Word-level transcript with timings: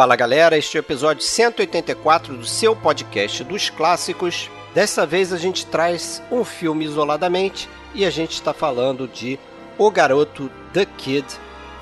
Fala 0.00 0.16
galera, 0.16 0.56
este 0.56 0.78
é 0.78 0.80
o 0.80 0.82
episódio 0.82 1.22
184 1.22 2.34
do 2.34 2.46
seu 2.46 2.74
podcast 2.74 3.44
dos 3.44 3.68
clássicos. 3.68 4.48
Dessa 4.72 5.04
vez 5.04 5.30
a 5.30 5.36
gente 5.36 5.66
traz 5.66 6.22
um 6.32 6.42
filme 6.42 6.86
isoladamente 6.86 7.68
e 7.94 8.06
a 8.06 8.08
gente 8.08 8.32
está 8.32 8.54
falando 8.54 9.06
de 9.06 9.38
O 9.76 9.90
Garoto 9.90 10.50
The 10.72 10.86
Kid, 10.86 11.26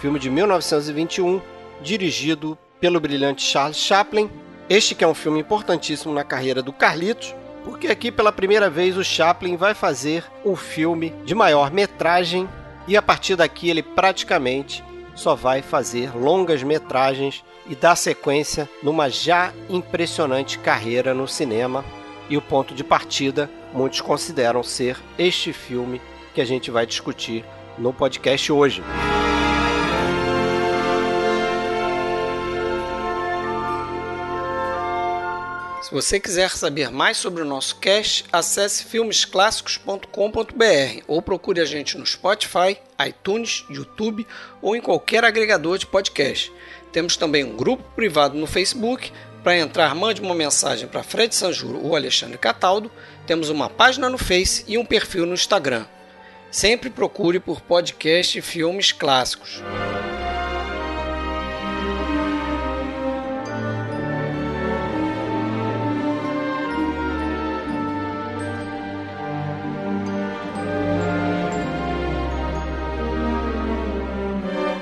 filme 0.00 0.18
de 0.18 0.28
1921, 0.30 1.41
dirigido 1.80 2.59
pelo 2.80 2.98
brilhante 2.98 3.45
Charles 3.45 3.77
Chaplin. 3.77 4.28
Este 4.69 4.96
que 4.96 5.05
é 5.05 5.06
um 5.06 5.14
filme 5.14 5.38
importantíssimo 5.38 6.12
na 6.12 6.24
carreira 6.24 6.60
do 6.60 6.73
Carlitos, 6.73 7.37
porque 7.62 7.87
aqui 7.87 8.10
pela 8.10 8.32
primeira 8.32 8.69
vez 8.69 8.96
o 8.96 9.05
Chaplin 9.05 9.56
vai 9.56 9.74
fazer 9.74 10.24
um 10.45 10.56
filme 10.56 11.14
de 11.24 11.37
maior 11.37 11.70
metragem 11.70 12.48
e 12.88 12.96
a 12.96 13.00
partir 13.00 13.37
daqui 13.37 13.70
ele 13.70 13.80
praticamente 13.80 14.82
só 15.14 15.37
vai 15.37 15.62
fazer 15.62 16.16
longas 16.16 16.64
metragens 16.64 17.45
e 17.68 17.74
dar 17.74 17.96
sequência 17.96 18.68
numa 18.82 19.08
já 19.08 19.52
impressionante 19.68 20.59
carreira 20.59 21.14
no 21.14 21.28
cinema. 21.28 21.84
E 22.28 22.36
o 22.36 22.42
ponto 22.42 22.74
de 22.74 22.84
partida, 22.84 23.50
muitos 23.72 24.00
consideram 24.00 24.62
ser 24.62 24.98
este 25.18 25.52
filme 25.52 26.00
que 26.34 26.40
a 26.40 26.45
gente 26.45 26.70
vai 26.70 26.86
discutir 26.86 27.45
no 27.78 27.92
podcast 27.92 28.52
hoje. 28.52 28.82
Se 35.88 35.95
você 35.95 36.20
quiser 36.20 36.50
saber 36.50 36.90
mais 36.90 37.16
sobre 37.16 37.40
o 37.40 37.46
nosso 37.46 37.76
cast, 37.76 38.26
acesse 38.30 38.84
filmesclássicos.com.br 38.84 41.02
ou 41.06 41.23
procure 41.23 41.62
a 41.62 41.65
gente 41.65 41.96
no 41.96 42.04
Spotify, 42.04 42.76
iTunes, 43.06 43.65
YouTube 43.71 44.26
ou 44.60 44.76
em 44.76 44.82
qualquer 44.82 45.24
agregador 45.24 45.78
de 45.78 45.87
podcast. 45.87 46.52
Temos 46.92 47.16
também 47.16 47.44
um 47.44 47.56
grupo 47.56 47.84
privado 47.94 48.36
no 48.36 48.46
Facebook. 48.46 49.12
Para 49.42 49.58
entrar, 49.58 49.94
mande 49.94 50.20
uma 50.20 50.34
mensagem 50.34 50.88
para 50.88 51.02
Fred 51.02 51.34
Sanjuro 51.34 51.84
ou 51.84 51.94
Alexandre 51.94 52.38
Cataldo. 52.38 52.90
Temos 53.26 53.50
uma 53.50 53.68
página 53.68 54.08
no 54.08 54.18
Face 54.18 54.64
e 54.66 54.76
um 54.76 54.84
perfil 54.84 55.26
no 55.26 55.34
Instagram. 55.34 55.86
Sempre 56.50 56.90
procure 56.90 57.38
por 57.38 57.60
podcast 57.60 58.38
e 58.38 58.42
filmes 58.42 58.90
clássicos. 58.90 59.62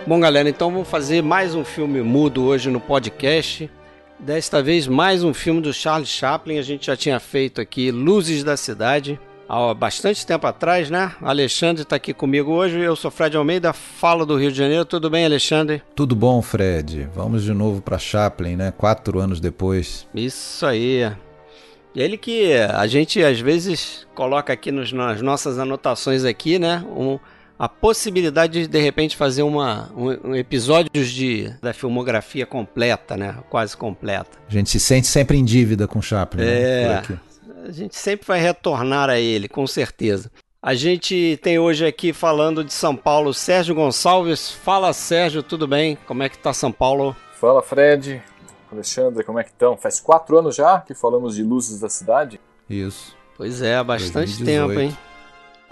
Bom, 0.06 0.20
galera, 0.20 0.48
então 0.48 0.70
vamos 0.70 0.88
fazer 0.88 1.20
mais 1.20 1.52
um 1.52 1.64
filme 1.64 2.00
mudo 2.00 2.44
hoje 2.44 2.70
no 2.70 2.78
podcast. 2.78 3.68
Desta 4.20 4.62
vez, 4.62 4.86
mais 4.86 5.24
um 5.24 5.34
filme 5.34 5.60
do 5.60 5.72
Charles 5.72 6.08
Chaplin. 6.08 6.58
A 6.58 6.62
gente 6.62 6.86
já 6.86 6.96
tinha 6.96 7.18
feito 7.18 7.60
aqui 7.60 7.90
Luzes 7.90 8.44
da 8.44 8.56
Cidade 8.56 9.18
há 9.48 9.74
bastante 9.74 10.24
tempo 10.24 10.46
atrás, 10.46 10.88
né? 10.90 11.12
Alexandre 11.20 11.82
está 11.82 11.96
aqui 11.96 12.14
comigo 12.14 12.52
hoje. 12.52 12.78
Eu 12.78 12.94
sou 12.94 13.10
Fred 13.10 13.36
Almeida, 13.36 13.72
falo 13.72 14.24
do 14.24 14.36
Rio 14.36 14.52
de 14.52 14.58
Janeiro. 14.58 14.84
Tudo 14.84 15.10
bem, 15.10 15.24
Alexandre? 15.24 15.82
Tudo 15.96 16.14
bom, 16.14 16.40
Fred. 16.40 17.08
Vamos 17.12 17.42
de 17.42 17.52
novo 17.52 17.82
para 17.82 17.98
Chaplin, 17.98 18.54
né? 18.54 18.70
Quatro 18.70 19.18
anos 19.18 19.40
depois. 19.40 20.06
Isso 20.14 20.64
aí. 20.64 21.10
Ele 21.96 22.16
que 22.16 22.52
a 22.52 22.86
gente 22.86 23.24
às 23.24 23.40
vezes 23.40 24.06
coloca 24.14 24.52
aqui 24.52 24.70
nos, 24.70 24.92
nas 24.92 25.20
nossas 25.20 25.58
anotações 25.58 26.24
aqui, 26.24 26.61
né? 26.61 26.84
Um, 26.96 27.18
a 27.58 27.68
possibilidade 27.68 28.62
de 28.62 28.67
de 28.67 28.78
repente 28.80 29.17
fazer 29.17 29.42
uma, 29.42 29.90
um, 29.96 30.30
um 30.30 30.34
episódios 30.34 31.11
de, 31.11 31.52
da 31.62 31.72
filmografia 31.72 32.44
completa, 32.44 33.17
né? 33.17 33.36
Quase 33.48 33.77
completa. 33.77 34.39
A 34.48 34.52
gente 34.52 34.70
se 34.70 34.78
sente 34.78 35.06
sempre 35.06 35.39
em 35.39 35.44
dívida 35.44 35.89
com 35.89 36.02
Chaplin. 36.02 36.42
Né? 36.42 36.62
É, 36.62 36.89
né? 36.89 37.20
a 37.66 37.72
gente 37.72 37.96
sempre 37.96 38.27
vai 38.27 38.40
retornar 38.40 39.08
a 39.08 39.18
ele, 39.18 39.48
com 39.48 39.66
certeza. 39.66 40.30
A 40.62 40.74
gente 40.74 41.39
tem 41.42 41.58
hoje 41.58 41.86
aqui 41.86 42.12
falando 42.12 42.64
de 42.64 42.72
São 42.72 42.96
Paulo, 42.96 43.33
Sérgio 43.33 43.74
Gonçalves. 43.74 44.50
Fala, 44.50 44.92
Sérgio, 44.92 45.42
tudo 45.42 45.66
bem? 45.66 45.96
Como 46.06 46.22
é 46.22 46.28
que 46.28 46.39
tá 46.39 46.52
São 46.52 46.72
Paulo? 46.72 47.14
Fala, 47.34 47.62
Fred. 47.62 48.22
Alexandre, 48.72 49.22
como 49.22 49.39
é 49.39 49.45
que 49.45 49.50
estão? 49.50 49.77
Faz 49.77 50.00
quatro 50.00 50.39
anos 50.39 50.56
já 50.56 50.80
que 50.80 50.92
falamos 50.92 51.36
de 51.36 51.42
luzes 51.42 51.80
da 51.80 51.89
cidade? 51.89 52.40
Isso. 52.68 53.16
Pois 53.36 53.62
é, 53.62 53.77
há 53.77 53.84
bastante 53.84 54.42
2018. 54.42 54.45
tempo, 54.45 54.80
hein? 54.80 54.98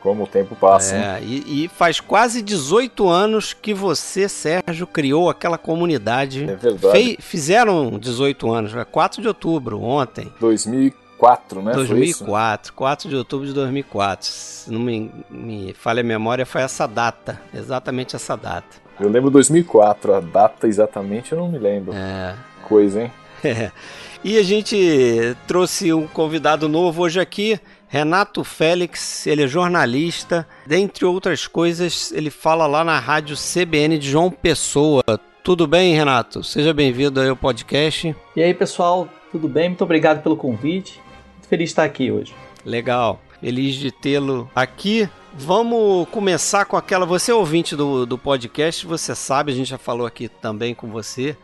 Como 0.04 0.24
o 0.24 0.26
tempo 0.26 0.54
passa. 0.54 0.94
É, 0.94 1.22
e, 1.22 1.64
e, 1.64 1.68
faz 1.68 1.98
quase 1.98 2.42
18 2.42 3.08
anos 3.08 3.54
que 3.54 3.72
você, 3.72 4.28
Sérgio, 4.28 4.86
criou 4.86 5.30
aquela 5.30 5.56
comunidade. 5.56 6.44
É 6.44 6.54
verdade. 6.54 7.16
fizeram 7.20 7.98
18 7.98 8.52
anos, 8.52 8.72
4 8.92 9.22
de 9.22 9.28
outubro, 9.28 9.80
ontem. 9.80 10.30
2004, 10.38 11.62
né? 11.62 11.72
2004, 11.72 12.74
4 12.74 13.08
de 13.08 13.16
outubro 13.16 13.46
de 13.46 13.54
2004. 13.54 14.28
Se 14.28 14.70
não 14.70 14.80
me, 14.80 15.10
me 15.30 15.72
falha 15.72 16.02
a 16.02 16.04
memória, 16.04 16.44
foi 16.44 16.60
essa 16.60 16.86
data, 16.86 17.40
exatamente 17.54 18.14
essa 18.14 18.36
data. 18.36 18.76
Eu 19.00 19.08
lembro 19.08 19.30
2004, 19.30 20.16
a 20.16 20.20
data 20.20 20.68
exatamente 20.68 21.32
eu 21.32 21.38
não 21.38 21.48
me 21.48 21.58
lembro. 21.58 21.94
É. 21.94 22.34
Coisa, 22.68 23.04
hein? 23.04 23.12
É. 23.42 23.72
E 24.24 24.38
a 24.38 24.42
gente 24.42 25.36
trouxe 25.46 25.92
um 25.92 26.06
convidado 26.06 26.66
novo 26.66 27.02
hoje 27.02 27.20
aqui, 27.20 27.60
Renato 27.94 28.42
Félix, 28.42 29.24
ele 29.24 29.44
é 29.44 29.46
jornalista, 29.46 30.44
dentre 30.66 31.04
outras 31.04 31.46
coisas, 31.46 32.10
ele 32.10 32.28
fala 32.28 32.66
lá 32.66 32.82
na 32.82 32.98
rádio 32.98 33.36
CBN 33.36 33.96
de 33.98 34.10
João 34.10 34.32
Pessoa. 34.32 35.04
Tudo 35.44 35.64
bem, 35.64 35.94
Renato? 35.94 36.42
Seja 36.42 36.74
bem-vindo 36.74 37.22
ao 37.22 37.36
podcast. 37.36 38.12
E 38.34 38.42
aí, 38.42 38.52
pessoal, 38.52 39.08
tudo 39.30 39.48
bem? 39.48 39.68
Muito 39.68 39.84
obrigado 39.84 40.24
pelo 40.24 40.36
convite. 40.36 41.00
Muito 41.34 41.46
feliz 41.46 41.68
de 41.68 41.70
estar 41.70 41.84
aqui 41.84 42.10
hoje. 42.10 42.34
Legal. 42.64 43.20
Feliz 43.40 43.76
de 43.76 43.92
tê-lo 43.92 44.50
aqui. 44.56 45.08
Vamos 45.32 46.08
começar 46.08 46.64
com 46.64 46.76
aquela. 46.76 47.06
Você 47.06 47.30
é 47.30 47.34
ouvinte 47.36 47.76
do, 47.76 48.04
do 48.04 48.18
podcast, 48.18 48.84
você 48.84 49.14
sabe, 49.14 49.52
a 49.52 49.54
gente 49.54 49.70
já 49.70 49.78
falou 49.78 50.04
aqui 50.04 50.26
também 50.28 50.74
com 50.74 50.88
você, 50.88 51.36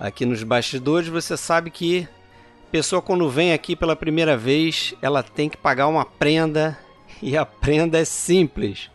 aqui 0.00 0.26
nos 0.26 0.42
bastidores, 0.42 1.08
você 1.08 1.36
sabe 1.36 1.70
que 1.70 2.08
pessoa 2.72 3.02
quando 3.02 3.28
vem 3.28 3.52
aqui 3.52 3.76
pela 3.76 3.94
primeira 3.94 4.34
vez, 4.34 4.94
ela 5.02 5.22
tem 5.22 5.46
que 5.50 5.58
pagar 5.58 5.86
uma 5.88 6.06
prenda 6.06 6.78
e 7.22 7.36
a 7.36 7.44
prenda 7.44 7.98
é 7.98 8.04
simples. 8.04 8.90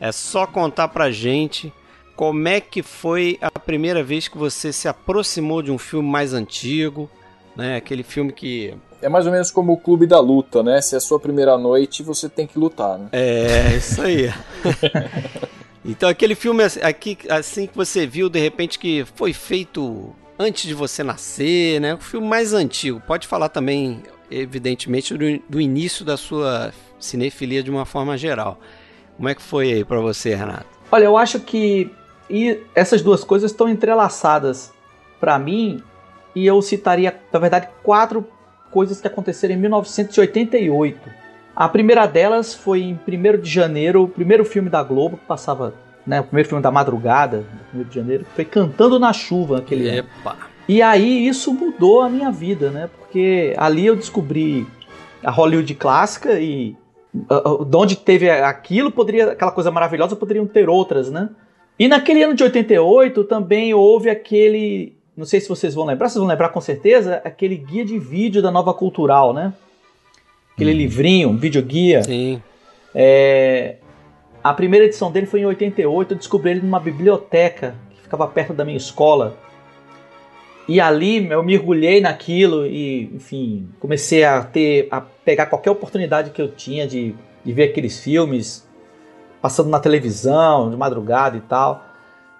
É 0.00 0.12
só 0.12 0.46
contar 0.46 0.86
pra 0.88 1.10
gente 1.10 1.72
como 2.14 2.46
é 2.46 2.60
que 2.60 2.80
foi 2.80 3.36
a 3.40 3.50
primeira 3.50 4.04
vez 4.04 4.28
que 4.28 4.38
você 4.38 4.72
se 4.72 4.86
aproximou 4.86 5.60
de 5.60 5.72
um 5.72 5.78
filme 5.78 6.08
mais 6.08 6.32
antigo, 6.32 7.10
né? 7.56 7.76
Aquele 7.76 8.04
filme 8.04 8.32
que 8.32 8.74
é 9.00 9.08
mais 9.08 9.26
ou 9.26 9.32
menos 9.32 9.50
como 9.50 9.72
o 9.72 9.76
clube 9.76 10.06
da 10.06 10.20
luta, 10.20 10.62
né? 10.62 10.80
Se 10.80 10.94
é 10.94 10.98
a 10.98 11.00
sua 11.00 11.18
primeira 11.18 11.56
noite, 11.58 12.02
você 12.02 12.28
tem 12.28 12.46
que 12.46 12.58
lutar, 12.58 12.98
né? 12.98 13.08
É, 13.12 13.76
isso 13.76 14.00
aí. 14.00 14.32
então 15.84 16.08
aquele 16.08 16.36
filme 16.36 16.62
aqui 16.82 17.18
assim 17.28 17.66
que 17.66 17.76
você 17.76 18.06
viu 18.06 18.28
de 18.28 18.38
repente 18.38 18.78
que 18.78 19.04
foi 19.14 19.32
feito 19.32 20.14
antes 20.38 20.66
de 20.66 20.74
você 20.74 21.02
nascer, 21.02 21.80
né? 21.80 21.94
O 21.94 21.98
filme 21.98 22.26
mais 22.26 22.52
antigo. 22.52 23.02
Pode 23.06 23.26
falar 23.26 23.48
também, 23.48 24.02
evidentemente, 24.30 25.16
do, 25.16 25.42
do 25.48 25.60
início 25.60 26.04
da 26.04 26.16
sua 26.16 26.72
cinefilia 26.98 27.62
de 27.62 27.70
uma 27.70 27.84
forma 27.84 28.16
geral. 28.16 28.58
Como 29.16 29.28
é 29.28 29.34
que 29.34 29.42
foi 29.42 29.72
aí 29.72 29.84
para 29.84 30.00
você, 30.00 30.34
Renato? 30.34 30.66
Olha, 30.90 31.04
eu 31.04 31.16
acho 31.16 31.40
que 31.40 31.90
e 32.30 32.60
essas 32.74 33.02
duas 33.02 33.24
coisas 33.24 33.50
estão 33.50 33.68
entrelaçadas 33.68 34.72
para 35.18 35.38
mim 35.38 35.82
e 36.34 36.46
eu 36.46 36.60
citaria, 36.60 37.18
na 37.32 37.38
verdade, 37.38 37.68
quatro 37.82 38.26
coisas 38.70 39.00
que 39.00 39.06
aconteceram 39.06 39.54
em 39.54 39.58
1988. 39.58 41.10
A 41.56 41.68
primeira 41.68 42.06
delas 42.06 42.54
foi 42.54 42.82
em 42.82 42.92
1 42.94 43.40
de 43.40 43.50
janeiro, 43.50 44.04
o 44.04 44.08
primeiro 44.08 44.44
filme 44.44 44.68
da 44.68 44.82
Globo 44.82 45.16
que 45.16 45.24
passava 45.24 45.74
né, 46.08 46.20
o 46.20 46.24
primeiro 46.24 46.48
filme 46.48 46.62
da 46.62 46.70
madrugada, 46.70 47.44
no 47.72 47.82
1 47.82 47.84
de 47.84 47.94
janeiro, 47.94 48.26
foi 48.34 48.44
Cantando 48.46 48.98
na 48.98 49.12
Chuva 49.12 49.58
aquele 49.58 49.98
Epa. 49.98 50.30
ano. 50.30 50.38
E 50.66 50.80
aí 50.80 51.28
isso 51.28 51.52
mudou 51.52 52.00
a 52.00 52.08
minha 52.08 52.30
vida, 52.30 52.70
né? 52.70 52.88
Porque 52.98 53.54
ali 53.58 53.84
eu 53.86 53.94
descobri 53.94 54.66
a 55.22 55.30
Hollywood 55.30 55.74
clássica 55.74 56.40
e 56.40 56.74
uh, 57.14 57.62
de 57.62 57.76
onde 57.76 57.96
teve 57.96 58.30
aquilo, 58.30 58.90
poderia 58.90 59.32
aquela 59.32 59.50
coisa 59.52 59.70
maravilhosa, 59.70 60.16
poderiam 60.16 60.46
ter 60.46 60.68
outras, 60.68 61.10
né? 61.10 61.28
E 61.78 61.86
naquele 61.86 62.22
ano 62.22 62.34
de 62.34 62.42
88 62.42 63.24
também 63.24 63.74
houve 63.74 64.08
aquele, 64.08 64.96
não 65.14 65.26
sei 65.26 65.40
se 65.40 65.48
vocês 65.48 65.74
vão 65.74 65.84
lembrar, 65.84 66.08
vocês 66.08 66.18
vão 66.18 66.28
lembrar 66.28 66.48
com 66.48 66.60
certeza, 66.60 67.20
aquele 67.22 67.56
guia 67.56 67.84
de 67.84 67.98
vídeo 67.98 68.40
da 68.40 68.50
Nova 68.50 68.72
Cultural, 68.72 69.34
né? 69.34 69.52
Aquele 70.54 70.72
hum. 70.72 70.76
livrinho, 70.76 71.28
um 71.28 71.36
videoguia. 71.36 72.02
Sim. 72.02 72.42
É, 72.94 73.76
a 74.48 74.54
primeira 74.54 74.86
edição 74.86 75.12
dele 75.12 75.26
foi 75.26 75.40
em 75.40 75.44
88, 75.44 76.14
eu 76.14 76.16
descobri 76.16 76.52
ele 76.52 76.60
numa 76.62 76.80
biblioteca 76.80 77.74
que 77.90 78.00
ficava 78.00 78.26
perto 78.26 78.54
da 78.54 78.64
minha 78.64 78.78
escola. 78.78 79.36
E 80.66 80.80
ali 80.80 81.28
eu 81.28 81.42
mergulhei 81.42 82.00
naquilo 82.00 82.66
e, 82.66 83.14
enfim, 83.14 83.68
comecei 83.78 84.24
a 84.24 84.42
ter 84.42 84.88
a 84.90 85.02
pegar 85.02 85.46
qualquer 85.46 85.70
oportunidade 85.70 86.30
que 86.30 86.40
eu 86.40 86.50
tinha 86.50 86.86
de, 86.86 87.14
de 87.44 87.52
ver 87.52 87.64
aqueles 87.64 88.00
filmes 88.00 88.66
passando 89.42 89.68
na 89.68 89.78
televisão, 89.78 90.70
de 90.70 90.78
madrugada 90.78 91.36
e 91.36 91.42
tal. 91.42 91.84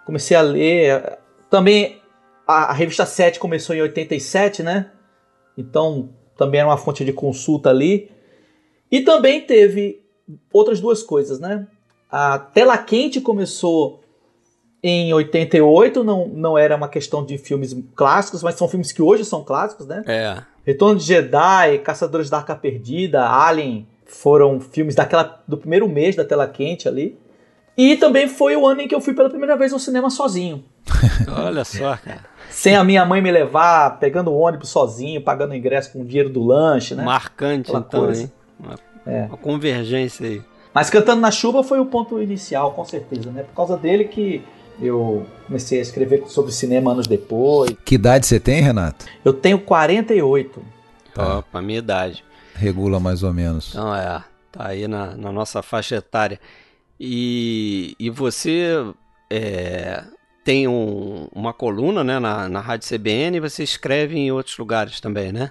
Comecei 0.06 0.34
a 0.34 0.40
ler. 0.40 1.18
Também 1.50 2.00
a, 2.46 2.70
a 2.70 2.72
revista 2.72 3.04
7 3.04 3.38
começou 3.38 3.76
em 3.76 3.82
87, 3.82 4.62
né? 4.62 4.92
Então 5.58 6.08
também 6.38 6.60
era 6.60 6.70
uma 6.70 6.78
fonte 6.78 7.04
de 7.04 7.12
consulta 7.12 7.68
ali. 7.68 8.10
E 8.90 9.02
também 9.02 9.42
teve 9.42 10.02
outras 10.50 10.80
duas 10.80 11.02
coisas, 11.02 11.38
né? 11.38 11.66
A 12.10 12.38
Tela 12.38 12.78
Quente 12.78 13.20
começou 13.20 14.02
em 14.82 15.12
88, 15.12 16.04
não, 16.04 16.28
não 16.28 16.56
era 16.56 16.76
uma 16.76 16.88
questão 16.88 17.24
de 17.24 17.36
filmes 17.36 17.76
clássicos, 17.94 18.42
mas 18.42 18.54
são 18.54 18.68
filmes 18.68 18.92
que 18.92 19.02
hoje 19.02 19.24
são 19.24 19.42
clássicos, 19.44 19.86
né? 19.86 20.02
É. 20.06 20.42
Retorno 20.64 20.96
de 20.98 21.04
Jedi, 21.04 21.78
Caçadores 21.78 22.30
da 22.30 22.38
Arca 22.38 22.54
Perdida, 22.54 23.26
Alien, 23.28 23.86
foram 24.06 24.60
filmes 24.60 24.94
daquela 24.94 25.42
do 25.46 25.56
primeiro 25.58 25.88
mês 25.88 26.14
da 26.14 26.24
Tela 26.24 26.46
Quente 26.46 26.86
ali. 26.88 27.18
E 27.76 27.96
também 27.96 28.28
foi 28.28 28.56
o 28.56 28.66
ano 28.66 28.80
em 28.80 28.88
que 28.88 28.94
eu 28.94 29.00
fui 29.00 29.14
pela 29.14 29.28
primeira 29.30 29.56
vez 29.56 29.72
ao 29.72 29.78
cinema 29.78 30.10
sozinho. 30.10 30.64
Olha 31.44 31.64
só, 31.64 31.96
cara. 31.96 32.24
Sem 32.50 32.74
a 32.74 32.82
minha 32.82 33.04
mãe 33.04 33.20
me 33.22 33.30
levar, 33.30 33.98
pegando 34.00 34.30
o 34.32 34.38
ônibus 34.38 34.70
sozinho, 34.70 35.20
pagando 35.22 35.54
ingresso 35.54 35.92
com 35.92 36.00
o 36.00 36.04
dinheiro 36.04 36.28
do 36.28 36.42
lanche, 36.44 36.94
né? 36.94 37.04
Marcante, 37.04 37.70
Aquela 37.70 37.84
então, 37.86 38.04
coisa. 38.04 38.22
hein? 38.22 38.32
Uma, 38.58 38.78
É. 39.06 39.22
uma 39.26 39.36
convergência 39.36 40.26
aí. 40.26 40.42
Mas 40.74 40.90
Cantando 40.90 41.20
na 41.20 41.30
Chuva 41.30 41.62
foi 41.62 41.80
o 41.80 41.86
ponto 41.86 42.20
inicial, 42.22 42.72
com 42.72 42.84
certeza, 42.84 43.30
né? 43.30 43.42
Por 43.42 43.54
causa 43.54 43.76
dele 43.76 44.04
que 44.04 44.42
eu 44.80 45.26
comecei 45.46 45.78
a 45.78 45.82
escrever 45.82 46.24
sobre 46.28 46.52
cinema 46.52 46.92
anos 46.92 47.06
depois. 47.06 47.74
Que 47.84 47.96
idade 47.96 48.26
você 48.26 48.38
tem, 48.38 48.60
Renato? 48.62 49.06
Eu 49.24 49.32
tenho 49.32 49.58
48. 49.58 50.62
Tá. 51.14 51.38
Opa, 51.38 51.60
minha 51.62 51.78
idade. 51.78 52.22
Regula 52.54 53.00
mais 53.00 53.22
ou 53.22 53.32
menos. 53.32 53.70
Então 53.70 53.94
é, 53.94 54.22
tá 54.52 54.66
aí 54.68 54.86
na, 54.86 55.16
na 55.16 55.32
nossa 55.32 55.62
faixa 55.62 55.96
etária. 55.96 56.38
E, 57.00 57.94
e 57.98 58.10
você 58.10 58.72
é, 59.30 60.02
tem 60.44 60.66
um- 60.68 61.28
uma 61.32 61.52
coluna 61.52 62.02
né, 62.04 62.18
na, 62.18 62.48
na 62.48 62.60
Rádio 62.60 62.88
CBN 62.88 63.36
e 63.36 63.40
você 63.40 63.62
escreve 63.62 64.16
em 64.16 64.30
outros 64.32 64.56
lugares 64.58 65.00
também, 65.00 65.32
né? 65.32 65.50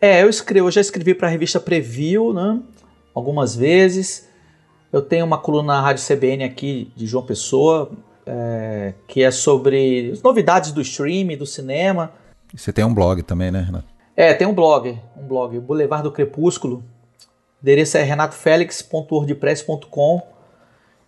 É, 0.00 0.22
eu 0.22 0.28
escrevo, 0.30 0.68
eu 0.68 0.72
já 0.72 0.80
escrevi 0.80 1.14
para 1.14 1.28
a 1.28 1.30
revista 1.30 1.60
Preview, 1.60 2.32
né? 2.32 2.60
Algumas 3.14 3.54
vezes. 3.54 4.28
Eu 4.92 5.02
tenho 5.02 5.24
uma 5.24 5.38
coluna 5.38 5.74
na 5.74 5.80
Rádio 5.80 6.04
CBN 6.04 6.42
aqui 6.44 6.90
de 6.96 7.06
João 7.06 7.24
Pessoa, 7.24 7.92
é, 8.26 8.94
que 9.06 9.22
é 9.22 9.30
sobre 9.30 10.10
as 10.12 10.20
novidades 10.22 10.72
do 10.72 10.80
streaming, 10.80 11.36
do 11.36 11.46
cinema. 11.46 12.10
Você 12.54 12.72
tem 12.72 12.84
um 12.84 12.92
blog 12.92 13.22
também, 13.22 13.52
né, 13.52 13.60
Renato? 13.60 13.86
É, 14.16 14.34
tem 14.34 14.46
um 14.46 14.54
blog, 14.54 14.98
um 15.16 15.26
blog, 15.26 15.56
o 15.56 15.60
Boulevard 15.60 16.02
do 16.02 16.10
Crepúsculo. 16.10 16.78
O 16.78 16.82
endereço 17.62 17.96
é 17.96 18.02
renatofelix.wordpress.com. 18.02 20.22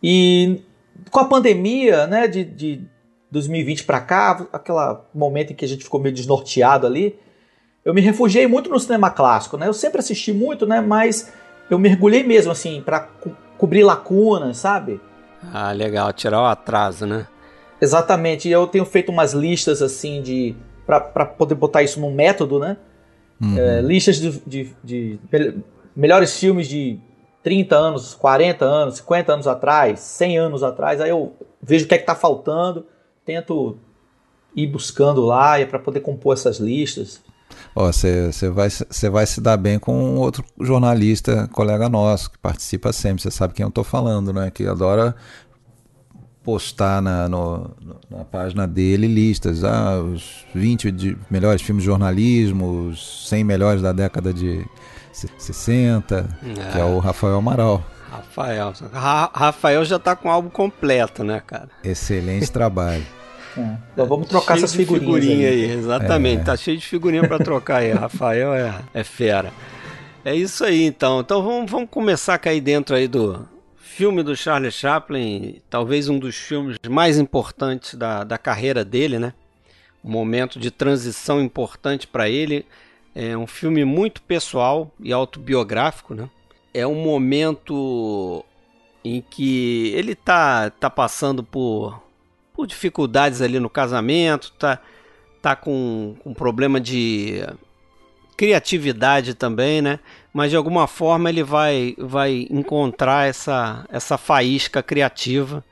E 0.03 0.63
com 1.11 1.21
a 1.21 1.25
pandemia, 1.25 2.07
né, 2.07 2.29
de, 2.29 2.45
de 2.45 2.85
2020 3.31 3.85
para 3.85 4.01
cá, 4.01 4.47
aquele 4.53 4.79
momento 5.13 5.53
em 5.53 5.57
que 5.57 5.65
a 5.65 5.69
gente 5.69 5.83
ficou 5.83 5.99
meio 6.01 6.15
desnorteado 6.15 6.87
ali, 6.87 7.19
eu 7.85 7.93
me 7.93 8.01
refugiei 8.01 8.47
muito 8.47 8.71
no 8.71 8.79
cinema 8.79 9.11
clássico, 9.11 9.57
né? 9.57 9.67
Eu 9.67 9.75
sempre 9.75 9.99
assisti 9.99 10.33
muito, 10.33 10.65
né, 10.67 10.81
mas 10.81 11.33
eu 11.69 11.77
mergulhei 11.79 12.23
mesmo 12.23 12.53
assim 12.53 12.81
para 12.81 13.01
cobrir 13.63 13.85
lacunas, 13.85 14.57
sabe? 14.57 15.01
Ah, 15.53 15.71
legal, 15.71 16.13
tirar 16.13 16.43
o 16.43 16.47
atraso, 16.47 17.07
né? 17.07 17.29
Exatamente. 17.81 18.49
E 18.49 18.51
eu 18.53 18.67
tenho 18.67 18.85
feito 18.85 19.13
umas 19.13 19.33
listas 19.33 19.81
assim 19.81 20.21
de 20.21 20.57
para 20.85 21.01
poder 21.25 21.55
botar 21.55 21.81
isso 21.85 22.01
num 22.01 22.13
método, 22.13 22.59
né? 22.59 22.77
Uhum. 23.41 23.57
É, 23.57 23.81
listas 23.81 24.17
de, 24.17 24.31
de- 24.45 24.75
de 24.83 25.19
mel- 25.31 25.55
melhores 25.95 26.37
filmes 26.37 26.67
de 26.67 26.99
30 27.41 27.77
anos, 27.77 28.15
40 28.15 28.65
anos, 28.65 28.97
50 28.97 29.33
anos 29.33 29.47
atrás, 29.47 30.01
100 30.01 30.39
anos 30.39 30.63
atrás. 30.65 31.01
Aí 31.01 31.11
eu 31.11 31.33
vejo 31.63 31.85
o 31.85 31.89
que 31.89 31.95
é 31.95 31.99
que 31.99 32.05
tá 32.07 32.17
faltando, 32.17 32.85
tento 33.25 33.77
ir 34.57 34.67
buscando 34.67 35.25
lá 35.25 35.61
e 35.61 35.67
para 35.67 35.79
poder 35.79 36.01
compor 36.01 36.35
essas 36.35 36.59
listas. 36.59 37.23
Você 37.75 38.51
vai, 38.51 38.69
você 38.71 39.09
vai 39.11 39.27
se 39.27 39.41
dar 39.41 39.57
bem 39.57 39.79
com 39.79 39.95
um 39.95 40.17
outro 40.17 40.45
jornalista, 40.61 41.49
colega 41.53 41.89
nosso, 41.89 42.31
que 42.31 42.39
participa 42.39 42.93
sempre. 42.93 43.23
Você 43.23 43.31
sabe 43.31 43.55
quem 43.55 43.65
eu 43.65 43.71
tô 43.71 43.83
falando, 43.85 44.33
né? 44.33 44.51
Que 44.51 44.67
adora 44.67 45.15
postar 46.43 47.01
na, 47.01 47.29
no- 47.29 47.71
na 48.11 48.25
página 48.25 48.67
dele 48.67 49.07
listas. 49.07 49.63
Ah, 49.65 49.99
os 50.01 50.45
20 50.55 50.91
de 50.91 51.17
melhores 51.31 51.63
filmes 51.63 51.83
de 51.85 51.87
jornalismo, 51.87 52.89
os 52.89 53.29
100 53.29 53.45
melhores 53.45 53.81
da 53.81 53.93
década 53.93 54.33
de 54.35 54.65
se- 55.13 55.31
60, 55.39 56.29
que 56.73 56.79
é 56.79 56.85
o 56.85 56.99
Rafael 56.99 57.37
Amaral. 57.37 57.83
Rafael. 58.11 58.73
Ra- 58.93 59.31
Rafael 59.33 59.85
já 59.85 59.99
tá 59.99 60.15
com 60.17 60.29
o 60.29 60.33
álbum 60.33 60.51
completo, 60.51 61.23
né, 61.25 61.41
cara? 61.47 61.69
Excelente 61.85 62.51
trabalho. 62.51 63.05
É, 63.57 63.77
Então 63.93 64.07
vamos 64.07 64.29
trocar 64.29 64.55
Cheio 64.55 64.65
essas 64.65 64.75
figurinhas 64.75 65.25
figurinha 65.25 65.49
aí. 65.49 65.65
aí. 65.65 65.71
Exatamente, 65.73 66.45
tá 66.45 66.57
cheio 66.57 66.79
de 66.79 66.87
figurinha 66.87 67.27
pra 67.27 67.39
trocar 67.39 67.79
aí. 67.79 67.93
Rafael 67.93 68.55
é, 68.55 68.75
é 68.95 69.05
fera. 69.05 69.53
É 70.25 70.35
isso 70.35 70.65
aí, 70.65 70.85
então. 70.85 71.21
Então 71.21 71.43
vamos, 71.43 71.71
vamos 71.71 71.89
começar 71.91 72.35
a 72.35 72.39
cair 72.39 72.61
dentro 72.61 72.95
aí 72.95 73.09
do 73.09 73.47
filme 73.77 74.23
do 74.23 74.35
Charlie 74.35 74.71
Chaplin, 74.73 75.61
talvez 75.69 76.09
um 76.09 76.19
dos 76.19 76.37
filmes 76.37 76.77
mais 76.89 77.19
importantes 77.19 77.95
da, 77.95 78.25
da 78.25 78.39
carreira 78.39 78.85
dele, 78.85 79.19
né? 79.19 79.35
Um 80.03 80.11
momento 80.11 80.59
de 80.59 80.71
transição 80.71 81.41
importante 81.43 82.07
para 82.07 82.29
ele. 82.29 82.65
É 83.15 83.37
um 83.37 83.47
filme 83.47 83.85
muito 83.85 84.23
pessoal 84.23 84.91
e 84.99 85.13
autobiográfico, 85.13 86.15
né? 86.15 86.29
É 86.73 86.87
um 86.87 86.95
momento 86.95 88.43
em 89.05 89.21
que 89.21 89.93
ele 89.95 90.15
tá, 90.15 90.71
tá 90.71 90.89
passando 90.89 91.43
por 91.43 92.03
por 92.63 92.67
dificuldades 92.69 93.43
ali 93.43 93.59
no 93.59 93.69
casamento, 93.69 94.53
tá, 94.57 94.79
tá 95.41 95.57
com, 95.57 96.15
com 96.23 96.33
problema 96.33 96.81
de 96.81 97.45
criatividade 98.37 99.35
também, 99.35 99.83
né? 99.83 99.99
Mas 100.33 100.51
de 100.51 100.57
alguma 100.57 100.87
forma 100.87 101.29
ele 101.29 101.43
vai, 101.43 101.97
vai 101.99 102.47
encontrar 102.49 103.29
essa, 103.29 103.85
essa 103.91 104.17
faísca 104.17 104.81
criativa 104.81 105.65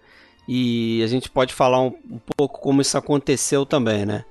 e 0.49 1.01
a 1.05 1.07
gente 1.07 1.31
pode 1.31 1.55
falar 1.55 1.81
um, 1.81 1.95
um 2.11 2.19
pouco 2.37 2.61
como 2.61 2.81
isso 2.81 2.99
aconteceu 2.99 3.65
também, 3.65 4.05
né? 4.05 4.25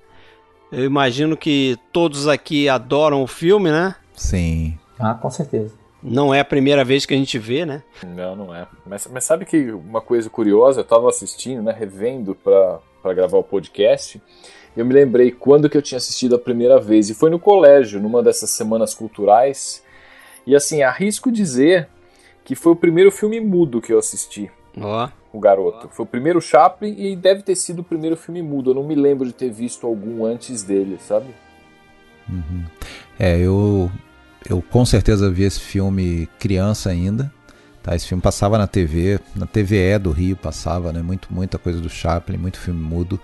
Eu 0.70 0.84
imagino 0.84 1.38
que 1.38 1.78
todos 1.94 2.28
aqui 2.28 2.68
adoram 2.68 3.24
o 3.24 3.28
filme, 3.28 3.72
né? 3.72 3.96
Sim. 4.14 4.78
Ah, 5.00 5.14
com 5.14 5.32
certeza. 5.32 5.79
Não 6.02 6.34
é 6.34 6.40
a 6.40 6.46
primeira 6.46 6.84
vez 6.84 7.06
que 7.06 7.14
a 7.14 7.18
gente 7.18 7.38
vê, 7.38 7.66
né? 7.66 7.84
Não, 8.06 8.36
não 8.36 8.56
é. 8.56 8.66
Mas, 8.86 9.08
mas 9.12 9.24
sabe 9.26 9.46
que 9.46 9.72
uma 9.72 10.02
coisa 10.02 10.30
curiosa, 10.30 10.80
eu 10.80 10.86
tava 10.86 11.10
assistindo, 11.10 11.62
né, 11.62 11.76
revendo 11.78 12.34
pra, 12.36 12.80
pra 13.02 13.14
gravar 13.14 13.38
o 13.38 13.44
podcast, 13.44 14.22
e 14.76 14.80
eu 14.80 14.86
me 14.86 14.94
lembrei 14.94 15.32
quando 15.32 15.70
que 15.70 15.78
eu 15.78 15.82
tinha 15.82 15.98
assistido 15.98 16.36
a 16.36 16.40
primeira 16.40 16.80
vez, 16.80 17.10
e 17.10 17.14
foi 17.14 17.30
no 17.30 17.40
colégio, 17.40 18.00
numa 18.00 18.24
dessas 18.24 18.52
semanas 18.52 18.94
culturais, 18.96 19.84
e 20.48 20.56
assim, 20.56 20.82
arrisco 20.82 21.32
dizer 21.32 21.90
que 22.46 22.56
foi 22.56 22.72
o 22.72 22.76
primeiro 22.76 23.12
filme 23.12 23.40
mudo 23.40 23.82
que 23.82 23.94
eu 23.94 24.00
assisti, 24.00 24.50
Ó, 24.80 25.10
o 25.34 25.40
Garoto. 25.40 25.90
Foi 25.90 26.04
o 26.06 26.08
primeiro 26.08 26.42
Chaplin 26.42 26.96
e 26.98 27.16
deve 27.16 27.44
ter 27.44 27.56
sido 27.56 27.80
o 27.80 27.84
primeiro 27.84 28.16
filme 28.16 28.42
mudo, 28.42 28.72
eu 28.72 28.76
não 28.76 28.84
me 28.84 28.96
lembro 28.96 29.26
de 29.26 29.34
ter 29.34 29.52
visto 29.52 29.86
algum 29.86 30.26
antes 30.26 30.64
dele, 30.64 30.98
sabe? 31.00 31.28
Uhum. 32.28 32.64
É, 33.20 33.38
eu, 33.38 33.92
eu 34.48 34.62
com 34.62 34.86
certeza 34.86 35.30
vi 35.30 35.44
esse 35.44 35.60
filme 35.60 36.28
criança 36.40 36.90
ainda. 36.90 37.32
Tá? 37.82 37.96
Esse 37.96 38.08
filme 38.08 38.22
passava 38.22 38.58
na 38.58 38.68
TV, 38.68 39.20
na 39.36 39.46
TVE 39.46 39.98
do 40.00 40.12
Rio 40.12 40.36
passava, 40.36 40.92
né? 40.92 41.02
Muito, 41.02 41.34
muita 41.34 41.58
coisa 41.58 41.80
do 41.80 41.90
Chaplin, 41.90 42.38
muito 42.38 42.60
filme 42.60 42.82
mudo. 42.82 43.20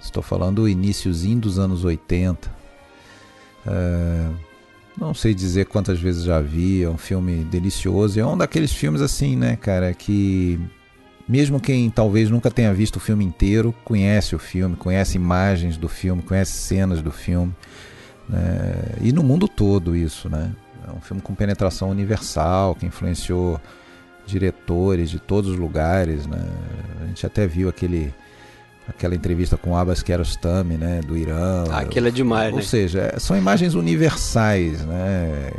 Estou 0.00 0.22
falando 0.22 0.62
do 0.62 0.68
iníciozinho 0.68 1.40
dos 1.40 1.58
anos 1.58 1.84
80. 1.84 2.50
É, 3.66 4.28
não 4.96 5.12
sei 5.12 5.34
dizer 5.34 5.66
quantas 5.66 5.98
vezes 5.98 6.24
já 6.24 6.40
vi, 6.40 6.82
é 6.82 6.88
um 6.88 6.98
filme 6.98 7.44
delicioso. 7.44 8.18
É 8.18 8.26
um 8.26 8.36
daqueles 8.36 8.72
filmes 8.72 9.00
assim, 9.00 9.36
né, 9.36 9.56
cara, 9.56 9.92
que 9.92 10.58
mesmo 11.28 11.60
quem 11.60 11.90
talvez 11.90 12.30
nunca 12.30 12.50
tenha 12.50 12.72
visto 12.72 12.96
o 12.96 13.00
filme 13.00 13.24
inteiro, 13.24 13.74
conhece 13.84 14.34
o 14.34 14.38
filme, 14.38 14.76
conhece 14.76 15.16
imagens 15.16 15.76
do 15.76 15.88
filme, 15.88 16.22
conhece 16.22 16.52
cenas 16.52 17.02
do 17.02 17.12
filme. 17.12 17.54
Né? 18.28 18.96
E 19.00 19.12
no 19.12 19.22
mundo 19.22 19.48
todo 19.48 19.96
isso, 19.96 20.28
né? 20.28 20.50
É 20.86 20.90
um 20.90 21.00
filme 21.00 21.20
com 21.22 21.34
penetração 21.34 21.90
universal, 21.90 22.74
que 22.74 22.86
influenciou 22.86 23.60
diretores 24.26 25.10
de 25.10 25.18
todos 25.18 25.50
os 25.50 25.56
lugares, 25.56 26.26
né? 26.26 26.42
A 27.02 27.06
gente 27.06 27.24
até 27.26 27.46
viu 27.46 27.68
aquele 27.68 28.12
aquela 28.88 29.14
entrevista 29.14 29.56
com 29.56 29.76
Abbas 29.76 30.02
Kiarostami, 30.02 30.78
né, 30.78 31.00
do 31.06 31.14
Irã. 31.14 31.64
aquilo 31.70 32.08
é 32.08 32.10
demais, 32.10 32.50
Ou 32.52 32.56
né? 32.56 32.64
seja, 32.64 33.14
são 33.18 33.36
imagens 33.36 33.74
universais, 33.74 34.82
né? 34.86 35.50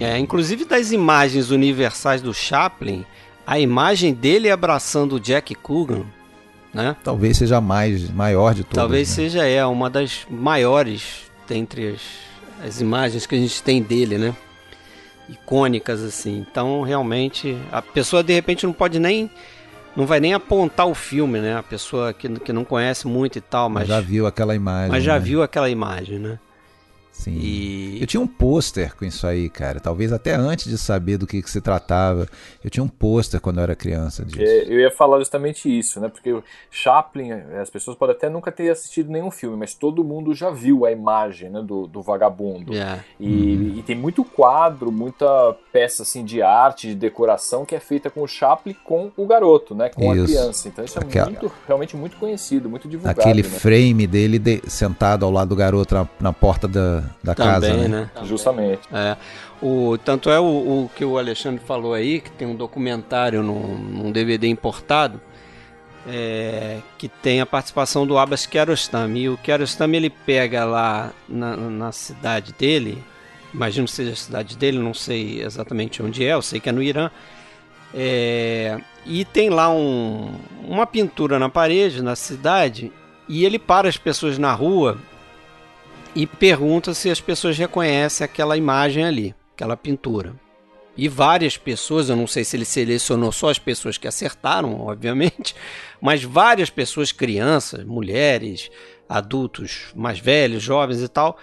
É, 0.00 0.18
inclusive 0.18 0.64
das 0.64 0.90
imagens 0.90 1.50
universais 1.50 2.22
do 2.22 2.32
Chaplin, 2.32 3.04
a 3.46 3.60
imagem 3.60 4.14
dele 4.14 4.50
abraçando 4.50 5.16
o 5.16 5.20
Jack 5.20 5.54
Coogan, 5.56 6.04
né? 6.72 6.96
Talvez 7.04 7.36
seja 7.36 7.58
a 7.58 7.60
mais 7.60 8.10
maior 8.10 8.54
de 8.54 8.64
todas. 8.64 8.76
Talvez 8.76 9.08
né? 9.10 9.14
seja 9.14 9.44
é 9.44 9.64
uma 9.66 9.90
das 9.90 10.26
maiores 10.30 11.29
dentre 11.50 11.88
as, 11.88 12.00
as 12.66 12.80
imagens 12.80 13.26
que 13.26 13.34
a 13.34 13.38
gente 13.38 13.60
tem 13.62 13.82
dele, 13.82 14.16
né? 14.16 14.34
Icônicas 15.28 16.02
assim. 16.02 16.38
Então, 16.38 16.82
realmente, 16.82 17.58
a 17.72 17.82
pessoa 17.82 18.22
de 18.22 18.32
repente 18.32 18.64
não 18.64 18.72
pode 18.72 18.98
nem 18.98 19.28
não 19.96 20.06
vai 20.06 20.20
nem 20.20 20.32
apontar 20.32 20.86
o 20.86 20.94
filme, 20.94 21.40
né? 21.40 21.56
A 21.56 21.62
pessoa 21.62 22.12
que, 22.12 22.28
que 22.40 22.52
não 22.52 22.64
conhece 22.64 23.08
muito 23.08 23.36
e 23.36 23.40
tal, 23.40 23.68
mas. 23.68 23.82
mas 23.82 23.88
já 23.88 24.00
viu 24.00 24.26
aquela 24.26 24.54
imagem. 24.54 24.90
Mas 24.90 25.02
já 25.02 25.14
né? 25.14 25.18
viu 25.18 25.42
aquela 25.42 25.68
imagem, 25.68 26.18
né? 26.18 26.38
Sim. 27.20 27.32
E... 27.38 28.00
Eu 28.00 28.06
tinha 28.06 28.20
um 28.20 28.26
pôster 28.26 28.96
com 28.96 29.04
isso 29.04 29.26
aí, 29.26 29.50
cara. 29.50 29.78
Talvez 29.78 30.10
até 30.10 30.34
antes 30.34 30.66
de 30.66 30.78
saber 30.78 31.18
do 31.18 31.26
que, 31.26 31.42
que 31.42 31.50
se 31.50 31.60
tratava. 31.60 32.26
Eu 32.64 32.70
tinha 32.70 32.82
um 32.82 32.88
pôster 32.88 33.38
quando 33.40 33.58
eu 33.58 33.64
era 33.64 33.76
criança 33.76 34.24
disso. 34.24 34.40
É, 34.40 34.64
eu 34.64 34.80
ia 34.80 34.90
falar 34.90 35.18
justamente 35.18 35.68
isso, 35.68 36.00
né? 36.00 36.08
Porque 36.08 36.34
Chaplin, 36.70 37.32
as 37.60 37.68
pessoas 37.68 37.94
podem 37.94 38.16
até 38.16 38.30
nunca 38.30 38.50
ter 38.50 38.70
assistido 38.70 39.10
nenhum 39.10 39.30
filme, 39.30 39.54
mas 39.54 39.74
todo 39.74 40.02
mundo 40.02 40.34
já 40.34 40.50
viu 40.50 40.86
a 40.86 40.90
imagem 40.90 41.50
né, 41.50 41.60
do, 41.62 41.86
do 41.86 42.00
vagabundo. 42.00 42.72
Yeah. 42.72 43.04
E, 43.18 43.26
uhum. 43.26 43.74
e, 43.76 43.82
tem 43.82 43.94
muito 43.94 44.24
quadro, 44.24 44.90
muita 44.90 45.54
peça 45.70 46.02
assim, 46.02 46.24
de 46.24 46.40
arte, 46.40 46.88
de 46.88 46.94
decoração 46.94 47.66
que 47.66 47.74
é 47.74 47.80
feita 47.80 48.08
com 48.08 48.22
o 48.22 48.26
Chaplin 48.26 48.74
com 48.82 49.12
o 49.14 49.26
garoto, 49.26 49.74
né? 49.74 49.90
Com 49.90 50.14
isso. 50.14 50.22
a 50.22 50.26
criança. 50.26 50.68
Então 50.68 50.84
isso 50.84 50.98
é 50.98 51.02
Aquela... 51.02 51.26
muito, 51.26 51.52
realmente 51.66 51.96
muito 51.98 52.16
conhecido, 52.16 52.70
muito 52.70 52.88
divulgado. 52.88 53.20
Aquele 53.20 53.42
né? 53.42 53.48
frame 53.48 54.06
dele 54.06 54.38
de, 54.38 54.62
sentado 54.68 55.26
ao 55.26 55.30
lado 55.30 55.50
do 55.50 55.56
garoto 55.56 55.94
na, 55.94 56.08
na 56.18 56.32
porta 56.32 56.66
da, 56.66 57.02
da 57.22 57.34
Também, 57.34 57.52
casa, 57.52 57.76
né? 57.76 57.88
né? 57.88 58.10
Justamente. 58.24 58.82
É. 58.92 59.16
O, 59.62 59.98
tanto 59.98 60.30
é 60.30 60.40
o, 60.40 60.44
o, 60.44 60.90
que 60.94 61.04
o 61.04 61.18
Alexandre 61.18 61.62
falou 61.64 61.92
aí, 61.92 62.20
que 62.20 62.30
tem 62.30 62.48
um 62.48 62.54
documentário 62.56 63.42
num, 63.42 63.76
num 63.76 64.12
DVD 64.12 64.48
importado, 64.48 65.20
é, 66.06 66.78
que 66.96 67.08
tem 67.08 67.40
a 67.40 67.46
participação 67.46 68.06
do 68.06 68.16
Abbas 68.16 68.46
Kiarostami. 68.46 69.22
E 69.22 69.28
o 69.28 69.36
Kiarostami 69.36 69.96
ele 69.98 70.10
pega 70.10 70.64
lá 70.64 71.12
na, 71.28 71.56
na 71.56 71.92
cidade 71.92 72.54
dele, 72.58 73.02
imagino 73.52 73.86
que 73.86 73.92
seja 73.92 74.12
a 74.12 74.16
cidade 74.16 74.56
dele, 74.56 74.78
não 74.78 74.94
sei 74.94 75.42
exatamente 75.42 76.02
onde 76.02 76.24
é, 76.24 76.32
eu 76.32 76.42
sei 76.42 76.58
que 76.58 76.68
é 76.68 76.72
no 76.72 76.82
Irã. 76.82 77.10
É, 77.92 78.78
e 79.04 79.24
tem 79.24 79.50
lá 79.50 79.68
um, 79.68 80.32
uma 80.64 80.86
pintura 80.86 81.38
na 81.38 81.48
parede, 81.48 82.02
na 82.02 82.16
cidade, 82.16 82.92
e 83.28 83.44
ele 83.44 83.58
para 83.58 83.88
as 83.88 83.96
pessoas 83.96 84.38
na 84.38 84.52
rua 84.52 84.98
e 86.14 86.26
pergunta 86.26 86.94
se 86.94 87.10
as 87.10 87.20
pessoas 87.20 87.56
reconhecem 87.56 88.24
aquela 88.24 88.56
imagem 88.56 89.04
ali, 89.04 89.34
aquela 89.54 89.76
pintura. 89.76 90.34
E 90.96 91.08
várias 91.08 91.56
pessoas, 91.56 92.08
eu 92.08 92.16
não 92.16 92.26
sei 92.26 92.44
se 92.44 92.56
ele 92.56 92.64
selecionou 92.64 93.32
só 93.32 93.48
as 93.48 93.58
pessoas 93.58 93.96
que 93.96 94.08
acertaram, 94.08 94.80
obviamente, 94.80 95.54
mas 96.00 96.22
várias 96.22 96.68
pessoas, 96.68 97.12
crianças, 97.12 97.84
mulheres, 97.84 98.70
adultos 99.08 99.92
mais 99.94 100.18
velhos, 100.18 100.62
jovens 100.62 101.00
e 101.00 101.08
tal, 101.08 101.38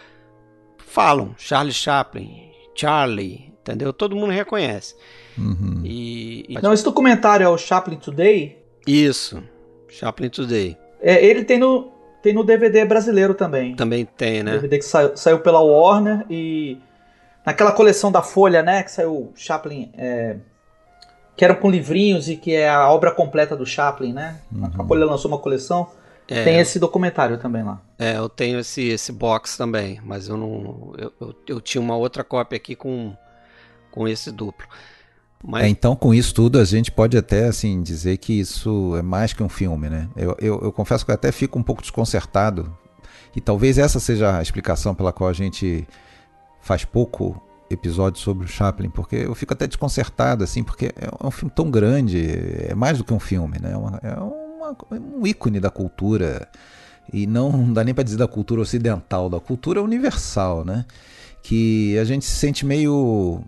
falam 0.77 1.33
Charlie 1.38 1.74
Chaplin, 1.74 2.51
Charlie, 2.75 3.53
entendeu? 3.59 3.91
Todo 3.91 4.15
mundo 4.15 4.31
reconhece. 4.31 4.95
Uhum. 5.38 5.81
E, 5.83 6.45
e... 6.50 6.62
Não, 6.62 6.74
esse 6.74 6.83
documentário 6.83 7.43
é 7.43 7.50
o 7.50 7.57
Chaplin 7.57 7.97
Today? 7.97 8.57
Isso, 8.86 9.43
Chaplin 9.88 10.29
Today. 10.29 10.77
É, 11.01 11.24
ele 11.24 11.43
tem 11.43 11.59
no, 11.59 11.91
tem 12.27 12.34
no 12.34 12.43
DVD 12.43 12.84
brasileiro 12.84 13.34
também. 13.34 13.74
Também 13.75 14.03
tem, 14.03 14.43
né? 14.43 14.51
DVD 14.51 14.79
que 14.79 14.86
saiu, 14.86 15.15
saiu 15.15 15.39
pela 15.39 15.62
Warner 15.62 16.25
e 16.29 16.77
naquela 17.46 17.72
coleção 17.72 18.12
da 18.12 18.22
Folha, 18.22 18.62
né, 18.62 18.84
que 18.84 18.91
saiu 18.91 19.31
Chaplin, 19.34 19.89
é, 19.98 20.36
que 21.38 21.46
era 21.46 21.55
com 21.55 21.72
livrinhos 21.72 22.27
e 22.27 22.36
que 22.36 22.53
é 22.53 22.69
a 22.69 22.89
obra 22.89 23.12
completa 23.12 23.55
do 23.55 23.65
Chaplin, 23.65 24.12
né? 24.12 24.41
Uhum. 24.51 24.69
A 24.77 24.86
Folha 24.86 25.05
lançou 25.05 25.31
uma 25.31 25.38
coleção. 25.38 25.88
É, 26.27 26.43
tem 26.43 26.60
esse 26.60 26.77
documentário 26.77 27.38
também 27.38 27.63
lá. 27.63 27.81
É, 27.98 28.17
eu 28.17 28.27
tenho 28.27 28.60
esse, 28.60 28.89
esse 28.89 29.13
box 29.13 29.55
também, 29.55 30.01
mas 30.03 30.27
eu 30.27 30.36
não. 30.36 30.93
Eu, 30.98 31.13
eu, 31.22 31.36
eu 31.48 31.62
tinha 31.62 31.81
uma 31.81 31.96
outra 31.96 32.25
cópia 32.25 32.57
aqui 32.57 32.75
com, 32.75 33.15
com 33.89 34.05
esse 34.05 34.34
duplo. 34.34 34.67
Mas... 35.44 35.65
É, 35.65 35.67
então, 35.70 35.96
com 35.96 36.13
isso 36.13 36.34
tudo, 36.34 36.60
a 36.60 36.65
gente 36.65 36.91
pode 36.91 37.17
até 37.17 37.46
assim 37.46 37.82
dizer 37.82 38.17
que 38.17 38.34
isso 38.34 38.96
é 38.98 39.01
mais 39.01 39.34
que 39.34 39.44
um 39.44 39.50
filme, 39.50 39.89
né? 39.89 40.10
Eu, 40.15 40.36
eu, 40.39 40.60
eu, 40.63 40.72
confesso 40.72 41.06
que 41.06 41.12
eu 41.12 41.15
até 41.15 41.32
fico 41.32 41.60
um 41.60 41.63
pouco 41.63 41.82
desconcertado, 41.82 42.75
e 43.36 43.41
talvez 43.41 43.77
essa 43.77 44.00
seja 44.00 44.38
a 44.38 44.41
explicação 44.41 44.96
pela 44.96 45.13
qual 45.13 45.29
a 45.29 45.34
gente 45.34 45.88
faz 46.60 46.84
pouco 46.84 47.41
episódio 47.70 48.20
sobre 48.20 48.46
o 48.46 48.48
Chaplin, 48.48 48.89
porque 48.89 49.17
eu 49.17 49.36
fico 49.36 49.53
até 49.53 49.67
desconcertado, 49.67 50.44
assim, 50.44 50.63
porque 50.63 50.88
é 50.96 51.25
um 51.25 51.32
filme 51.32 51.53
tão 51.56 51.70
grande, 51.70 52.25
é 52.67 52.74
mais 52.74 52.98
do 52.98 53.03
que 53.03 53.13
um 53.13 53.20
filme, 53.20 53.60
né? 53.62 53.74
É, 53.74 53.77
uma, 53.77 54.00
é 54.01 54.13
uma, 54.15 54.75
um 54.91 55.27
ícone 55.27 55.60
da 55.60 55.70
cultura, 55.70 56.48
e 57.13 57.27
não, 57.27 57.51
não 57.51 57.74
dá 57.74 57.84
nem 57.84 57.94
para 57.94 58.03
dizer 58.03 58.17
da 58.17 58.27
cultura 58.27 58.62
ocidental, 58.62 59.29
da 59.29 59.39
cultura 59.39 59.82
universal, 59.82 60.65
né? 60.65 60.86
Que 61.44 61.98
a 62.00 62.03
gente 62.03 62.25
se 62.25 62.36
sente 62.36 62.65
meio 62.65 63.44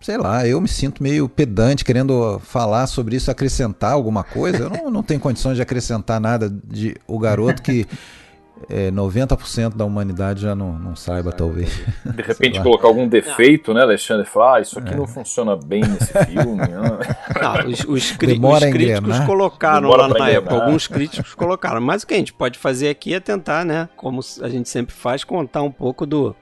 sei 0.00 0.16
lá, 0.16 0.46
eu 0.46 0.60
me 0.60 0.68
sinto 0.68 1.02
meio 1.02 1.28
pedante 1.28 1.84
querendo 1.84 2.40
falar 2.40 2.86
sobre 2.86 3.16
isso, 3.16 3.30
acrescentar 3.30 3.92
alguma 3.92 4.24
coisa. 4.24 4.64
Eu 4.64 4.70
não, 4.70 4.90
não 4.90 5.02
tenho 5.02 5.20
condições 5.20 5.56
de 5.56 5.62
acrescentar 5.62 6.18
nada 6.20 6.50
de 6.64 6.96
o 7.06 7.18
garoto 7.18 7.60
que 7.62 7.86
é, 8.68 8.90
90% 8.90 9.76
da 9.76 9.84
humanidade 9.84 10.40
já 10.40 10.54
não, 10.54 10.72
não 10.78 10.96
saiba, 10.96 11.32
talvez. 11.32 11.70
De 12.04 12.22
repente 12.22 12.60
colocar 12.62 12.88
algum 12.88 13.06
defeito, 13.06 13.74
né, 13.74 13.82
Alexandre? 13.82 14.26
Falar, 14.26 14.56
ah, 14.56 14.60
isso 14.62 14.78
aqui 14.78 14.94
é. 14.94 14.96
não 14.96 15.06
funciona 15.06 15.54
bem 15.54 15.82
nesse 15.82 16.12
filme. 16.24 16.66
não, 16.66 17.70
os, 17.70 17.84
os, 17.84 18.12
cri 18.12 18.40
os 18.42 18.64
críticos 18.70 19.20
colocaram 19.20 19.90
Demora 19.90 20.06
lá 20.06 20.18
na 20.18 20.30
época, 20.30 20.54
alguns 20.54 20.86
críticos 20.86 21.34
colocaram. 21.34 21.80
Mas 21.80 22.04
o 22.04 22.06
que 22.06 22.14
a 22.14 22.18
gente 22.18 22.32
pode 22.32 22.58
fazer 22.58 22.88
aqui 22.88 23.12
é 23.12 23.20
tentar, 23.20 23.66
né, 23.66 23.86
como 23.96 24.20
a 24.40 24.48
gente 24.48 24.68
sempre 24.68 24.94
faz, 24.94 25.24
contar 25.24 25.62
um 25.62 25.70
pouco 25.70 26.06
do 26.06 26.34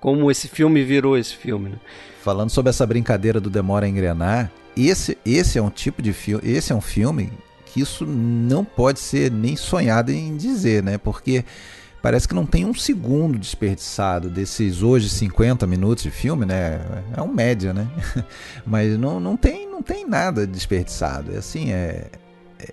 como 0.00 0.30
esse 0.32 0.48
filme 0.48 0.82
virou 0.82 1.16
esse 1.16 1.36
filme. 1.36 1.70
Né? 1.70 1.76
Falando 2.22 2.50
sobre 2.50 2.70
essa 2.70 2.86
brincadeira 2.86 3.40
do 3.40 3.50
demora 3.50 3.84
a 3.84 3.88
engrenar, 3.88 4.48
esse, 4.76 5.18
esse 5.26 5.58
é 5.58 5.62
um 5.62 5.70
tipo 5.70 6.00
de 6.00 6.12
filme, 6.12 6.48
esse 6.48 6.72
é 6.72 6.74
um 6.74 6.80
filme 6.80 7.32
que 7.66 7.80
isso 7.80 8.06
não 8.06 8.64
pode 8.64 9.00
ser 9.00 9.28
nem 9.28 9.56
sonhado 9.56 10.12
em 10.12 10.36
dizer, 10.36 10.84
né? 10.84 10.98
Porque 10.98 11.44
parece 12.00 12.28
que 12.28 12.34
não 12.34 12.46
tem 12.46 12.64
um 12.64 12.72
segundo 12.74 13.36
desperdiçado 13.36 14.30
desses 14.30 14.84
hoje 14.84 15.08
50 15.08 15.66
minutos 15.66 16.04
de 16.04 16.12
filme, 16.12 16.46
né? 16.46 16.80
É 17.16 17.20
um 17.20 17.26
média, 17.26 17.74
né? 17.74 17.88
Mas 18.64 18.96
não, 18.96 19.18
não, 19.18 19.36
tem, 19.36 19.68
não 19.68 19.82
tem 19.82 20.06
nada 20.06 20.46
desperdiçado. 20.46 21.34
É 21.34 21.38
assim, 21.38 21.72
é, 21.72 22.06
é 22.60 22.68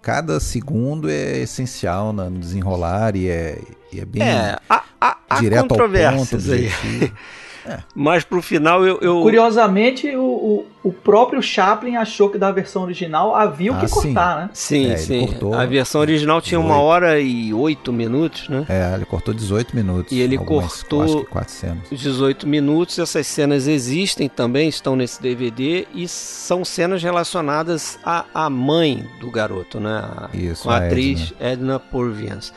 cada 0.00 0.40
segundo 0.40 1.10
é 1.10 1.40
essencial 1.40 2.10
no 2.10 2.38
desenrolar 2.38 3.16
e 3.16 3.28
é, 3.28 3.60
e 3.92 4.00
é 4.00 4.04
bem 4.06 4.22
é, 4.22 4.56
a, 4.66 4.82
a 5.28 5.40
direto 5.40 5.72
ao 5.72 5.90
ponto. 5.90 6.36
Aí. 6.50 7.12
É. 7.66 7.78
Mas 7.94 8.24
pro 8.24 8.42
final 8.42 8.84
eu. 8.86 8.98
eu... 9.00 9.22
Curiosamente, 9.22 10.14
o, 10.14 10.22
o, 10.22 10.66
o, 10.82 10.92
próprio 10.92 11.42
Chaplin 11.42 11.96
achou 11.96 12.28
que 12.28 12.36
da 12.36 12.52
versão 12.52 12.82
original 12.82 13.34
havia 13.34 13.72
o 13.72 13.76
ah, 13.76 13.80
que 13.80 13.88
sim. 13.88 13.94
cortar, 13.94 14.36
né? 14.36 14.50
Sim, 14.52 14.90
é, 14.90 14.96
sim. 14.96 15.26
Cortou, 15.26 15.54
a 15.54 15.64
versão 15.64 16.00
original 16.00 16.40
tinha 16.42 16.58
18. 16.58 16.72
uma 16.74 16.82
hora 16.82 17.18
e 17.18 17.54
oito 17.54 17.92
minutos, 17.92 18.48
né? 18.48 18.66
É, 18.68 18.94
ele 18.94 19.06
cortou 19.06 19.32
18 19.32 19.74
minutos. 19.74 20.12
E 20.12 20.20
ele 20.20 20.36
algumas, 20.36 20.82
cortou 20.82 21.24
quatro 21.24 21.52
cenas. 21.52 21.88
18 21.90 22.46
minutos. 22.46 22.98
Essas 22.98 23.26
cenas 23.26 23.66
existem 23.66 24.28
também, 24.28 24.68
estão 24.68 24.94
nesse 24.94 25.22
DVD 25.22 25.86
e 25.94 26.06
são 26.06 26.64
cenas 26.64 27.02
relacionadas 27.02 27.98
à, 28.04 28.26
à 28.34 28.50
mãe 28.50 29.06
do 29.20 29.30
garoto, 29.30 29.80
né? 29.80 30.04
A, 30.04 30.36
Isso, 30.36 30.64
com 30.64 30.70
a, 30.70 30.74
a 30.74 30.86
atriz 30.86 31.32
Edna, 31.40 31.52
Edna 31.52 31.78
Purviance. 31.78 32.52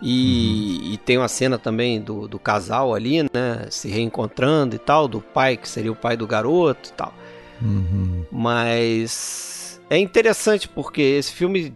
E, 0.00 0.78
uhum. 0.80 0.92
e, 0.92 0.96
tem 0.98 1.18
uma 1.18 1.28
cena 1.28 1.58
também 1.58 2.00
do, 2.00 2.28
do 2.28 2.38
casal 2.38 2.94
ali, 2.94 3.22
né? 3.22 3.66
Se 3.70 3.88
reencontrando 3.88 4.76
e 4.76 4.78
tal, 4.78 5.08
do 5.08 5.20
pai, 5.20 5.56
que 5.56 5.68
seria 5.68 5.90
o 5.90 5.96
pai 5.96 6.16
do 6.16 6.26
garoto 6.26 6.90
e 6.90 6.92
tal. 6.92 7.12
Uhum. 7.60 8.24
Mas 8.30 9.80
é 9.90 9.98
interessante 9.98 10.68
porque 10.68 11.02
esse 11.02 11.32
filme 11.32 11.74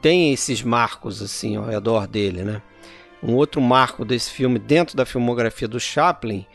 tem 0.00 0.32
esses 0.32 0.62
marcos 0.62 1.20
assim 1.20 1.56
ao 1.56 1.64
redor 1.64 2.06
dele, 2.06 2.42
né? 2.42 2.62
Um 3.22 3.34
outro 3.34 3.60
marco 3.60 4.04
desse 4.04 4.30
filme 4.30 4.58
dentro 4.58 4.96
da 4.96 5.04
filmografia 5.04 5.66
do 5.66 5.80
Chaplin 5.80 6.46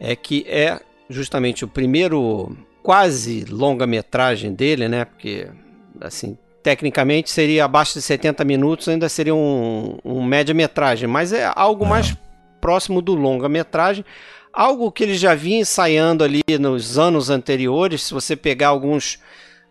é 0.00 0.16
que 0.16 0.44
é 0.48 0.80
justamente 1.10 1.64
o 1.64 1.68
primeiro 1.68 2.56
quase 2.82 3.44
longa-metragem 3.44 4.54
dele, 4.54 4.88
né? 4.88 5.04
Porque 5.04 5.48
assim, 6.00 6.38
tecnicamente 6.64 7.30
seria 7.30 7.66
abaixo 7.66 7.92
de 7.92 8.00
70 8.00 8.42
minutos, 8.42 8.88
ainda 8.88 9.06
seria 9.06 9.34
um, 9.34 9.98
um 10.02 10.24
média-metragem, 10.24 11.06
mas 11.06 11.30
é 11.30 11.52
algo 11.54 11.84
mais 11.84 12.16
próximo 12.58 13.02
do 13.02 13.14
longa-metragem. 13.14 14.02
Algo 14.50 14.90
que 14.90 15.04
ele 15.04 15.14
já 15.14 15.34
vinha 15.34 15.60
ensaiando 15.60 16.24
ali 16.24 16.40
nos 16.58 16.98
anos 16.98 17.28
anteriores. 17.28 18.04
Se 18.04 18.14
você 18.14 18.34
pegar 18.34 18.68
alguns, 18.68 19.18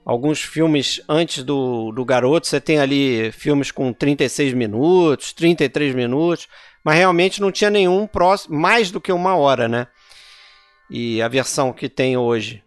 alguns 0.05 0.43
filmes 0.43 1.01
antes 1.09 1.43
do, 1.43 1.91
do 1.91 2.05
Garoto, 2.05 2.45
você 2.45 2.61
tem 2.61 2.77
ali 2.77 3.31
filmes 3.31 3.71
com 3.71 3.91
36 3.91 4.53
minutos, 4.53 5.33
33 5.33 5.95
minutos, 5.95 6.47
mas 6.83 6.95
realmente 6.95 7.41
não 7.41 7.51
tinha 7.51 7.71
nenhum 7.71 8.05
próximo, 8.05 8.55
mais 8.55 8.91
do 8.91 9.01
que 9.01 9.11
uma 9.11 9.35
hora, 9.35 9.67
né? 9.67 9.87
E 10.91 11.23
a 11.23 11.27
versão 11.27 11.73
que 11.73 11.89
tem 11.89 12.15
hoje 12.17 12.61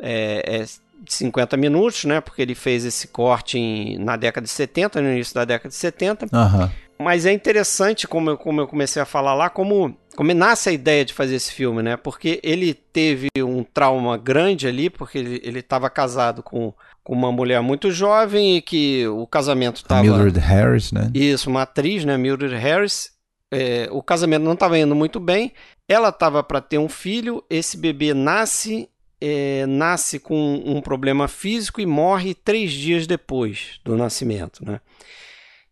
é, 0.00 0.42
é 0.60 0.64
50 1.12 1.56
minutos, 1.56 2.04
né? 2.04 2.20
Porque 2.20 2.42
ele 2.42 2.54
fez 2.54 2.84
esse 2.84 3.08
corte 3.08 3.58
em, 3.58 3.98
na 3.98 4.16
década 4.16 4.44
de 4.44 4.50
70, 4.50 5.00
no 5.00 5.10
início 5.10 5.34
da 5.34 5.44
década 5.44 5.68
de 5.68 5.74
70. 5.74 6.26
Uhum. 6.26 6.70
Mas 6.98 7.24
é 7.24 7.32
interessante, 7.32 8.06
como 8.06 8.30
eu, 8.30 8.36
como 8.36 8.60
eu 8.60 8.68
comecei 8.68 9.00
a 9.00 9.06
falar 9.06 9.34
lá, 9.34 9.48
como 9.48 9.96
como 10.16 10.34
nasce 10.34 10.68
a 10.68 10.72
ideia 10.72 11.02
de 11.02 11.14
fazer 11.14 11.36
esse 11.36 11.50
filme, 11.50 11.82
né? 11.82 11.96
Porque 11.96 12.40
ele 12.42 12.74
teve 12.74 13.28
um 13.38 13.64
trauma 13.64 14.18
grande 14.18 14.66
ali, 14.66 14.90
porque 14.90 15.16
ele 15.16 15.60
estava 15.60 15.88
casado 15.88 16.42
com, 16.42 16.74
com 17.02 17.14
uma 17.14 17.32
mulher 17.32 17.62
muito 17.62 17.90
jovem 17.90 18.56
e 18.56 18.60
que 18.60 19.06
o 19.08 19.26
casamento 19.26 19.76
estava... 19.76 20.02
Mildred 20.02 20.38
Harris, 20.38 20.92
né? 20.92 21.10
Isso, 21.14 21.48
uma 21.48 21.62
atriz, 21.62 22.04
né? 22.04 22.18
Mildred 22.18 22.54
Harris. 22.54 23.12
É, 23.50 23.88
o 23.90 24.02
casamento 24.02 24.42
não 24.42 24.52
estava 24.52 24.78
indo 24.78 24.94
muito 24.94 25.18
bem. 25.18 25.52
Ela 25.88 26.10
estava 26.10 26.42
para 26.42 26.60
ter 26.60 26.76
um 26.76 26.88
filho. 26.88 27.42
Esse 27.48 27.78
bebê 27.78 28.12
nasce, 28.12 28.88
é, 29.20 29.66
nasce 29.66 30.18
com 30.18 30.62
um 30.64 30.80
problema 30.80 31.28
físico 31.28 31.80
e 31.80 31.86
morre 31.86 32.34
três 32.34 32.72
dias 32.72 33.06
depois 33.06 33.80
do 33.84 33.96
nascimento, 33.96 34.64
né? 34.64 34.80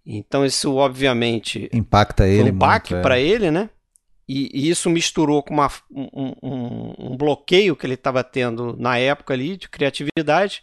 Então 0.05 0.45
isso 0.45 0.75
obviamente 0.75 1.69
impacta 1.73 2.27
ele, 2.27 2.51
um 2.51 2.55
baque 2.55 2.95
é. 2.95 3.01
para 3.01 3.19
ele, 3.19 3.51
né? 3.51 3.69
E, 4.29 4.51
e, 4.53 4.69
isso 4.69 4.91
misturou 4.91 5.43
com 5.43 5.55
uma, 5.55 5.71
um, 5.91 6.35
um, 6.43 6.95
um 6.99 7.17
bloqueio 7.17 7.75
que 7.75 7.87
ele 7.87 7.95
estava 7.95 8.23
tendo 8.23 8.77
na 8.79 8.99
época 8.99 9.33
ali 9.33 9.57
de 9.57 9.69
criatividade. 9.69 10.63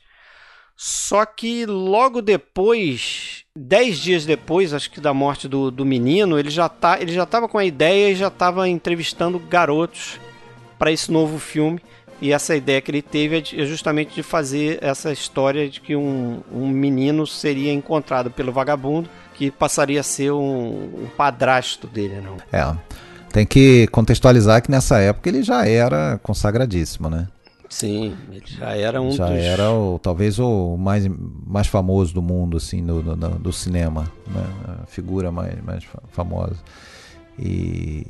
Só 0.77 1.25
que 1.25 1.65
logo 1.65 2.21
depois, 2.21 3.45
dez 3.55 3.97
dias 3.97 4.25
depois, 4.25 4.73
acho 4.73 4.91
que 4.91 4.99
da 4.99 5.13
morte 5.13 5.47
do, 5.47 5.71
do 5.71 5.85
menino, 5.85 6.37
ele 6.37 6.49
já 6.49 6.69
tá, 6.69 7.01
ele 7.01 7.13
já 7.13 7.23
estava 7.23 7.47
com 7.47 7.57
a 7.57 7.65
ideia 7.65 8.11
e 8.11 8.15
já 8.15 8.27
estava 8.27 8.67
entrevistando 8.67 9.39
garotos 9.39 10.19
para 10.77 10.91
esse 10.91 11.11
novo 11.11 11.39
filme. 11.39 11.81
E 12.21 12.31
essa 12.31 12.55
ideia 12.55 12.81
que 12.81 12.91
ele 12.91 13.01
teve 13.01 13.35
é, 13.37 13.39
é 13.39 13.65
justamente 13.65 14.15
de 14.15 14.23
fazer 14.23 14.79
essa 14.81 15.11
história 15.11 15.69
de 15.69 15.81
que 15.81 15.95
um, 15.95 16.41
um 16.51 16.67
menino 16.67 17.27
seria 17.27 17.73
encontrado 17.73 18.31
pelo 18.31 18.51
vagabundo 18.51 19.09
que 19.33 19.51
passaria 19.51 19.99
a 19.99 20.03
ser 20.03 20.31
um, 20.31 21.03
um 21.03 21.07
padrasto 21.17 21.87
dele, 21.87 22.21
não? 22.21 22.37
É. 22.51 22.75
Tem 23.31 23.45
que 23.45 23.87
contextualizar 23.87 24.61
que 24.61 24.71
nessa 24.71 24.99
época 24.99 25.27
ele 25.27 25.43
já 25.43 25.67
era 25.67 26.17
consagradíssimo, 26.23 27.09
né? 27.09 27.27
Sim, 27.69 28.15
ele 28.31 28.43
já 28.45 28.77
era 28.77 29.01
um 29.01 29.11
já 29.11 29.27
dos... 29.27 29.37
era 29.37 29.71
o, 29.71 29.99
talvez 29.99 30.39
o 30.39 30.77
mais, 30.77 31.05
mais 31.45 31.67
famoso 31.67 32.13
do 32.13 32.21
mundo 32.21 32.55
assim 32.55 32.85
do, 32.85 33.01
do, 33.01 33.15
do 33.15 33.51
cinema, 33.51 34.09
né? 34.27 34.45
a 34.83 34.85
figura 34.85 35.31
mais, 35.31 35.61
mais 35.61 35.83
famosa. 36.11 36.55
E, 37.37 38.07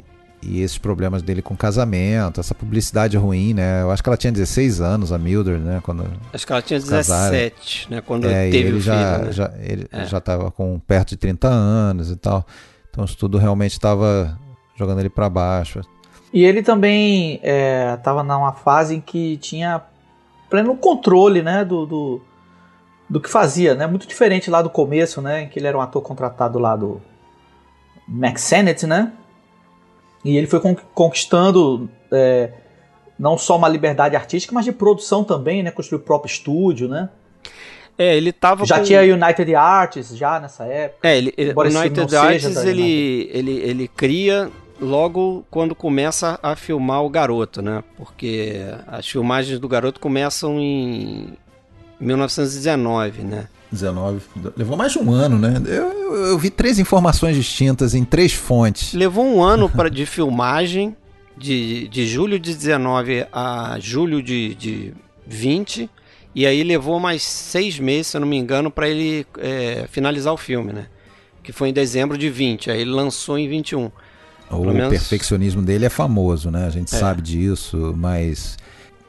e 0.48 0.62
esses 0.62 0.78
problemas 0.78 1.22
dele 1.22 1.42
com 1.42 1.56
casamento, 1.56 2.40
essa 2.40 2.54
publicidade 2.54 3.18
ruim, 3.18 3.54
né? 3.54 3.82
Eu 3.82 3.92
acho 3.92 4.04
que 4.04 4.10
ela 4.10 4.18
tinha 4.18 4.32
16 4.32 4.80
anos, 4.82 5.12
a 5.12 5.18
Mildred, 5.18 5.62
né? 5.62 5.82
Quando 5.84 6.06
acho 6.32 6.46
que 6.46 6.52
ela 6.52 6.62
tinha 6.62 6.80
17, 6.80 7.02
casaram. 7.02 7.96
né? 7.96 8.02
Quando 8.06 8.28
é, 8.28 8.50
teve 8.50 8.70
ele 8.70 8.78
o 8.78 8.82
já, 8.82 9.16
filho, 9.16 9.26
né? 9.26 9.32
já, 9.32 9.54
ele 9.60 9.88
é. 9.92 10.06
já 10.06 10.20
estava 10.20 10.52
com 10.52 10.80
perto 10.80 11.10
de 11.10 11.18
30 11.18 11.48
anos 11.48 12.12
e 12.12 12.16
tal. 12.16 12.46
Então 12.90 13.04
isso 13.04 13.18
tudo 13.18 13.38
realmente 13.38 13.72
estava 13.72 14.38
jogando 14.76 15.00
ele 15.00 15.10
para 15.10 15.30
baixo. 15.30 15.82
E 16.32 16.44
ele 16.44 16.62
também 16.62 17.40
estava 17.96 18.20
é, 18.20 18.24
numa 18.24 18.54
fase 18.54 18.96
em 18.96 19.02
que 19.02 19.38
tinha 19.38 19.82
pleno 20.50 20.76
controle, 20.76 21.42
né, 21.42 21.66
do, 21.66 21.86
do, 21.86 22.22
do, 23.10 23.20
que 23.20 23.30
fazia, 23.30 23.74
né, 23.74 23.88
muito 23.88 24.08
diferente 24.08 24.50
lá 24.50 24.62
do 24.62 24.70
começo, 24.70 25.22
né, 25.22 25.44
em 25.44 25.50
que 25.50 25.58
ele 25.58 25.68
era 25.68 25.78
um 25.78 25.82
ator 25.82 26.02
contratado 26.02 26.60
lá 26.60 26.76
do 26.76 27.02
Max 28.08 28.42
Sennett, 28.42 28.86
né, 28.86 29.12
e 30.26 30.36
ele 30.36 30.48
foi 30.48 30.60
conquistando 30.94 31.88
é, 32.12 32.52
não 33.18 33.38
só 33.38 33.56
uma 33.56 33.70
liberdade 33.70 34.16
artística, 34.16 34.54
mas 34.54 34.66
de 34.66 34.72
produção 34.72 35.24
também, 35.24 35.62
né, 35.62 35.70
construiu 35.70 36.02
o 36.02 36.04
próprio 36.04 36.30
estúdio, 36.30 36.88
né. 36.88 37.10
É, 37.98 38.18
ele 38.18 38.34
tava 38.34 38.66
já 38.66 38.80
com... 38.80 38.84
tinha 38.84 39.02
United 39.02 39.56
Artists 39.56 40.18
já 40.18 40.40
nessa 40.40 40.66
época. 40.66 41.08
É, 41.08 41.18
ele, 41.18 41.34
ele 41.38 41.54
United 41.56 42.16
Artists 42.16 42.66
ele, 42.66 43.30
ele, 43.32 43.52
ele 43.52 43.88
cria 43.88 44.52
logo 44.82 45.46
quando 45.50 45.74
começa 45.74 46.38
a 46.44 46.56
filmar 46.56 47.04
o 47.04 47.10
garoto, 47.10 47.62
né? 47.62 47.84
Porque 47.96 48.60
as 48.88 49.08
filmagens 49.08 49.60
do 49.60 49.68
garoto 49.70 50.02
começam 50.02 50.60
em 50.60 51.38
1919, 52.00 53.24
né? 53.24 53.48
19. 53.72 54.22
Levou 54.56 54.78
mais 54.78 54.92
de 54.92 55.00
um 55.00 55.12
ano, 55.12 55.38
né? 55.38 55.62
Eu, 55.66 56.16
eu, 56.16 56.38
vi 56.38 56.50
três 56.50 56.80
informações 56.80 57.36
distintas 57.36 57.94
em 57.94 58.04
três 58.04 58.34
fontes. 58.34 58.94
Levou 58.94 59.26
um 59.26 59.44
ano 59.44 59.70
para 59.70 59.90
de 59.92 60.06
filmagem, 60.06 60.96
de, 61.38 61.88
de 61.88 62.08
julho 62.08 62.40
de 62.40 62.54
19 62.54 63.28
a 63.32 63.78
julho 63.80 64.22
de, 64.22 64.56
de 64.56 64.94
20. 65.28 65.90
E 66.34 66.46
aí 66.46 66.64
levou 66.64 67.00
mais 67.00 67.24
seis 67.24 67.80
meses, 67.80 68.08
se 68.08 68.18
eu 68.18 68.22
não 68.22 68.28
me 68.28 68.38
engano, 68.38 68.70
para 68.70 68.90
ele 68.90 69.26
é, 69.40 69.88
finalizar 69.90 70.34
o 70.34 70.38
filme, 70.38 70.74
né? 70.74 70.88
Que 71.42 71.54
foi 71.54 71.70
em 71.70 71.74
dezembro 71.74 72.18
de 72.18 72.30
20. 72.30 72.72
Aí 72.72 72.82
ele 72.82 72.92
lançou 72.92 73.38
em 73.38 73.48
21. 73.48 73.92
O 74.50 74.66
menos... 74.66 74.90
perfeccionismo 74.90 75.62
dele 75.62 75.86
é 75.86 75.90
famoso, 75.90 76.52
né? 76.52 76.66
A 76.66 76.70
gente 76.70 76.94
é. 76.94 76.98
sabe 77.00 77.22
disso, 77.22 77.94
mas 77.98 78.58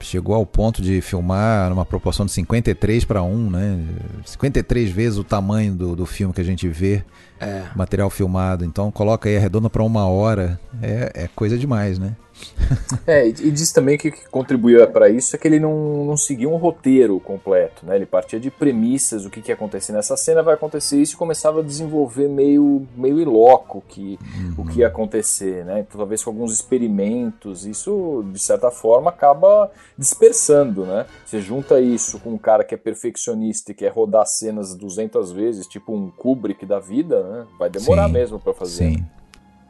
chegou 0.07 0.35
ao 0.35 0.47
ponto 0.47 0.81
de 0.81 1.01
filmar 1.01 1.69
numa 1.69 1.85
proporção 1.85 2.25
de 2.25 2.33
53 2.33 3.05
para 3.05 3.23
1, 3.23 3.51
né? 3.51 3.85
53 4.25 4.91
vezes 4.91 5.19
o 5.19 5.25
tamanho 5.25 5.75
do, 5.75 5.97
do 5.97 6.07
filme 6.07 6.33
que 6.33 6.41
a 6.41 6.45
gente 6.45 6.69
vê, 6.69 7.05
é. 7.41 7.65
material 7.75 8.09
filmado. 8.09 8.65
Então 8.65 8.91
coloca 8.91 9.29
aí 9.29 9.37
arredonda 9.37 9.69
para 9.69 9.83
uma 9.83 10.07
hora, 10.07 10.61
é, 10.81 11.25
é 11.25 11.29
coisa 11.35 11.59
demais, 11.59 11.99
né? 11.99 12.17
é, 13.07 13.27
e 13.29 13.51
diz 13.51 13.73
também 13.73 13.97
que 13.97 14.09
o 14.09 14.13
que 14.13 14.29
contribuía 14.29 14.87
para 14.87 15.09
isso 15.09 15.35
é 15.35 15.39
que 15.39 15.47
ele 15.47 15.61
não, 15.61 16.05
não 16.05 16.17
seguia 16.17 16.49
um 16.49 16.57
roteiro 16.57 17.19
completo, 17.21 17.87
né? 17.87 17.97
Ele 17.97 18.07
partia 18.07 18.41
de 18.41 18.51
premissas, 18.51 19.25
o 19.25 19.31
que, 19.31 19.41
que 19.41 19.51
ia 19.51 19.55
acontecer 19.55 19.93
nessa 19.93 20.17
cena, 20.17 20.43
vai 20.43 20.55
acontecer 20.55 21.01
isso, 21.01 21.15
e 21.15 21.17
começava 21.17 21.61
a 21.61 21.63
desenvolver 21.63 22.29
meio, 22.29 22.87
meio 22.97 23.21
iloco 23.21 23.83
que, 23.89 24.19
uhum. 24.37 24.55
o 24.59 24.67
que 24.67 24.81
ia 24.81 24.89
acontecer, 24.89 25.65
né? 25.65 25.81
Então, 25.81 25.99
talvez 25.99 26.23
com 26.23 26.31
alguns 26.31 26.53
experimentos, 26.53 27.65
isso, 27.65 28.25
de 28.33 28.39
certa 28.41 28.71
forma, 28.71 29.11
acaba 29.11 29.71
dispersando, 29.97 30.85
né? 30.85 31.07
Você 31.25 31.41
junta 31.41 31.81
isso 31.81 32.19
com 32.19 32.31
um 32.31 32.39
cara 32.39 32.65
que 32.65 32.75
é 32.75 32.79
perfeccionista 32.79 33.73
e 33.73 33.75
quer 33.75 33.93
rodar 33.93 34.27
cenas 34.27 34.75
200 34.75 35.33
vezes, 35.33 35.67
tipo 35.67 35.95
um 35.95 36.11
Kubrick 36.11 36.67
da 36.67 36.81
vida, 36.81 37.23
né? 37.23 37.47
Vai 37.59 37.71
demorar 37.71 38.07
Sim. 38.07 38.13
mesmo 38.13 38.39
para 38.39 38.53
fazer. 38.53 38.91
Sim. 38.91 39.07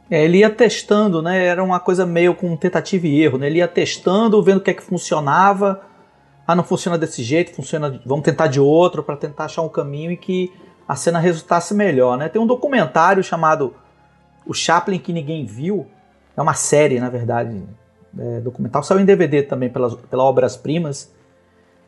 É, 0.09 0.23
ele 0.23 0.39
ia 0.39 0.49
testando, 0.49 1.21
né? 1.21 1.45
Era 1.45 1.63
uma 1.63 1.79
coisa 1.79 2.05
meio 2.05 2.33
com 2.33 2.55
tentativa 2.55 3.05
e 3.07 3.21
erro, 3.21 3.37
né? 3.37 3.47
Ele 3.47 3.59
ia 3.59 3.67
testando, 3.67 4.41
vendo 4.41 4.57
o 4.57 4.61
que 4.61 4.71
é 4.71 4.73
que 4.73 4.83
funcionava. 4.83 5.81
Ah, 6.47 6.55
não 6.55 6.63
funciona 6.63 6.97
desse 6.97 7.21
jeito, 7.21 7.53
funciona. 7.53 8.01
Vamos 8.05 8.23
tentar 8.23 8.47
de 8.47 8.59
outro 8.59 9.03
para 9.03 9.17
tentar 9.17 9.45
achar 9.45 9.61
um 9.61 9.69
caminho 9.69 10.11
e 10.11 10.17
que 10.17 10.51
a 10.87 10.95
cena 10.95 11.19
resultasse 11.19 11.73
melhor, 11.73 12.17
né? 12.17 12.29
Tem 12.29 12.41
um 12.41 12.47
documentário 12.47 13.21
chamado 13.21 13.75
O 14.45 14.53
Chaplin 14.53 14.97
que 14.97 15.11
ninguém 15.11 15.45
viu. 15.45 15.85
É 16.37 16.41
uma 16.41 16.53
série, 16.53 16.99
na 16.99 17.09
verdade, 17.09 17.61
é, 18.17 18.39
documental. 18.39 18.81
Saiu 18.83 19.01
em 19.01 19.05
DVD 19.05 19.43
também 19.43 19.69
pelas, 19.69 19.93
pela 19.95 20.23
Obras 20.23 20.55
Primas. 20.55 21.11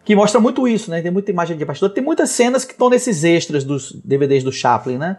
Que 0.04 0.14
mostra 0.14 0.42
muito 0.42 0.68
isso, 0.68 0.92
né? 0.92 1.02
Tem 1.02 1.12
muita 1.12 1.32
imagem 1.32 1.56
de 1.56 1.64
bastidor. 1.64 1.92
Tem 1.92 2.04
muitas 2.04 2.32
cenas 2.32 2.66
que 2.66 2.74
estão 2.74 2.90
nesses 2.90 3.24
extras 3.24 3.64
dos 3.64 3.94
DVDs 4.04 4.44
do 4.44 4.52
Chaplin, 4.52 4.98
né? 4.98 5.18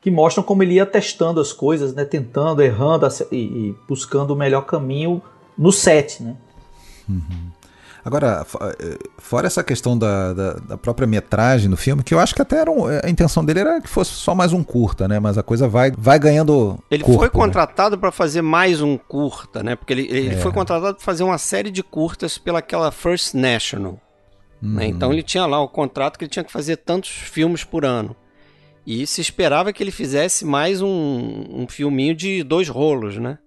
Que 0.00 0.10
mostram 0.10 0.42
como 0.42 0.62
ele 0.62 0.74
ia 0.74 0.86
testando 0.86 1.40
as 1.40 1.52
coisas, 1.52 1.94
né, 1.94 2.04
tentando, 2.04 2.62
errando 2.62 3.06
e, 3.30 3.36
e 3.36 3.76
buscando 3.86 4.32
o 4.32 4.36
melhor 4.36 4.62
caminho 4.62 5.22
no 5.56 5.70
set, 5.70 6.22
né? 6.22 6.36
Uhum. 7.08 7.50
Agora, 8.02 8.46
eh, 8.78 8.98
fora 9.18 9.46
essa 9.46 9.62
questão 9.62 9.98
da, 9.98 10.32
da, 10.32 10.52
da, 10.54 10.76
própria 10.78 11.06
metragem 11.06 11.68
do 11.68 11.76
filme, 11.76 12.02
que 12.02 12.14
eu 12.14 12.18
acho 12.18 12.34
que 12.34 12.40
até 12.40 12.56
era 12.56 12.70
um, 12.70 12.86
a 12.86 13.10
intenção 13.10 13.44
dele 13.44 13.60
era 13.60 13.80
que 13.80 13.88
fosse 13.88 14.12
só 14.12 14.34
mais 14.34 14.52
um 14.54 14.64
curta, 14.64 15.06
né? 15.06 15.20
Mas 15.20 15.36
a 15.36 15.42
coisa 15.42 15.68
vai, 15.68 15.90
vai 15.90 16.18
ganhando. 16.18 16.78
Ele 16.90 17.02
corpo, 17.02 17.18
foi 17.18 17.28
né? 17.28 17.32
contratado 17.32 17.96
né? 17.96 18.00
para 18.00 18.10
fazer 18.10 18.40
mais 18.40 18.80
um 18.80 18.96
curta, 18.96 19.62
né? 19.62 19.76
Porque 19.76 19.92
ele, 19.92 20.06
ele 20.10 20.34
é. 20.34 20.38
foi 20.38 20.50
contratado 20.50 20.94
para 20.94 21.04
fazer 21.04 21.24
uma 21.24 21.36
série 21.36 21.70
de 21.70 21.82
curtas 21.82 22.38
pelaquela 22.38 22.90
First 22.90 23.34
National. 23.34 23.98
Uhum. 24.62 24.74
Né? 24.74 24.86
Então 24.86 25.12
ele 25.12 25.22
tinha 25.22 25.44
lá 25.44 25.60
o 25.60 25.68
contrato 25.68 26.18
que 26.18 26.24
ele 26.24 26.30
tinha 26.30 26.44
que 26.44 26.52
fazer 26.52 26.76
tantos 26.78 27.10
filmes 27.10 27.64
por 27.64 27.84
ano. 27.84 28.16
E 28.86 29.06
se 29.06 29.20
esperava 29.20 29.72
que 29.72 29.82
ele 29.82 29.90
fizesse 29.90 30.44
mais 30.44 30.80
um, 30.80 31.44
um 31.50 31.66
filminho 31.68 32.14
de 32.14 32.42
dois 32.42 32.68
rolos, 32.68 33.16
né? 33.16 33.38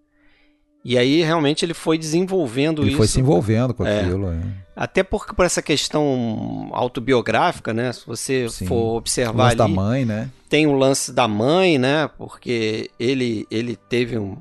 E 0.86 0.98
aí 0.98 1.24
realmente 1.24 1.64
ele 1.64 1.74
foi 1.74 1.98
desenvolvendo 1.98 2.82
ele 2.82 2.90
isso. 2.90 2.96
Ele 2.96 2.98
foi 2.98 3.08
se 3.08 3.20
envolvendo 3.20 3.74
com 3.74 3.86
é. 3.86 4.02
aquilo. 4.02 4.30
É. 4.32 4.42
Até 4.76 5.02
porque 5.02 5.34
por 5.34 5.46
essa 5.46 5.62
questão 5.62 6.70
autobiográfica, 6.72 7.74
né? 7.74 7.94
Se 7.94 8.06
você 8.06 8.50
Sim. 8.50 8.66
for 8.66 8.98
observar 8.98 9.34
o 9.34 9.38
lance 9.38 9.50
ali, 9.50 9.58
da 9.58 9.68
mãe, 9.68 10.06
né? 10.06 10.30
Tem 10.50 10.68
o 10.68 10.74
lance 10.74 11.14
da 11.14 11.28
mãe, 11.28 11.78
né? 11.78 12.10
Porque 12.18 12.90
ele 13.00 13.48
ele 13.50 13.76
teve 13.76 14.18
um 14.18 14.38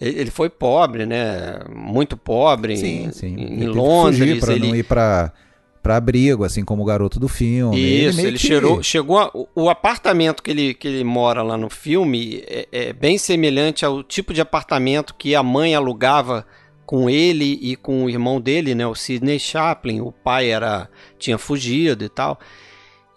ele 0.00 0.30
foi 0.30 0.48
pobre, 0.48 1.06
né? 1.06 1.60
Muito 1.74 2.16
pobre 2.16 2.76
sim, 2.76 3.10
sim. 3.12 3.34
em, 3.36 3.64
em 3.64 3.66
Londres. 3.66 4.40
Para 4.40 4.54
ele... 4.54 4.68
não 4.68 4.76
ir 4.76 4.84
para 4.84 5.32
para 5.84 5.98
abrigo, 5.98 6.44
assim 6.44 6.64
como 6.64 6.82
o 6.82 6.86
garoto 6.86 7.20
do 7.20 7.28
filme. 7.28 7.78
Isso, 7.78 8.18
ele, 8.18 8.28
ele 8.28 8.38
que... 8.38 8.46
chegou, 8.46 8.82
chegou 8.82 9.18
a, 9.18 9.30
o 9.54 9.68
apartamento 9.68 10.42
que 10.42 10.50
ele, 10.50 10.72
que 10.72 10.88
ele 10.88 11.04
mora 11.04 11.42
lá 11.42 11.58
no 11.58 11.68
filme 11.68 12.42
é, 12.46 12.66
é, 12.72 12.92
bem 12.94 13.18
semelhante 13.18 13.84
ao 13.84 14.02
tipo 14.02 14.32
de 14.32 14.40
apartamento 14.40 15.14
que 15.14 15.34
a 15.34 15.42
mãe 15.42 15.74
alugava 15.74 16.46
com 16.86 17.10
ele 17.10 17.58
e 17.60 17.76
com 17.76 18.04
o 18.04 18.08
irmão 18.08 18.40
dele, 18.40 18.74
né, 18.74 18.86
o 18.86 18.94
Sidney 18.94 19.38
Chaplin. 19.38 20.00
O 20.00 20.10
pai 20.10 20.50
era 20.50 20.88
tinha 21.18 21.36
fugido 21.36 22.02
e 22.02 22.08
tal. 22.08 22.40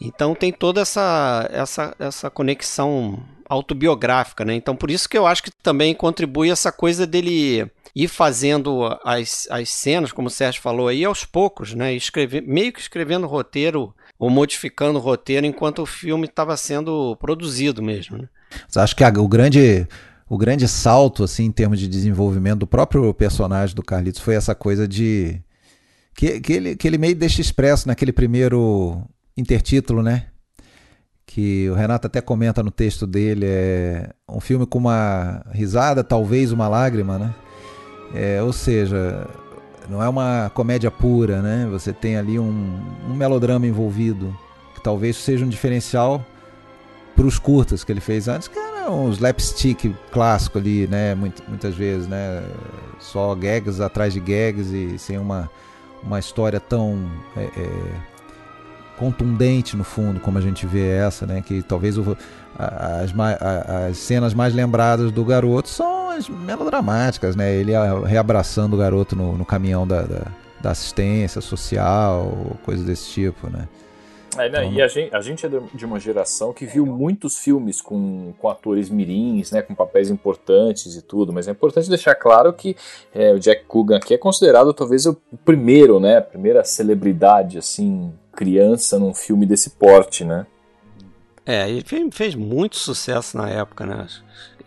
Então 0.01 0.35
tem 0.35 0.51
toda 0.51 0.81
essa 0.81 1.49
essa, 1.51 1.95
essa 1.97 2.29
conexão 2.29 3.17
autobiográfica, 3.49 4.43
né? 4.43 4.55
Então 4.55 4.75
por 4.75 4.91
isso 4.91 5.07
que 5.07 5.17
eu 5.17 5.25
acho 5.25 5.43
que 5.43 5.51
também 5.63 5.93
contribui 5.93 6.49
essa 6.49 6.71
coisa 6.71 7.05
dele 7.05 7.69
ir 7.95 8.07
fazendo 8.07 8.83
as, 9.03 9.47
as 9.49 9.69
cenas, 9.69 10.11
como 10.11 10.27
o 10.27 10.31
Sérgio 10.31 10.61
falou 10.61 10.87
aí, 10.87 11.03
aos 11.03 11.25
poucos, 11.25 11.73
né? 11.73 11.93
Escrever, 11.93 12.43
meio 12.43 12.71
que 12.71 12.79
escrevendo 12.79 13.25
roteiro 13.25 13.93
ou 14.19 14.29
modificando 14.29 14.99
o 14.99 15.01
roteiro 15.01 15.45
enquanto 15.45 15.81
o 15.81 15.85
filme 15.85 16.25
estava 16.25 16.55
sendo 16.57 17.15
produzido 17.17 17.81
mesmo. 17.81 18.17
Né? 18.17 18.29
Mas 18.67 18.77
acho 18.77 18.95
que 18.95 19.03
a, 19.03 19.09
o 19.09 19.27
grande 19.27 19.87
o 20.29 20.37
grande 20.37 20.67
salto 20.67 21.23
assim 21.23 21.45
em 21.45 21.51
termos 21.51 21.79
de 21.79 21.87
desenvolvimento 21.87 22.59
do 22.59 22.67
próprio 22.67 23.13
personagem 23.13 23.75
do 23.75 23.83
Carlitos 23.83 24.21
foi 24.21 24.35
essa 24.35 24.53
coisa 24.53 24.87
de 24.87 25.41
que, 26.13 26.39
que, 26.39 26.53
ele, 26.53 26.75
que 26.75 26.87
ele 26.87 26.97
meio 26.97 27.15
deixa 27.15 27.41
expresso 27.41 27.87
naquele 27.87 28.11
primeiro 28.11 29.03
intertítulo, 29.37 30.01
né? 30.01 30.27
Que 31.37 31.69
o 31.69 31.75
Renato 31.75 32.07
até 32.07 32.19
comenta 32.19 32.63
no 32.63 32.71
texto 32.71 33.05
dele, 33.05 33.45
é 33.45 34.09
um 34.27 34.39
filme 34.39 34.65
com 34.65 34.79
uma 34.79 35.43
risada, 35.51 36.03
talvez 36.03 36.51
uma 36.51 36.67
lágrima, 36.67 37.19
né? 37.19 37.35
É, 38.11 38.41
ou 38.41 38.51
seja, 38.51 39.27
não 39.87 40.01
é 40.01 40.09
uma 40.09 40.49
comédia 40.55 40.89
pura, 40.89 41.39
né? 41.43 41.67
Você 41.69 41.93
tem 41.93 42.17
ali 42.17 42.39
um, 42.39 42.79
um 43.07 43.13
melodrama 43.13 43.67
envolvido, 43.67 44.35
que 44.73 44.81
talvez 44.81 45.15
seja 45.15 45.45
um 45.45 45.47
diferencial 45.47 46.25
para 47.15 47.27
os 47.27 47.37
curtas 47.37 47.83
que 47.83 47.91
ele 47.91 48.01
fez 48.01 48.27
antes, 48.27 48.47
que 48.47 48.57
era 48.57 48.89
um 48.89 49.11
slapstick 49.11 49.93
clássico 50.11 50.57
ali, 50.57 50.87
né? 50.87 51.13
muitas 51.13 51.75
vezes, 51.75 52.07
né? 52.07 52.43
Só 52.97 53.35
gags 53.35 53.79
atrás 53.79 54.11
de 54.11 54.19
gags 54.19 54.71
e 54.71 54.97
sem 54.97 55.19
uma, 55.19 55.47
uma 56.01 56.17
história 56.17 56.59
tão 56.59 57.07
é, 57.35 57.43
é, 57.43 58.16
contundente 58.97 59.77
no 59.77 59.83
fundo 59.83 60.19
como 60.19 60.37
a 60.37 60.41
gente 60.41 60.65
vê 60.65 60.87
essa, 60.87 61.25
né? 61.25 61.41
Que 61.45 61.61
talvez 61.61 61.97
o, 61.97 62.17
as, 62.57 63.13
as 63.89 63.97
cenas 63.97 64.33
mais 64.33 64.53
lembradas 64.53 65.11
do 65.11 65.23
garoto 65.23 65.69
são 65.69 66.09
as 66.09 66.27
melodramáticas, 66.27 67.35
né? 67.35 67.53
Ele 67.55 67.73
reabraçando 68.05 68.75
o 68.75 68.79
garoto 68.79 69.15
no, 69.15 69.37
no 69.37 69.45
caminhão 69.45 69.87
da, 69.87 70.01
da, 70.01 70.21
da, 70.59 70.71
assistência 70.71 71.39
social, 71.39 72.57
coisas 72.65 72.85
desse 72.85 73.09
tipo, 73.09 73.49
né? 73.49 73.67
É, 74.35 74.49
né? 74.49 74.65
Então, 74.65 74.73
e 74.73 74.81
a 74.81 74.87
gente, 74.87 75.15
a 75.15 75.21
gente 75.21 75.45
é 75.45 75.49
de 75.73 75.85
uma 75.85 75.99
geração 75.99 76.51
que 76.53 76.65
viu 76.65 76.85
muitos 76.85 77.37
filmes 77.37 77.81
com, 77.81 78.33
com 78.37 78.49
atores 78.49 78.89
mirins, 78.89 79.51
né, 79.51 79.61
com 79.61 79.73
papéis 79.73 80.09
importantes 80.09 80.95
e 80.95 81.01
tudo, 81.01 81.33
mas 81.33 81.47
é 81.47 81.51
importante 81.51 81.89
deixar 81.89 82.13
claro 82.15 82.53
que 82.53 82.75
é, 83.13 83.33
o 83.33 83.39
Jack 83.39 83.65
Coogan 83.65 83.97
aqui 83.97 84.13
é 84.13 84.17
considerado 84.17 84.73
talvez 84.73 85.05
o 85.05 85.15
primeiro, 85.43 85.99
né, 85.99 86.17
a 86.17 86.21
primeira 86.21 86.63
celebridade, 86.63 87.57
assim, 87.57 88.11
criança 88.37 88.99
num 88.99 89.15
filme 89.15 89.47
desse 89.47 89.71
porte, 89.71 90.23
né? 90.23 90.45
É, 91.43 91.67
ele 91.67 91.83
fez, 92.11 92.35
muito 92.35 92.77
sucesso 92.77 93.35
na 93.35 93.49
época, 93.49 93.85
né? 93.85 94.05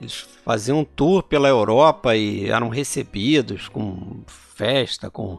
Eles 0.01 0.27
faziam 0.45 0.81
um 0.81 0.85
tour 0.85 1.23
pela 1.23 1.49
Europa 1.49 2.17
e 2.17 2.51
eram 2.51 2.69
recebidos 2.69 3.69
com 3.69 4.23
festa, 4.27 5.09
com 5.09 5.39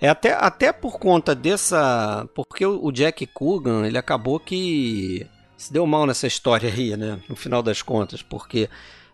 é 0.00 0.08
até, 0.08 0.32
até 0.32 0.72
por 0.72 0.98
conta 0.98 1.34
dessa, 1.34 2.28
porque 2.34 2.64
o 2.64 2.90
Jack 2.90 3.26
Coogan 3.26 3.86
ele 3.86 3.98
acabou 3.98 4.38
que 4.38 5.26
se 5.56 5.72
deu 5.72 5.86
mal 5.86 6.06
nessa 6.06 6.26
história 6.26 6.72
aí, 6.72 6.96
né? 6.96 7.20
No 7.28 7.36
final 7.36 7.62
das 7.62 7.82
contas, 7.82 8.22
porque 8.22 8.68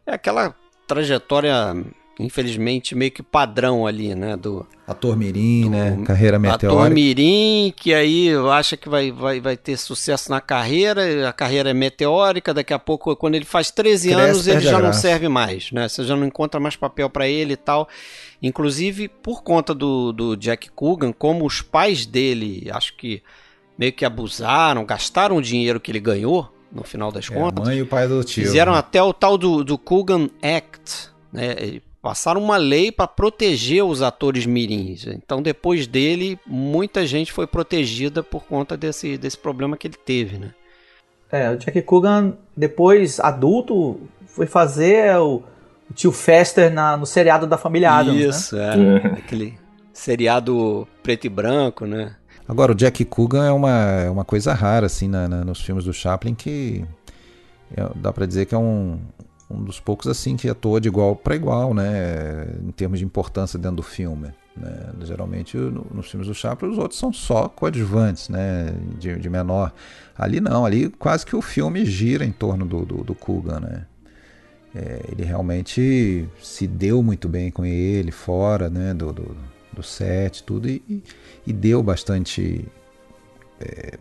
é 0.06 0.14
aquela 0.14 0.54
trajetória 0.86 1.74
infelizmente, 2.18 2.94
meio 2.94 3.10
que 3.10 3.22
padrão 3.22 3.86
ali, 3.86 4.14
né? 4.14 4.36
Do 4.36 4.66
ator 4.86 5.16
mirim, 5.16 5.64
do, 5.64 5.70
né? 5.70 6.02
Carreira 6.04 6.38
meteórica. 6.38 6.66
Ator 6.68 6.90
mirim, 6.90 7.72
que 7.76 7.92
aí 7.92 8.30
acha 8.52 8.76
que 8.76 8.88
vai, 8.88 9.10
vai, 9.10 9.40
vai 9.40 9.56
ter 9.56 9.76
sucesso 9.76 10.30
na 10.30 10.40
carreira, 10.40 11.28
a 11.28 11.32
carreira 11.32 11.70
é 11.70 11.74
meteórica, 11.74 12.54
daqui 12.54 12.72
a 12.72 12.78
pouco, 12.78 13.14
quando 13.16 13.34
ele 13.34 13.44
faz 13.44 13.70
13 13.70 14.10
Cresce, 14.10 14.22
anos, 14.22 14.46
ele 14.46 14.60
já 14.60 14.78
não 14.78 14.92
serve 14.92 15.28
mais, 15.28 15.72
né? 15.72 15.88
Você 15.88 16.04
já 16.04 16.14
não 16.14 16.26
encontra 16.26 16.60
mais 16.60 16.76
papel 16.76 17.10
para 17.10 17.26
ele 17.26 17.54
e 17.54 17.56
tal. 17.56 17.88
Inclusive, 18.42 19.08
por 19.08 19.42
conta 19.42 19.74
do, 19.74 20.12
do 20.12 20.36
Jack 20.36 20.70
Coogan, 20.70 21.12
como 21.12 21.44
os 21.44 21.62
pais 21.62 22.06
dele, 22.06 22.68
acho 22.72 22.96
que 22.96 23.22
meio 23.76 23.92
que 23.92 24.04
abusaram, 24.04 24.84
gastaram 24.84 25.36
o 25.36 25.42
dinheiro 25.42 25.80
que 25.80 25.90
ele 25.90 26.00
ganhou, 26.00 26.52
no 26.70 26.84
final 26.84 27.10
das 27.10 27.30
é, 27.30 27.34
contas. 27.34 27.64
A 27.64 27.70
mãe 27.70 27.78
e 27.78 27.82
o 27.82 27.86
pai 27.86 28.06
do 28.06 28.22
tio. 28.22 28.44
Fizeram 28.44 28.72
né? 28.72 28.78
até 28.78 29.02
o 29.02 29.12
tal 29.12 29.38
do, 29.38 29.64
do 29.64 29.78
Coogan 29.78 30.28
Act, 30.42 31.08
né? 31.32 31.80
Passaram 32.04 32.38
uma 32.38 32.58
lei 32.58 32.92
para 32.92 33.08
proteger 33.08 33.82
os 33.82 34.02
atores 34.02 34.44
mirins. 34.44 35.06
Então, 35.06 35.40
depois 35.40 35.86
dele, 35.86 36.38
muita 36.46 37.06
gente 37.06 37.32
foi 37.32 37.46
protegida 37.46 38.22
por 38.22 38.44
conta 38.44 38.76
desse, 38.76 39.16
desse 39.16 39.38
problema 39.38 39.74
que 39.74 39.86
ele 39.86 39.96
teve, 39.96 40.36
né? 40.36 40.50
É, 41.32 41.50
o 41.50 41.56
Jack 41.56 41.80
Coogan, 41.80 42.34
depois 42.54 43.18
adulto, 43.18 43.98
foi 44.26 44.44
fazer 44.44 45.16
o, 45.16 45.42
o 45.90 45.94
tio 45.94 46.12
Fester 46.12 46.70
na, 46.70 46.94
no 46.94 47.06
seriado 47.06 47.46
da 47.46 47.56
família 47.56 47.90
Adams, 47.90 48.20
né? 48.20 48.28
Isso, 48.28 48.56
né? 48.56 49.02
é. 49.02 49.06
Aquele 49.20 49.58
seriado 49.90 50.86
preto 51.02 51.24
e 51.24 51.30
branco, 51.30 51.86
né? 51.86 52.16
Agora, 52.46 52.72
o 52.72 52.74
Jack 52.74 53.02
Coogan 53.06 53.46
é 53.46 53.50
uma, 53.50 53.70
é 53.70 54.10
uma 54.10 54.26
coisa 54.26 54.52
rara, 54.52 54.84
assim, 54.84 55.08
na, 55.08 55.26
na 55.26 55.42
nos 55.42 55.62
filmes 55.62 55.86
do 55.86 55.92
Chaplin, 55.94 56.34
que 56.34 56.84
é, 57.74 57.88
dá 57.96 58.12
para 58.12 58.26
dizer 58.26 58.44
que 58.44 58.54
é 58.54 58.58
um, 58.58 59.00
um 59.50 59.62
dos 59.62 59.78
poucos 59.80 60.06
assim 60.06 60.36
que 60.36 60.48
atua 60.48 60.80
de 60.80 60.88
igual 60.88 61.14
para 61.14 61.34
igual, 61.34 61.74
né, 61.74 62.46
em 62.62 62.70
termos 62.70 62.98
de 62.98 63.04
importância 63.04 63.58
dentro 63.58 63.76
do 63.76 63.82
filme. 63.82 64.32
Né? 64.56 64.90
Geralmente 65.02 65.56
no, 65.56 65.86
nos 65.92 66.10
filmes 66.10 66.28
do 66.28 66.34
Chaplin 66.34 66.70
os 66.70 66.78
outros 66.78 66.98
são 66.98 67.12
só 67.12 67.48
coadjuvantes, 67.48 68.28
né, 68.28 68.74
de, 68.98 69.16
de, 69.18 69.28
menor. 69.28 69.72
Ali 70.16 70.40
não, 70.40 70.64
ali 70.64 70.88
quase 70.90 71.26
que 71.26 71.34
o 71.34 71.42
filme 71.42 71.84
gira 71.84 72.24
em 72.24 72.32
torno 72.32 72.64
do, 72.64 72.84
do, 72.84 73.04
do 73.04 73.14
Kugan, 73.14 73.60
né. 73.60 73.86
É, 74.76 75.00
ele 75.12 75.22
realmente 75.22 76.28
se 76.42 76.66
deu 76.66 77.00
muito 77.00 77.28
bem 77.28 77.48
com 77.48 77.64
ele 77.64 78.10
fora, 78.10 78.68
né, 78.68 78.92
do, 78.92 79.12
do, 79.12 79.36
do 79.72 79.82
set, 79.84 80.42
tudo 80.42 80.68
e, 80.68 81.02
e 81.46 81.52
deu 81.52 81.80
bastante 81.80 82.66
é, 83.60 83.96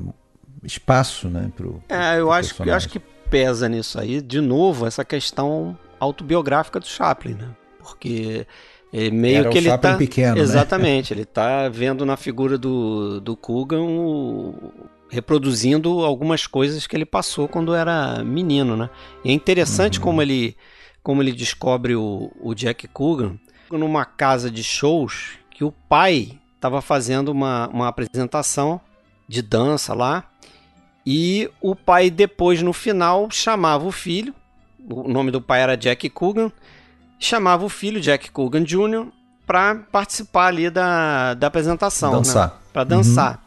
espaço, 0.64 1.30
né, 1.30 1.52
pro, 1.56 1.82
é, 1.90 2.20
eu 2.20 2.26
pro 2.26 2.34
acho, 2.34 2.64
eu 2.64 2.74
acho 2.74 2.90
que 2.90 3.00
pesa 3.30 3.68
nisso 3.68 4.00
aí, 4.00 4.22
de 4.22 4.42
novo, 4.42 4.86
essa 4.86 5.04
questão 5.04 5.78
autobiográfica 6.00 6.80
do 6.80 6.86
Chaplin, 6.86 7.34
né? 7.34 7.50
Porque 7.80 8.46
é 8.92 9.10
meio 9.10 9.40
Era 9.40 9.50
que 9.50 9.58
ele 9.58 9.70
Chaplin 9.70 9.92
tá 9.92 9.98
pequeno, 9.98 10.36
né? 10.36 10.42
exatamente, 10.42 11.14
né? 11.14 11.20
ele 11.20 11.26
tá 11.26 11.70
vendo 11.70 12.06
na 12.06 12.16
figura 12.16 12.58
do 12.58 13.20
do 13.20 13.36
Coogan 13.36 13.82
o, 13.82 14.72
reproduzindo 15.10 16.04
algumas 16.04 16.48
coisas 16.48 16.88
que 16.88 16.96
ele 16.96 17.06
passou 17.06 17.48
quando 17.48 17.74
era 17.74 18.24
menino, 18.24 18.76
né? 18.76 18.90
E 19.24 19.30
é 19.30 19.34
interessante 19.34 19.98
uhum. 19.98 20.04
como 20.04 20.22
ele 20.22 20.56
como 21.02 21.22
ele 21.22 21.32
descobre 21.32 21.96
o, 21.96 22.32
o 22.42 22.54
Jack 22.54 22.88
Coogan 22.88 23.38
numa 23.70 24.06
casa 24.06 24.50
de 24.50 24.64
shows 24.64 25.38
que 25.50 25.64
o 25.64 25.72
pai 25.72 26.40
estava 26.56 26.82
fazendo 26.82 27.30
uma, 27.30 27.68
uma 27.68 27.88
apresentação 27.88 28.80
de 29.28 29.42
dança 29.42 29.94
lá 29.94 30.30
e 31.06 31.50
o 31.62 31.76
pai 31.76 32.10
depois 32.10 32.62
no 32.62 32.74
final 32.74 33.30
chamava 33.30 33.86
o 33.86 33.92
filho, 33.92 34.34
o 34.90 35.08
nome 35.08 35.32
do 35.32 35.42
pai 35.42 35.62
era 35.62 35.78
Jack 35.78 36.10
Coogan, 36.10 36.52
chamava 37.20 37.66
o 37.66 37.70
filho 37.70 38.00
Jack 38.00 38.32
Coogan 38.32 38.64
Jr. 38.64 39.08
para 39.46 39.76
participar 39.76 40.48
ali 40.48 40.70
da, 40.70 41.34
da 41.34 41.48
apresentação, 41.48 42.12
dançar. 42.12 42.48
Né? 42.48 42.54
para 42.72 42.84
dançar. 42.84 43.34
Uhum. 43.34 43.44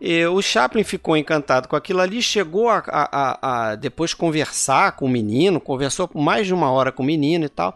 E 0.00 0.24
o 0.26 0.40
Chaplin 0.40 0.84
ficou 0.84 1.16
encantado 1.16 1.66
com 1.66 1.74
aquilo 1.74 2.00
ali, 2.00 2.22
chegou 2.22 2.68
a, 2.68 2.82
a, 2.86 3.08
a, 3.10 3.70
a, 3.70 3.74
depois 3.74 4.14
conversar 4.14 4.92
com 4.92 5.06
o 5.06 5.08
menino, 5.08 5.60
conversou 5.60 6.06
por 6.06 6.22
mais 6.22 6.46
de 6.46 6.54
uma 6.54 6.70
hora 6.70 6.92
com 6.92 7.02
o 7.02 7.06
menino 7.06 7.44
e 7.44 7.48
tal. 7.48 7.74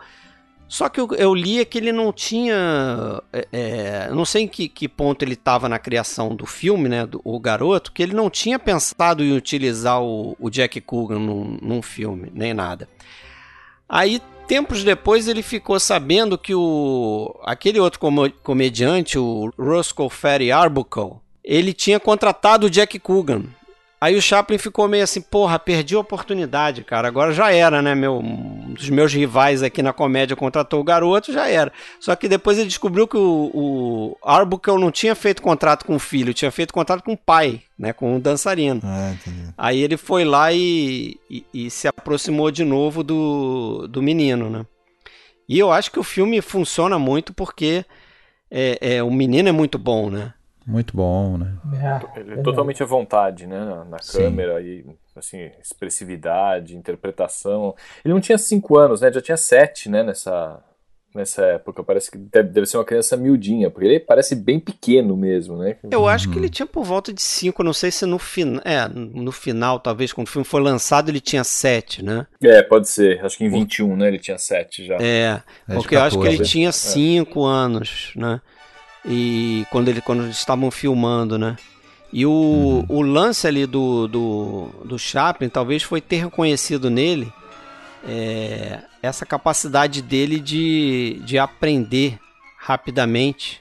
Só 0.73 0.89
que 0.89 0.99
eu, 0.99 1.07
eu 1.19 1.35
li 1.35 1.63
que 1.67 1.77
ele 1.77 1.93
não 1.93 2.11
tinha. 2.11 3.23
É, 3.31 3.47
é, 3.53 4.11
não 4.11 4.25
sei 4.25 4.45
em 4.45 4.49
que, 4.49 4.71
que 4.71 4.89
ponto 4.89 5.23
ele 5.23 5.35
estava 5.35 5.69
na 5.69 5.79
criação 5.79 6.35
do 6.35 6.47
filme, 6.47 6.89
né? 6.89 7.05
Do, 7.05 7.21
o 7.23 7.39
garoto, 7.39 7.93
que 7.93 8.03
ele 8.03 8.15
não 8.15 8.31
tinha 8.31 8.59
pensado 8.59 9.23
em 9.23 9.37
utilizar 9.37 10.03
o, 10.03 10.35
o 10.41 10.49
Jack 10.49 10.81
Coogan 10.81 11.19
num, 11.19 11.59
num 11.61 11.83
filme, 11.83 12.33
nem 12.35 12.55
nada. 12.55 12.89
Aí, 13.87 14.19
tempos 14.49 14.83
depois, 14.83 15.29
ele 15.29 15.43
ficou 15.43 15.79
sabendo 15.79 16.39
que 16.39 16.55
o 16.55 17.39
aquele 17.45 17.79
outro 17.79 18.01
comediante, 18.43 19.19
o 19.19 19.51
Roscoe 19.59 20.09
Ferry 20.09 20.51
Arbuckle, 20.51 21.17
ele 21.45 21.75
tinha 21.75 22.01
contratado 22.01 22.65
o 22.65 22.71
Jack 22.71 22.99
Coogan 22.99 23.45
Aí 24.03 24.17
o 24.17 24.21
Chaplin 24.21 24.59
ficou 24.59 24.89
meio 24.89 25.05
assim, 25.05 25.21
porra, 25.21 25.61
perdi 25.61 25.95
a 25.95 26.01
oportunidade, 26.01 26.83
cara. 26.83 27.07
Agora 27.07 27.33
já 27.33 27.53
era, 27.53 27.81
né? 27.81 27.95
Meu, 27.95 28.19
um 28.19 28.75
dos 28.75 28.91
meus 28.91 29.13
rivais 29.13 29.63
aqui 29.63 29.81
na 29.81 29.93
comédia 29.93 30.35
contratou 30.35 30.81
o 30.81 30.85
garoto, 30.85 31.33
já 31.33 31.49
era. 31.49 31.73
Só 32.01 32.17
que 32.17 32.27
depois 32.27 32.59
ele 32.59 32.67
descobriu 32.67 33.07
que 33.07 33.17
o, 33.17 33.51
o 33.55 34.17
Arbuckle 34.21 34.77
não 34.77 34.91
tinha 34.91 35.15
feito 35.15 35.41
contrato 35.41 35.85
com 35.85 35.95
o 35.95 36.01
filho, 36.01 36.35
tinha 36.35 36.51
feito 36.51 36.75
contrato 36.75 37.05
com 37.05 37.13
o 37.13 37.17
pai, 37.17 37.63
né? 37.79 37.93
Com 37.93 38.17
o 38.17 38.21
dançarino. 38.21 38.81
Ah, 38.83 39.15
Aí 39.57 39.81
ele 39.81 39.97
foi 39.97 40.25
lá 40.25 40.53
e, 40.53 41.17
e, 41.31 41.47
e 41.55 41.71
se 41.71 41.87
aproximou 41.87 42.51
de 42.51 42.65
novo 42.65 43.05
do, 43.05 43.87
do 43.87 44.03
menino, 44.03 44.51
né? 44.51 44.67
E 45.49 45.57
eu 45.57 45.71
acho 45.71 45.93
que 45.93 46.01
o 46.01 46.05
filme 46.05 46.41
funciona 46.41 46.99
muito 46.99 47.33
porque 47.33 47.85
é, 48.51 48.97
é, 48.97 49.03
o 49.05 49.13
menino 49.13 49.49
é 49.49 49.53
muito 49.53 49.79
bom, 49.79 50.11
né? 50.11 50.35
Muito 50.67 50.97
bom, 50.97 51.39
né? 51.39 51.55
É, 51.75 52.21
Ele 52.21 52.35
é 52.35 52.43
totalmente 52.43 52.83
à 52.83 52.87
vontade, 52.87 53.47
né? 53.47 53.65
Na, 53.65 53.85
na 53.85 53.99
câmera 53.99 54.61
e 54.61 54.85
assim, 55.17 55.51
expressividade, 55.61 56.77
interpretação. 56.77 57.75
Ele 58.05 58.15
não 58.15 58.21
tinha 58.21 58.39
cinco 58.39 58.79
anos, 58.79 59.01
né? 59.01 59.13
Já 59.13 59.21
tinha 59.21 59.37
sete, 59.37 59.89
né? 59.89 60.03
Nessa, 60.03 60.63
nessa 61.15 61.43
época. 61.43 61.83
Parece 61.83 62.11
que 62.11 62.19
deve, 62.19 62.49
deve 62.51 62.67
ser 62.67 62.79
uma 62.79 62.85
criança 62.85 63.17
miudinha, 63.17 63.71
porque 63.71 63.87
ele 63.87 64.01
parece 64.01 64.35
bem 64.35 64.59
pequeno 64.59 65.17
mesmo, 65.17 65.59
né? 65.59 65.77
Eu 65.91 66.09
acho 66.09 66.31
que 66.31 66.39
ele 66.39 66.49
tinha 66.49 66.67
por 66.67 66.85
volta 66.85 67.13
de 67.13 67.21
5, 67.21 67.63
não 67.63 67.73
sei 67.73 67.91
se 67.91 68.07
no 68.07 68.19
final. 68.19 68.63
É, 68.65 68.89
no 68.89 69.33
final, 69.33 69.79
talvez, 69.81 70.13
quando 70.13 70.27
o 70.27 70.31
filme 70.31 70.45
foi 70.45 70.63
lançado, 70.63 71.09
ele 71.09 71.21
tinha 71.21 71.45
7, 71.45 72.05
né? 72.05 72.27
É, 72.43 72.63
pode 72.63 72.89
ser. 72.89 73.25
Acho 73.25 73.37
que 73.37 73.45
em 73.45 73.51
21, 73.51 73.97
né? 73.97 74.09
Ele 74.09 74.19
tinha 74.19 74.39
7 74.39 74.87
já. 74.87 74.97
É, 74.97 75.43
porque 75.67 75.95
14, 75.95 75.97
eu 75.97 76.03
acho 76.03 76.19
que 76.21 76.27
ele 76.27 76.45
tinha 76.45 76.73
5 76.73 77.41
é. 77.41 77.51
anos, 77.51 78.13
né? 78.17 78.41
E 79.05 79.67
quando, 79.71 79.89
ele, 79.89 80.01
quando 80.01 80.25
eles 80.25 80.39
estavam 80.39 80.71
filmando, 80.71 81.39
né? 81.39 81.57
E 82.13 82.27
o, 82.27 82.31
uhum. 82.31 82.87
o 82.89 83.03
lance 83.03 83.47
ali 83.47 83.67
do, 83.67 84.07
do, 84.07 84.69
do 84.85 84.99
Chaplin 84.99 85.49
talvez 85.49 85.83
foi 85.83 86.01
ter 86.01 86.17
reconhecido 86.17 86.91
nele 86.91 87.33
é, 88.07 88.81
essa 89.03 89.25
capacidade 89.25 90.03
dele 90.03 90.39
de, 90.39 91.21
de 91.25 91.39
aprender 91.39 92.19
rapidamente 92.59 93.61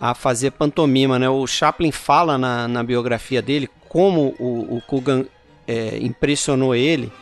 a 0.00 0.14
fazer 0.14 0.52
pantomima. 0.52 1.18
Né? 1.18 1.28
O 1.28 1.46
Chaplin 1.46 1.92
fala 1.92 2.38
na, 2.38 2.66
na 2.66 2.82
biografia 2.82 3.42
dele 3.42 3.68
como 3.88 4.34
o, 4.38 4.76
o 4.76 4.82
Coogan 4.86 5.26
é, 5.68 5.98
impressionou 5.98 6.74
ele. 6.74 7.12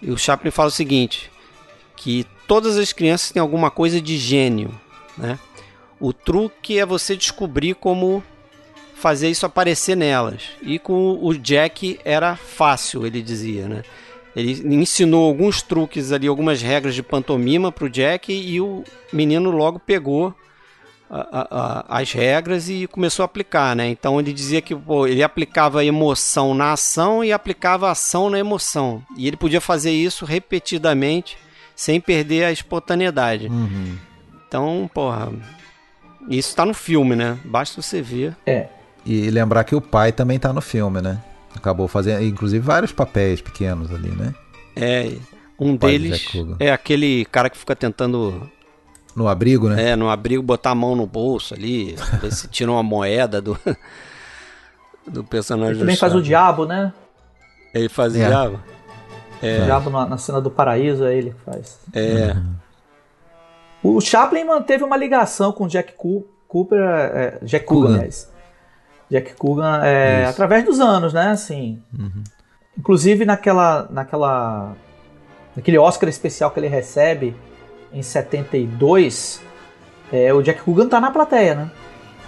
E 0.00 0.10
o 0.10 0.18
Chaplin 0.18 0.50
fala 0.50 0.68
o 0.68 0.72
seguinte: 0.72 1.30
que 1.96 2.26
todas 2.48 2.76
as 2.76 2.92
crianças 2.92 3.30
têm 3.30 3.40
alguma 3.40 3.70
coisa 3.70 4.00
de 4.00 4.16
gênio. 4.16 4.70
Né? 5.16 5.38
O 6.02 6.12
truque 6.12 6.80
é 6.80 6.84
você 6.84 7.16
descobrir 7.16 7.74
como 7.76 8.24
fazer 8.96 9.30
isso 9.30 9.46
aparecer 9.46 9.96
nelas. 9.96 10.42
E 10.60 10.76
com 10.76 11.16
o 11.22 11.32
Jack 11.32 12.00
era 12.04 12.34
fácil, 12.34 13.06
ele 13.06 13.22
dizia, 13.22 13.68
né? 13.68 13.82
Ele 14.34 14.74
ensinou 14.74 15.24
alguns 15.24 15.62
truques 15.62 16.10
ali, 16.10 16.26
algumas 16.26 16.60
regras 16.60 16.96
de 16.96 17.04
pantomima 17.04 17.70
para 17.70 17.84
o 17.84 17.88
Jack 17.88 18.32
e 18.32 18.60
o 18.60 18.82
menino 19.12 19.52
logo 19.52 19.78
pegou 19.78 20.34
a, 21.08 21.20
a, 21.20 21.48
a, 21.50 21.98
as 22.00 22.10
regras 22.10 22.68
e 22.68 22.88
começou 22.88 23.22
a 23.22 23.26
aplicar, 23.26 23.76
né? 23.76 23.86
Então 23.86 24.18
ele 24.18 24.32
dizia 24.32 24.60
que 24.60 24.74
pô, 24.74 25.06
ele 25.06 25.22
aplicava 25.22 25.84
emoção 25.84 26.52
na 26.52 26.72
ação 26.72 27.22
e 27.22 27.32
aplicava 27.32 27.88
ação 27.88 28.28
na 28.28 28.40
emoção. 28.40 29.04
E 29.16 29.28
ele 29.28 29.36
podia 29.36 29.60
fazer 29.60 29.92
isso 29.92 30.24
repetidamente 30.24 31.38
sem 31.76 32.00
perder 32.00 32.46
a 32.46 32.50
espontaneidade. 32.50 33.46
Uhum. 33.46 33.96
Então, 34.48 34.90
porra, 34.92 35.32
isso 36.28 36.50
está 36.50 36.64
no 36.64 36.74
filme, 36.74 37.16
né? 37.16 37.38
Basta 37.44 37.80
você 37.80 38.00
ver. 38.00 38.36
É. 38.46 38.68
E 39.04 39.30
lembrar 39.30 39.64
que 39.64 39.74
o 39.74 39.80
pai 39.80 40.12
também 40.12 40.36
está 40.36 40.52
no 40.52 40.60
filme, 40.60 41.00
né? 41.00 41.20
Acabou 41.54 41.88
fazendo, 41.88 42.22
inclusive, 42.24 42.64
vários 42.64 42.92
papéis 42.92 43.40
pequenos 43.40 43.92
ali, 43.92 44.10
né? 44.10 44.34
É, 44.74 45.12
um 45.58 45.76
deles 45.76 46.26
é 46.58 46.72
aquele 46.72 47.24
cara 47.26 47.50
que 47.50 47.58
fica 47.58 47.76
tentando. 47.76 48.50
No 49.14 49.28
abrigo, 49.28 49.68
né? 49.68 49.90
É, 49.90 49.96
no 49.96 50.08
abrigo, 50.08 50.42
botar 50.42 50.70
a 50.70 50.74
mão 50.74 50.96
no 50.96 51.06
bolso 51.06 51.52
ali, 51.52 51.94
ver 52.20 52.32
se 52.32 52.48
tira 52.48 52.70
uma 52.70 52.82
moeda 52.82 53.40
do. 53.40 53.58
do 55.06 55.24
personagem. 55.24 55.72
Ele 55.72 55.80
também 55.80 55.96
faz 55.96 56.14
o 56.14 56.22
diabo, 56.22 56.64
né? 56.64 56.92
Ele 57.74 57.88
faz 57.88 58.14
é. 58.14 58.24
o 58.24 58.28
diabo? 58.28 58.60
É. 59.42 59.60
O 59.60 59.64
diabo 59.64 59.90
na, 59.90 60.06
na, 60.06 60.18
cena 60.18 60.40
do 60.40 60.50
paraíso 60.50 61.04
é 61.04 61.16
ele 61.16 61.30
que 61.30 61.40
faz. 61.40 61.80
É. 61.92 62.32
Uhum. 62.32 62.54
O 63.82 64.00
Chaplin 64.00 64.44
manteve 64.44 64.84
uma 64.84 64.96
ligação 64.96 65.52
com 65.52 65.66
Jack 65.66 65.94
Cooper, 66.46 66.78
é, 66.78 67.38
Jack 67.42 67.66
Coogan, 67.66 67.94
aliás. 67.94 68.32
Jack 69.10 69.34
Coogan 69.34 69.84
é, 69.84 70.24
através 70.24 70.64
dos 70.64 70.80
anos, 70.80 71.12
né? 71.12 71.30
Assim, 71.30 71.82
uhum. 71.98 72.22
Inclusive 72.78 73.24
naquela, 73.24 73.86
naquela, 73.90 74.74
naquele 75.54 75.78
Oscar 75.78 76.08
especial 76.08 76.50
que 76.50 76.60
ele 76.60 76.68
recebe 76.68 77.36
em 77.92 78.02
72, 78.02 79.42
é, 80.10 80.32
o 80.32 80.42
Jack 80.42 80.62
Coogan 80.62 80.88
tá 80.88 81.00
na 81.00 81.10
plateia, 81.10 81.54
né? 81.54 81.70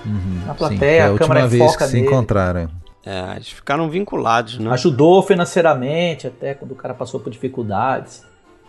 Uhum, 0.05 0.43
na 0.47 0.55
plateia, 0.55 1.07
sim, 1.07 1.13
a, 1.13 1.15
a 1.15 1.19
câmera 1.19 1.47
vez 1.47 1.73
foca 1.73 1.85
que 1.87 1.91
se 1.93 1.99
encontraram. 1.99 2.69
É, 3.07 3.37
eles 3.37 3.49
ficaram 3.49 3.89
vinculados, 3.89 4.59
né? 4.59 4.71
Ajudou 4.73 5.23
financeiramente 5.23 6.27
até 6.27 6.55
quando 6.55 6.73
o 6.73 6.75
cara 6.75 6.93
passou 6.93 7.21
por 7.21 7.31
dificuldades. 7.31 8.23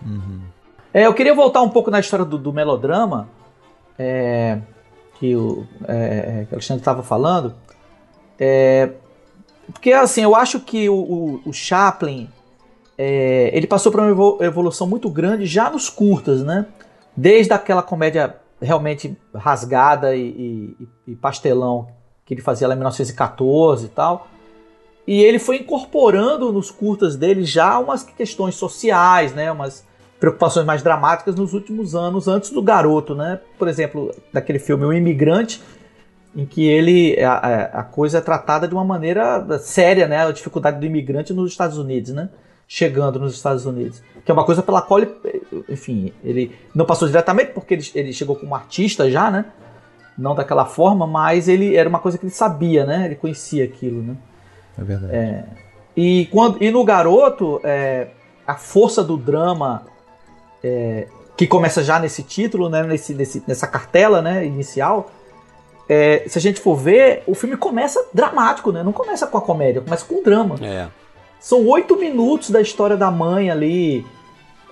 Uhum. 0.06 0.42
É, 0.96 1.06
eu 1.06 1.14
queria 1.14 1.36
voltar 1.36 1.62
um 1.62 1.68
pouco 1.68 1.92
na 1.92 2.00
história 2.00 2.24
do, 2.24 2.38
do 2.38 2.54
melodrama, 2.54 3.28
é, 4.00 4.62
que, 5.20 5.36
o, 5.36 5.68
é, 5.90 6.46
que 6.48 6.54
o 6.54 6.56
Alexandre 6.56 6.80
estava 6.80 7.04
falando. 7.04 7.54
É, 8.40 8.92
porque 9.74 9.92
assim, 9.92 10.22
eu 10.24 10.34
acho 10.34 10.62
que 10.62 10.88
o, 10.88 10.96
o, 10.96 11.42
o 11.48 11.52
Chaplin 11.52 12.30
é, 12.98 13.52
ele 13.52 13.68
passou 13.68 13.92
por 13.92 14.00
uma 14.00 14.46
evolução 14.46 14.88
muito 14.88 15.10
grande 15.10 15.46
já 15.46 15.70
nos 15.70 15.90
curtas, 15.90 16.42
né? 16.46 16.66
Desde 17.14 17.52
aquela 17.52 17.84
comédia 17.84 18.38
realmente 18.62 19.18
rasgada 19.36 20.16
e, 20.16 20.78
e, 20.80 21.12
e 21.12 21.16
pastelão 21.18 21.90
que 22.24 22.34
ele 22.34 22.42
fazia 22.42 22.70
lá 22.70 22.74
em 22.74 22.78
1914 22.78 23.86
e 23.88 23.90
tal. 23.90 24.28
E 25.06 25.22
ele 25.22 25.40
foi 25.40 25.58
incorporando 25.58 26.54
nos 26.54 26.72
curtas 26.72 27.18
dele 27.18 27.44
já 27.44 27.78
umas 27.80 28.02
questões 28.02 28.56
sociais, 28.56 29.34
né? 29.34 29.52
Umas 29.52 29.84
preocupações 30.26 30.66
mais 30.66 30.82
dramáticas 30.82 31.36
nos 31.36 31.54
últimos 31.54 31.94
anos, 31.94 32.28
antes 32.28 32.50
do 32.50 32.60
garoto, 32.60 33.14
né? 33.14 33.40
Por 33.60 33.68
exemplo, 33.68 34.12
daquele 34.34 34.58
filme 34.58 34.84
O 34.84 34.92
Imigrante, 34.92 35.62
em 36.36 36.48
que 36.48 36.68
ele 36.68 37.22
a, 37.24 37.80
a, 37.80 37.84
coisa 37.84 38.18
é 38.18 38.22
tratada 38.22 38.68
de 38.68 38.74
uma 38.74 38.84
maneira 38.84 39.46
séria, 39.60 40.08
né? 40.08 40.26
A 40.26 40.32
dificuldade 40.32 40.80
do 40.80 40.86
imigrante 40.86 41.32
nos 41.32 41.52
Estados 41.52 41.78
Unidos, 41.78 42.12
né? 42.12 42.30
Chegando 42.68 43.20
nos 43.20 43.36
Estados 43.36 43.68
Unidos. 43.68 44.02
Que 44.26 44.32
é 44.32 44.34
uma 44.34 44.44
coisa 44.44 44.64
pela 44.64 44.82
qual 44.82 45.00
ele, 45.00 45.12
enfim, 45.70 46.12
ele 46.24 46.56
não 46.74 46.86
passou 46.86 47.08
diretamente 47.08 47.52
porque 47.52 47.76
ele, 47.76 47.88
ele 47.94 48.12
chegou 48.12 48.36
como 48.36 48.56
artista 48.56 49.10
já, 49.10 49.30
né? 49.30 49.46
Não 50.18 50.34
daquela 50.34 50.66
forma, 50.66 51.06
mas 51.06 51.48
ele 51.48 51.76
era 51.76 51.88
uma 51.88 52.00
coisa 52.00 52.18
que 52.18 52.26
ele 52.26 52.34
sabia, 52.34 52.84
né? 52.84 53.06
Ele 53.06 53.16
conhecia 53.16 53.64
aquilo, 53.64 54.02
né? 54.02 54.18
É 54.76 54.84
verdade. 54.84 55.16
É, 55.16 55.46
e, 55.96 56.26
quando, 56.32 56.64
e 56.64 56.72
no 56.72 56.84
Garoto, 56.84 57.62
é, 57.64 58.08
a 58.48 58.56
força 58.56 59.04
do 59.04 59.18
drama 59.18 59.84
é, 60.66 61.08
que 61.38 61.46
começa 61.46 61.84
já 61.84 62.00
nesse 62.00 62.24
título, 62.24 62.70
né? 62.70 62.82
Nesse, 62.84 63.14
nesse, 63.14 63.44
nessa 63.48 63.68
cartela 63.68 64.22
né? 64.22 64.46
inicial, 64.46 65.12
é, 65.88 66.24
se 66.28 66.38
a 66.38 66.42
gente 66.42 66.60
for 66.60 66.76
ver, 66.76 67.24
o 67.28 67.36
filme 67.36 67.56
começa 67.56 68.04
dramático, 68.12 68.72
né? 68.72 68.82
Não 68.82 68.92
começa 68.92 69.28
com 69.28 69.38
a 69.38 69.42
comédia, 69.42 69.82
começa 69.82 70.06
com 70.06 70.16
o 70.16 70.24
drama. 70.24 70.56
É. 70.62 70.88
São 71.40 71.68
oito 71.68 71.96
minutos 71.98 72.50
da 72.50 72.60
história 72.60 72.98
da 72.98 73.12
mãe 73.12 73.52
ali, 73.52 74.06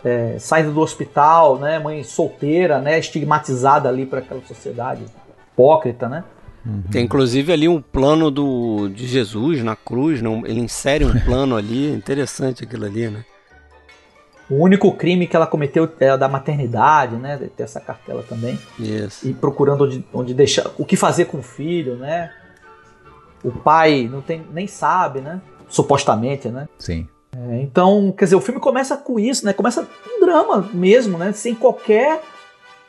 é, 0.04 0.38
saindo 0.40 0.72
do 0.72 0.82
hospital, 0.82 1.60
né? 1.60 1.78
Mãe 1.78 2.04
solteira, 2.04 2.80
né? 2.80 2.98
Estigmatizada 2.98 3.88
ali 3.88 4.08
para 4.08 4.20
aquela 4.20 4.42
sociedade 4.42 5.06
hipócrita, 5.52 6.10
né? 6.10 6.24
Uhum. 6.66 6.84
Tem 6.90 7.04
inclusive 7.04 7.52
ali 7.52 7.68
um 7.68 7.82
plano 7.82 8.32
do, 8.32 8.88
de 8.88 9.06
Jesus 9.06 9.62
na 9.62 9.76
cruz, 9.76 10.22
não, 10.22 10.46
ele 10.46 10.62
insere 10.62 11.04
um 11.04 11.20
plano 11.20 11.58
ali, 11.58 11.92
interessante 11.92 12.64
aquilo 12.64 12.86
ali, 12.86 13.10
né? 13.10 13.26
O 14.50 14.56
único 14.56 14.92
crime 14.94 15.26
que 15.26 15.36
ela 15.36 15.48
cometeu 15.48 15.90
é 16.00 16.18
da 16.18 16.28
maternidade, 16.28 17.16
né? 17.16 17.38
Ter 17.56 17.64
essa 17.64 17.80
cartela 17.80 18.24
também. 18.28 18.60
Isso. 18.78 19.28
E 19.28 19.34
procurando 19.34 19.86
onde, 19.86 20.06
onde 20.14 20.34
deixar. 20.34 20.70
O 20.78 20.86
que 20.86 20.96
fazer 20.96 21.26
com 21.26 21.40
o 21.40 21.44
filho, 21.44 21.96
né? 21.96 22.32
O 23.44 23.52
pai 23.52 24.08
não 24.12 24.22
tem, 24.22 24.46
nem 24.52 24.68
sabe, 24.68 25.22
né? 25.22 25.42
Supostamente, 25.68 26.50
né? 26.50 26.68
Sim. 26.78 27.08
É, 27.36 27.62
então, 27.62 28.14
quer 28.16 28.26
dizer, 28.26 28.36
o 28.36 28.42
filme 28.42 28.60
começa 28.60 28.96
com 28.96 29.20
isso, 29.20 29.46
né? 29.46 29.54
Começa 29.54 29.88
um 30.08 30.20
drama 30.20 30.70
mesmo, 30.74 31.18
né? 31.18 31.32
Sem 31.34 31.56
qualquer 31.56 32.22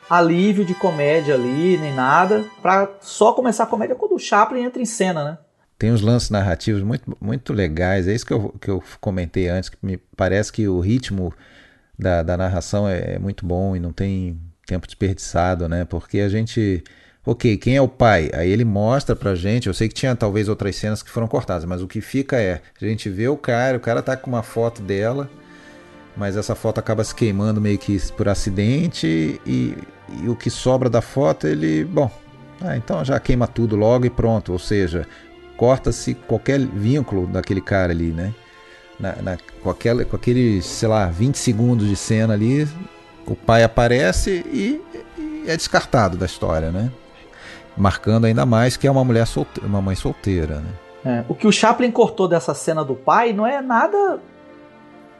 alívio 0.09 0.63
de 0.63 0.75
comédia 0.75 1.33
ali, 1.33 1.77
nem 1.77 1.93
nada. 1.93 2.45
Pra 2.61 2.89
só 3.01 3.33
começar 3.33 3.63
a 3.63 3.67
comédia 3.67 3.95
quando 3.95 4.15
o 4.15 4.19
Chaplin 4.19 4.63
entra 4.63 4.81
em 4.81 4.85
cena, 4.85 5.23
né? 5.23 5.37
Tem 5.77 5.91
uns 5.91 6.01
lances 6.01 6.29
narrativos 6.29 6.81
muito, 6.81 7.17
muito 7.19 7.53
legais. 7.53 8.07
É 8.07 8.13
isso 8.13 8.25
que 8.25 8.33
eu, 8.33 8.55
que 8.61 8.69
eu 8.69 8.83
comentei 8.99 9.47
antes, 9.49 9.69
que 9.69 9.77
me 9.81 9.97
parece 10.15 10.51
que 10.51 10.67
o 10.67 10.79
ritmo 10.79 11.33
da, 11.97 12.23
da 12.23 12.37
narração 12.37 12.87
é, 12.87 13.15
é 13.15 13.19
muito 13.19 13.45
bom 13.45 13.75
e 13.75 13.79
não 13.79 13.91
tem 13.91 14.39
tempo 14.65 14.87
desperdiçado, 14.87 15.67
né? 15.67 15.85
Porque 15.85 16.19
a 16.19 16.29
gente. 16.29 16.83
Ok, 17.25 17.57
quem 17.57 17.75
é 17.75 17.81
o 17.81 17.87
pai? 17.87 18.29
Aí 18.33 18.49
ele 18.49 18.63
mostra 18.63 19.15
pra 19.15 19.33
gente. 19.33 19.67
Eu 19.67 19.73
sei 19.73 19.87
que 19.87 19.95
tinha 19.95 20.15
talvez 20.15 20.47
outras 20.47 20.75
cenas 20.75 21.01
que 21.01 21.09
foram 21.09 21.27
cortadas, 21.27 21.65
mas 21.65 21.81
o 21.81 21.87
que 21.87 21.99
fica 21.99 22.37
é: 22.37 22.61
a 22.81 22.85
gente 22.85 23.09
vê 23.09 23.27
o 23.27 23.37
cara, 23.37 23.77
o 23.77 23.79
cara 23.79 24.01
tá 24.01 24.15
com 24.15 24.29
uma 24.29 24.43
foto 24.43 24.81
dela, 24.81 25.29
mas 26.15 26.37
essa 26.37 26.55
foto 26.55 26.79
acaba 26.79 27.03
se 27.03 27.13
queimando 27.13 27.59
meio 27.59 27.77
que 27.77 27.99
por 28.13 28.29
acidente 28.29 29.41
e, 29.45 29.77
e 30.23 30.29
o 30.29 30.35
que 30.35 30.49
sobra 30.49 30.89
da 30.89 31.01
foto 31.01 31.47
ele. 31.47 31.83
Bom, 31.83 32.09
ah, 32.61 32.77
então 32.77 33.03
já 33.03 33.19
queima 33.19 33.47
tudo 33.47 33.75
logo 33.75 34.05
e 34.05 34.09
pronto. 34.09 34.51
Ou 34.53 34.59
seja, 34.59 35.07
corta-se 35.57 36.13
qualquer 36.13 36.59
vínculo 36.59 37.27
daquele 37.27 37.61
cara 37.61 37.91
ali, 37.91 38.11
né? 38.11 38.33
Na, 38.99 39.15
na, 39.21 39.37
com, 39.61 39.69
aquela, 39.69 40.05
com 40.05 40.15
aqueles, 40.15 40.65
sei 40.65 40.87
lá, 40.87 41.07
20 41.07 41.37
segundos 41.37 41.87
de 41.87 41.95
cena 41.95 42.33
ali, 42.33 42.67
o 43.25 43.35
pai 43.35 43.63
aparece 43.63 44.43
e, 44.51 44.81
e 45.17 45.43
é 45.47 45.57
descartado 45.57 46.17
da 46.17 46.25
história, 46.25 46.71
né? 46.71 46.91
marcando 47.77 48.25
ainda 48.25 48.45
mais 48.45 48.77
que 48.77 48.87
é 48.87 48.91
uma 48.91 49.03
mulher 49.03 49.27
solteira, 49.27 49.67
uma 49.67 49.81
mãe 49.81 49.95
solteira, 49.95 50.55
né? 50.59 50.69
É, 51.03 51.25
o 51.29 51.35
que 51.35 51.45
o 51.45 51.51
Chaplin 51.51 51.91
cortou 51.91 52.27
dessa 52.27 52.53
cena 52.53 52.83
do 52.83 52.95
pai 52.95 53.31
não 53.31 53.45
é 53.45 53.61
nada 53.61 54.19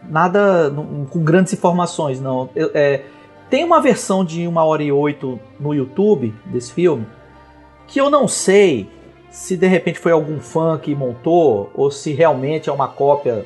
nada 0.10 0.74
com 1.10 1.24
grandes 1.24 1.54
informações, 1.54 2.19
não. 2.19 2.50
É, 2.56 3.04
tem 3.50 3.63
uma 3.63 3.80
versão 3.82 4.26
de 4.26 4.48
uma 4.48 4.63
hora 4.63 4.84
e 4.84 4.91
oito 4.91 5.39
no 5.60 5.74
YouTube 5.74 6.34
desse 6.45 6.71
filme 6.71 7.06
que 7.88 8.00
eu 8.00 8.10
não 8.10 8.28
sei 8.28 8.89
se 9.36 9.58
de 9.58 9.67
repente 9.67 10.00
foi 10.00 10.13
algum 10.13 10.39
fã 10.39 10.78
que 10.78 10.95
montou 10.95 11.69
ou 11.76 11.91
se 11.91 12.13
realmente 12.13 12.69
é 12.69 12.71
uma 12.71 12.88
cópia 12.88 13.45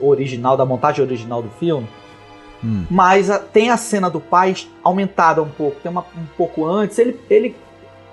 original 0.00 0.56
da 0.56 0.64
montagem 0.64 1.04
original 1.04 1.42
do 1.42 1.50
filme. 1.50 1.88
Hum. 2.62 2.84
Mas 2.88 3.28
a, 3.28 3.40
tem 3.40 3.68
a 3.68 3.76
cena 3.76 4.08
do 4.08 4.20
pai 4.20 4.54
aumentada 4.82 5.42
um 5.42 5.48
pouco, 5.48 5.80
tem 5.80 5.90
uma, 5.90 6.02
um 6.16 6.24
pouco 6.36 6.64
antes. 6.64 7.00
Ele, 7.00 7.18
ele 7.28 7.56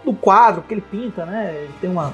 no 0.04 0.16
quadro 0.16 0.64
que 0.64 0.74
ele 0.74 0.82
pinta, 0.82 1.28
né? 1.28 1.54
Ele 1.56 1.74
tem 1.80 1.92
uma 1.92 2.12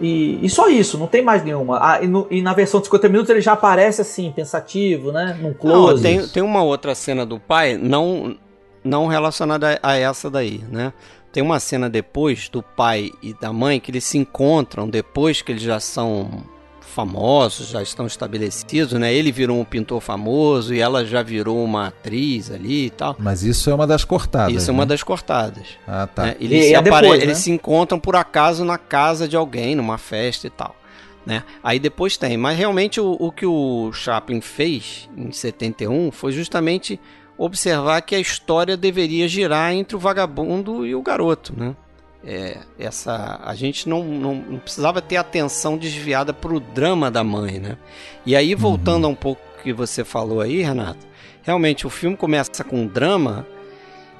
e, 0.00 0.44
e, 0.44 0.50
só 0.50 0.68
isso, 0.68 0.98
não 0.98 1.06
tem 1.06 1.22
mais 1.22 1.44
nenhuma. 1.44 1.78
Ah, 1.80 2.02
e, 2.02 2.08
no, 2.08 2.26
e, 2.28 2.42
na 2.42 2.52
versão 2.52 2.80
de 2.80 2.86
50 2.86 3.08
minutos 3.08 3.30
ele 3.30 3.40
já 3.40 3.52
aparece 3.52 4.00
assim, 4.00 4.32
pensativo, 4.32 5.12
né? 5.12 5.38
Num 5.40 5.54
close. 5.54 5.94
Não, 5.94 6.02
tem, 6.02 6.26
tem 6.26 6.42
uma 6.42 6.64
outra 6.64 6.92
cena 6.92 7.24
do 7.24 7.38
pai, 7.38 7.76
não, 7.76 8.36
não 8.82 9.06
relacionada 9.06 9.78
a 9.80 9.94
essa 9.94 10.28
daí, 10.28 10.60
né? 10.68 10.92
Tem 11.32 11.42
uma 11.42 11.58
cena 11.58 11.88
depois 11.88 12.48
do 12.48 12.62
pai 12.62 13.10
e 13.22 13.32
da 13.32 13.52
mãe 13.52 13.80
que 13.80 13.90
eles 13.90 14.04
se 14.04 14.18
encontram 14.18 14.88
depois 14.88 15.40
que 15.40 15.50
eles 15.50 15.62
já 15.62 15.80
são 15.80 16.44
famosos, 16.92 17.68
já 17.68 17.82
estão 17.82 18.06
estabelecidos, 18.06 18.92
né? 18.92 19.12
Ele 19.12 19.32
virou 19.32 19.58
um 19.58 19.64
pintor 19.64 20.00
famoso 20.00 20.74
e 20.74 20.80
ela 20.80 21.06
já 21.06 21.22
virou 21.22 21.64
uma 21.64 21.86
atriz 21.86 22.50
ali 22.50 22.86
e 22.86 22.90
tal. 22.90 23.16
Mas 23.18 23.42
isso 23.42 23.70
é 23.70 23.74
uma 23.74 23.86
das 23.86 24.04
cortadas. 24.04 24.54
Isso 24.54 24.70
né? 24.70 24.76
é 24.76 24.78
uma 24.78 24.86
das 24.86 25.02
cortadas. 25.02 25.66
Ah, 25.88 26.06
tá. 26.06 26.26
Né? 26.26 26.36
Eles, 26.38 26.66
se 26.66 26.74
é 26.74 26.82
depois, 26.82 27.18
né? 27.18 27.24
eles 27.24 27.38
se 27.38 27.50
encontram 27.50 27.98
por 27.98 28.14
acaso 28.14 28.64
na 28.64 28.76
casa 28.76 29.26
de 29.26 29.34
alguém, 29.34 29.74
numa 29.74 29.96
festa 29.96 30.46
e 30.46 30.50
tal. 30.50 30.76
Né? 31.24 31.42
Aí 31.62 31.78
depois 31.78 32.16
tem. 32.16 32.36
Mas 32.36 32.58
realmente 32.58 33.00
o, 33.00 33.16
o 33.18 33.32
que 33.32 33.46
o 33.46 33.90
Chaplin 33.92 34.40
fez 34.40 35.08
em 35.16 35.32
71 35.32 36.10
foi 36.10 36.32
justamente 36.32 37.00
observar 37.44 38.02
que 38.02 38.14
a 38.14 38.20
história 38.20 38.76
deveria 38.76 39.26
girar 39.26 39.72
entre 39.72 39.96
o 39.96 39.98
vagabundo 39.98 40.86
e 40.86 40.94
o 40.94 41.02
garoto, 41.02 41.52
né? 41.56 41.74
é, 42.24 42.58
essa 42.78 43.40
a 43.42 43.54
gente 43.54 43.88
não, 43.88 44.04
não, 44.04 44.34
não, 44.34 44.58
precisava 44.58 45.02
ter 45.02 45.16
atenção 45.16 45.76
desviada 45.76 46.32
para 46.32 46.54
o 46.54 46.60
drama 46.60 47.10
da 47.10 47.24
mãe, 47.24 47.58
né? 47.58 47.76
E 48.24 48.36
aí 48.36 48.54
voltando 48.54 49.04
uhum. 49.04 49.10
a 49.10 49.12
um 49.12 49.16
pouco 49.16 49.42
que 49.62 49.72
você 49.72 50.04
falou 50.04 50.40
aí, 50.40 50.62
Renato, 50.62 51.06
realmente 51.42 51.86
o 51.86 51.90
filme 51.90 52.16
começa 52.16 52.62
com 52.62 52.82
um 52.82 52.86
drama 52.86 53.46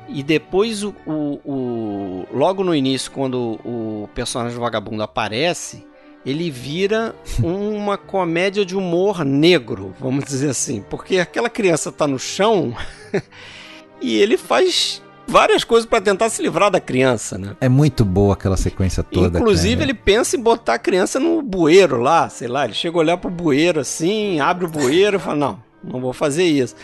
e 0.08 0.22
depois 0.22 0.82
o, 0.82 0.94
o, 1.06 1.40
o 1.44 2.26
logo 2.32 2.64
no 2.64 2.74
início 2.74 3.10
quando 3.10 3.60
o 3.64 4.08
personagem 4.14 4.58
vagabundo 4.58 5.02
aparece 5.02 5.86
ele 6.24 6.50
vira 6.50 7.14
uma 7.42 7.98
comédia 7.98 8.64
de 8.64 8.76
humor 8.76 9.24
negro, 9.24 9.94
vamos 9.98 10.24
dizer 10.24 10.50
assim, 10.50 10.84
porque 10.88 11.18
aquela 11.18 11.50
criança 11.50 11.88
está 11.88 12.06
no 12.06 12.18
chão 12.18 12.74
e 14.00 14.16
ele 14.16 14.36
faz 14.36 15.02
várias 15.26 15.64
coisas 15.64 15.88
para 15.88 16.00
tentar 16.00 16.28
se 16.28 16.42
livrar 16.42 16.70
da 16.70 16.80
criança, 16.80 17.38
né? 17.38 17.56
É 17.60 17.68
muito 17.68 18.04
boa 18.04 18.34
aquela 18.34 18.56
sequência 18.56 19.02
toda. 19.02 19.38
Inclusive, 19.38 19.76
cara. 19.76 19.84
ele 19.84 19.94
pensa 19.94 20.36
em 20.36 20.40
botar 20.40 20.74
a 20.74 20.78
criança 20.78 21.18
no 21.18 21.42
bueiro 21.42 22.00
lá, 22.00 22.28
sei 22.28 22.48
lá, 22.48 22.64
ele 22.64 22.74
chega 22.74 22.96
a 22.96 23.00
olhar 23.00 23.16
pro 23.16 23.30
bueiro 23.30 23.80
assim, 23.80 24.40
abre 24.40 24.64
o 24.64 24.68
bueiro 24.68 25.16
e 25.16 25.20
fala: 25.20 25.36
Não, 25.36 25.62
não 25.82 26.00
vou 26.00 26.12
fazer 26.12 26.44
isso. 26.44 26.76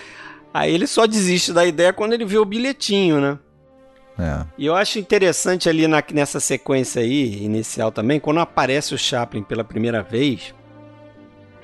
Aí 0.53 0.75
ele 0.75 0.87
só 0.87 1.07
desiste 1.07 1.53
da 1.53 1.65
ideia 1.65 1.93
quando 1.93 2.15
ele 2.15 2.25
vê 2.25 2.39
o 2.39 2.45
bilhetinho, 2.45 3.21
né? 3.21 3.39
É. 4.19 4.45
E 4.59 4.67
eu 4.67 4.75
acho 4.75 4.99
interessante 4.99 5.69
ali 5.69 5.87
na, 5.87 6.03
nessa 6.13 6.41
sequência 6.41 7.01
aí, 7.03 7.45
inicial 7.45 7.93
também, 7.93 8.19
quando 8.19 8.41
aparece 8.41 8.95
o 8.95 8.99
Chaplin 8.99 9.43
pela 9.43 9.63
primeira 9.63 10.03
vez, 10.03 10.53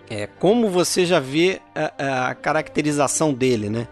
é 0.09 0.27
como 0.27 0.69
você 0.69 1.05
já 1.05 1.19
vê 1.19 1.61
a, 1.75 2.29
a 2.29 2.35
caracterização 2.35 3.33
dele, 3.33 3.69
né? 3.69 3.89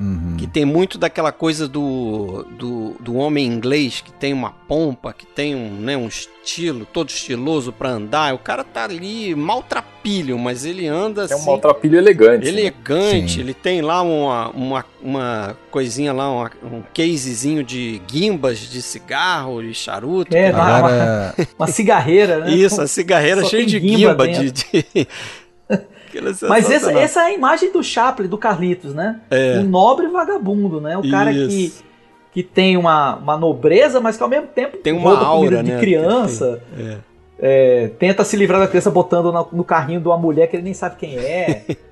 Uhum. 0.00 0.34
Que 0.38 0.46
tem 0.46 0.64
muito 0.64 0.96
daquela 0.96 1.30
coisa 1.30 1.68
do, 1.68 2.46
do, 2.58 2.96
do, 2.98 3.16
homem 3.16 3.46
inglês 3.46 4.00
que 4.00 4.10
tem 4.10 4.32
uma 4.32 4.50
pompa, 4.50 5.12
que 5.12 5.26
tem 5.26 5.54
um, 5.54 5.72
né, 5.72 5.94
um 5.94 6.08
estilo 6.08 6.86
todo 6.86 7.10
estiloso 7.10 7.70
para 7.70 7.90
andar. 7.90 8.32
O 8.34 8.38
cara 8.38 8.64
tá 8.64 8.84
ali 8.84 9.34
maltrapilho, 9.34 10.38
mas 10.38 10.64
ele 10.64 10.86
anda 10.86 11.24
assim. 11.24 11.34
É 11.34 11.36
um 11.36 11.40
assim, 11.40 11.50
maltrapilho 11.50 11.98
elegante. 11.98 12.44
Né? 12.44 12.48
Elegante, 12.48 13.36
né? 13.36 13.42
ele 13.42 13.52
tem 13.52 13.82
lá 13.82 14.00
uma, 14.00 14.48
uma, 14.52 14.84
uma 15.02 15.56
coisinha 15.70 16.14
lá, 16.14 16.32
uma, 16.32 16.50
um 16.64 16.82
casezinho 16.94 17.62
de 17.62 18.00
guimbas 18.10 18.58
de 18.58 18.80
cigarro, 18.80 19.62
de 19.62 19.74
charuto. 19.74 20.34
É, 20.34 20.48
Agora... 20.48 21.34
uma, 21.36 21.46
uma 21.58 21.66
cigarreira, 21.66 22.38
né? 22.38 22.54
Isso, 22.54 22.80
a 22.80 22.86
cigarreira 22.86 23.44
cheia 23.44 23.66
de 23.66 23.78
guimba, 23.78 24.26
de, 24.26 24.50
de 24.50 25.08
Mas 26.48 26.70
essa, 26.70 26.92
essa 26.92 27.22
é 27.22 27.24
a 27.26 27.32
imagem 27.32 27.72
do 27.72 27.82
Chaplin, 27.82 28.28
do 28.28 28.38
Carlitos, 28.38 28.94
né? 28.94 29.20
É. 29.30 29.58
O 29.58 29.64
nobre 29.64 30.08
vagabundo, 30.08 30.80
né? 30.80 30.96
O 30.96 31.10
cara 31.10 31.32
que, 31.32 31.72
que 32.32 32.42
tem 32.42 32.76
uma, 32.76 33.16
uma 33.16 33.36
nobreza, 33.36 34.00
mas 34.00 34.16
que 34.16 34.22
ao 34.22 34.28
mesmo 34.28 34.48
tempo 34.48 34.78
tem 34.78 34.92
uma 34.92 35.18
aura 35.18 35.62
de 35.62 35.72
né? 35.72 35.80
criança. 35.80 36.62
É. 36.78 36.96
É, 37.42 37.90
tenta 37.98 38.22
se 38.22 38.36
livrar 38.36 38.60
da 38.60 38.68
criança 38.68 38.90
botando 38.90 39.32
no, 39.32 39.48
no 39.52 39.64
carrinho 39.64 39.98
de 39.98 40.06
uma 40.06 40.18
mulher 40.18 40.46
que 40.46 40.56
ele 40.56 40.62
nem 40.62 40.74
sabe 40.74 40.96
quem 40.96 41.16
é. 41.16 41.64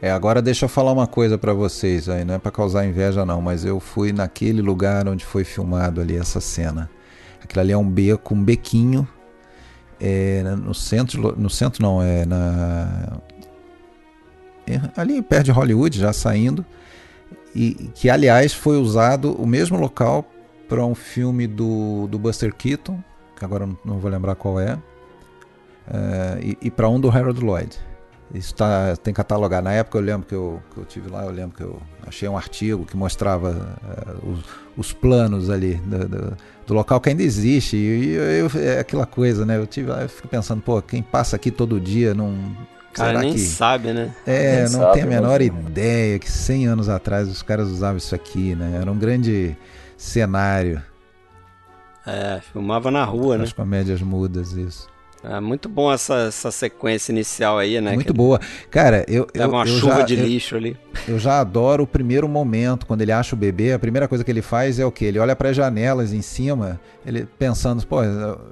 É, 0.00 0.10
agora 0.10 0.40
deixa 0.40 0.66
eu 0.66 0.68
falar 0.68 0.92
uma 0.92 1.06
coisa 1.06 1.36
para 1.36 1.52
vocês 1.52 2.08
aí, 2.08 2.24
não 2.24 2.34
é 2.34 2.38
para 2.38 2.52
causar 2.52 2.86
inveja 2.86 3.24
não, 3.24 3.40
mas 3.40 3.64
eu 3.64 3.80
fui 3.80 4.12
naquele 4.12 4.62
lugar 4.62 5.08
onde 5.08 5.24
foi 5.24 5.42
filmado 5.44 6.00
ali 6.00 6.16
essa 6.16 6.40
cena. 6.40 6.88
Aquilo 7.42 7.60
ali 7.60 7.72
é 7.72 7.76
um 7.76 7.88
beco, 7.88 8.34
um 8.34 8.44
bequinho 8.44 9.08
é, 10.00 10.42
no 10.42 10.74
centro, 10.74 11.34
no 11.36 11.48
centro 11.48 11.82
não, 11.82 12.02
é 12.02 12.24
na 12.26 13.18
é, 13.25 13.25
ali 14.96 15.22
perto 15.22 15.46
de 15.46 15.50
Hollywood, 15.50 15.98
já 15.98 16.12
saindo, 16.12 16.64
e 17.54 17.90
que 17.94 18.10
aliás 18.10 18.52
foi 18.52 18.76
usado 18.76 19.32
o 19.32 19.46
mesmo 19.46 19.78
local 19.78 20.28
para 20.68 20.84
um 20.84 20.94
filme 20.94 21.46
do, 21.46 22.06
do 22.08 22.18
Buster 22.18 22.54
Keaton, 22.54 23.02
que 23.36 23.44
agora 23.44 23.68
não 23.84 23.98
vou 23.98 24.10
lembrar 24.10 24.34
qual 24.34 24.60
é, 24.60 24.78
é 25.88 26.38
e, 26.42 26.58
e 26.62 26.70
para 26.70 26.88
um 26.88 27.00
do 27.00 27.10
Harold 27.10 27.40
Lloyd. 27.40 27.78
Isso 28.34 28.54
tá, 28.54 28.96
tem 28.96 29.14
catalogado. 29.14 29.64
Na 29.64 29.72
época 29.72 29.98
eu 29.98 30.02
lembro 30.02 30.26
que 30.26 30.34
eu, 30.34 30.60
que 30.72 30.78
eu 30.78 30.84
tive 30.84 31.08
lá, 31.08 31.24
eu 31.24 31.30
lembro 31.30 31.56
que 31.56 31.62
eu 31.62 31.80
achei 32.06 32.28
um 32.28 32.36
artigo 32.36 32.84
que 32.84 32.96
mostrava 32.96 33.78
uh, 34.20 34.30
os, 34.30 34.44
os, 34.76 34.92
planos 34.92 35.48
ali 35.48 35.74
do, 35.76 36.08
do, 36.08 36.36
do, 36.66 36.74
local 36.74 37.00
que 37.00 37.08
ainda 37.08 37.22
existe. 37.22 37.76
E 37.76 38.14
eu, 38.14 38.22
eu, 38.22 38.50
é 38.60 38.80
aquela 38.80 39.06
coisa, 39.06 39.46
né? 39.46 39.56
Eu, 39.56 39.66
tive, 39.66 39.90
eu 39.90 40.08
fico 40.08 40.26
pensando, 40.26 40.60
pô, 40.60 40.82
quem 40.82 41.02
passa 41.02 41.36
aqui 41.36 41.52
todo 41.52 41.80
dia 41.80 42.14
não 42.14 42.36
Cara, 42.96 43.10
Será 43.10 43.20
nem 43.20 43.34
que... 43.34 43.40
sabe, 43.40 43.92
né? 43.92 44.10
É, 44.26 44.54
nem 44.54 44.62
não 44.62 44.80
sabe, 44.80 44.92
tem 44.94 45.02
a 45.02 45.06
menor 45.06 45.42
ideia 45.42 46.18
que 46.18 46.30
100 46.30 46.66
anos 46.66 46.88
atrás 46.88 47.28
os 47.28 47.42
caras 47.42 47.68
usavam 47.68 47.98
isso 47.98 48.14
aqui, 48.14 48.54
né? 48.54 48.78
Era 48.80 48.90
um 48.90 48.98
grande 48.98 49.54
cenário. 49.98 50.82
É, 52.06 52.40
filmava 52.52 52.90
na 52.90 53.04
rua, 53.04 53.36
né? 53.36 53.44
As 53.44 53.52
comédias 53.52 54.00
mudas, 54.00 54.52
isso. 54.52 54.88
É 55.22 55.40
muito 55.40 55.68
bom 55.68 55.92
essa, 55.92 56.28
essa 56.28 56.50
sequência 56.50 57.12
inicial 57.12 57.58
aí, 57.58 57.78
né? 57.82 57.92
Muito 57.92 58.14
boa. 58.14 58.40
Cara, 58.70 59.04
eu. 59.08 59.26
Tava 59.26 59.52
uma 59.52 59.64
eu 59.64 59.78
chuva 59.78 59.96
já, 59.96 60.02
de 60.02 60.14
eu, 60.14 60.24
lixo 60.24 60.56
ali. 60.56 60.74
Eu 61.06 61.18
já 61.18 61.40
adoro 61.40 61.84
o 61.84 61.86
primeiro 61.86 62.26
momento, 62.26 62.86
quando 62.86 63.02
ele 63.02 63.12
acha 63.12 63.34
o 63.34 63.38
bebê, 63.38 63.72
a 63.72 63.78
primeira 63.78 64.08
coisa 64.08 64.24
que 64.24 64.30
ele 64.30 64.42
faz 64.42 64.78
é 64.78 64.86
o 64.86 64.92
quê? 64.92 65.06
Ele 65.06 65.18
olha 65.18 65.36
para 65.36 65.50
as 65.50 65.56
janelas 65.56 66.14
em 66.14 66.22
cima, 66.22 66.80
ele 67.04 67.28
pensando, 67.38 67.84
pô, 67.86 67.98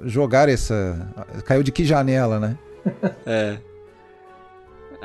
jogar 0.03 0.49
essa. 0.49 1.11
Caiu 1.45 1.63
de 1.63 1.71
que 1.71 1.83
janela, 1.83 2.39
né? 2.39 2.57
É. 3.25 3.57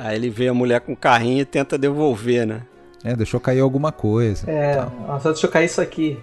Aí 0.02 0.16
ele 0.16 0.30
vê 0.30 0.48
a 0.48 0.54
mulher 0.54 0.80
com 0.80 0.92
o 0.92 0.96
carrinho 0.96 1.42
e 1.42 1.44
tenta 1.44 1.76
devolver, 1.76 2.46
né? 2.46 2.62
É, 3.04 3.14
deixou 3.14 3.38
cair 3.38 3.60
alguma 3.60 3.92
coisa. 3.92 4.50
É, 4.50 4.82
só 5.20 5.30
deixou 5.30 5.50
cair 5.50 5.66
isso 5.66 5.80
aqui. 5.80 6.18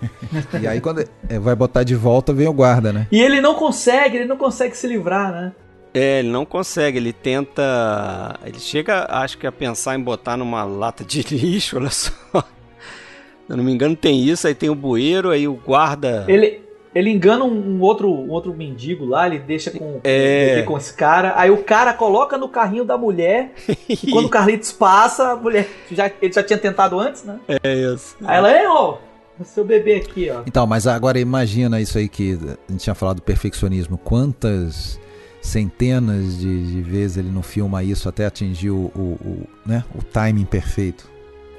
e 0.60 0.66
aí 0.66 0.80
quando 0.80 1.04
é, 1.28 1.38
vai 1.38 1.54
botar 1.54 1.82
de 1.82 1.94
volta, 1.94 2.32
vem 2.32 2.46
o 2.46 2.52
guarda, 2.52 2.92
né? 2.92 3.06
E 3.10 3.20
ele 3.20 3.40
não 3.40 3.54
consegue, 3.54 4.18
ele 4.18 4.26
não 4.26 4.36
consegue 4.36 4.76
se 4.76 4.86
livrar, 4.86 5.32
né? 5.32 5.52
É, 5.94 6.20
ele 6.20 6.28
não 6.28 6.44
consegue, 6.44 6.98
ele 6.98 7.12
tenta. 7.12 8.38
Ele 8.44 8.58
chega, 8.58 9.06
acho 9.10 9.36
que 9.36 9.46
a 9.46 9.52
pensar 9.52 9.94
em 9.94 10.02
botar 10.02 10.36
numa 10.36 10.64
lata 10.64 11.04
de 11.04 11.22
lixo, 11.34 11.76
olha 11.76 11.90
só. 11.90 12.12
Se 12.12 13.50
eu 13.50 13.56
não 13.56 13.64
me 13.64 13.72
engano, 13.72 13.96
tem 13.96 14.22
isso, 14.22 14.46
aí 14.46 14.54
tem 14.54 14.70
o 14.70 14.74
bueiro, 14.74 15.30
aí 15.30 15.46
o 15.48 15.54
guarda. 15.54 16.24
Ele, 16.28 16.61
ele 16.94 17.10
engana 17.10 17.44
um, 17.44 17.80
outro, 17.80 18.10
um 18.12 18.30
outro 18.30 18.52
mendigo 18.52 19.04
lá, 19.04 19.26
ele 19.26 19.38
deixa 19.38 19.70
com, 19.70 20.00
é. 20.04 20.62
com 20.62 20.76
esse 20.76 20.94
cara. 20.94 21.32
Aí 21.36 21.50
o 21.50 21.64
cara 21.64 21.94
coloca 21.94 22.36
no 22.36 22.48
carrinho 22.48 22.84
da 22.84 22.98
mulher. 22.98 23.52
e 23.88 24.10
quando 24.10 24.26
o 24.26 24.30
Carlitos 24.30 24.72
passa, 24.72 25.32
a 25.32 25.36
mulher. 25.36 25.68
Já, 25.90 26.10
ele 26.20 26.32
já 26.32 26.42
tinha 26.42 26.58
tentado 26.58 26.98
antes, 26.98 27.24
né? 27.24 27.40
É 27.62 27.74
isso. 27.74 28.16
Aí 28.24 28.36
ela, 28.36 28.50
é, 28.50 28.68
ó, 28.68 28.98
seu 29.42 29.64
bebê 29.64 29.96
aqui, 29.96 30.30
ó. 30.30 30.42
Então, 30.46 30.66
mas 30.66 30.86
agora 30.86 31.18
imagina 31.18 31.80
isso 31.80 31.96
aí 31.96 32.08
que 32.08 32.38
a 32.68 32.72
gente 32.72 32.82
tinha 32.82 32.94
falado 32.94 33.16
do 33.16 33.22
perfeccionismo. 33.22 33.96
Quantas 33.96 35.00
centenas 35.40 36.38
de, 36.38 36.72
de 36.72 36.82
vezes 36.82 37.16
ele 37.16 37.30
não 37.30 37.42
filma 37.42 37.82
isso 37.82 38.08
até 38.08 38.26
atingir 38.26 38.70
o, 38.70 38.92
o, 38.94 39.00
o, 39.00 39.46
né, 39.66 39.84
o 39.94 40.02
timing 40.02 40.44
perfeito. 40.44 41.10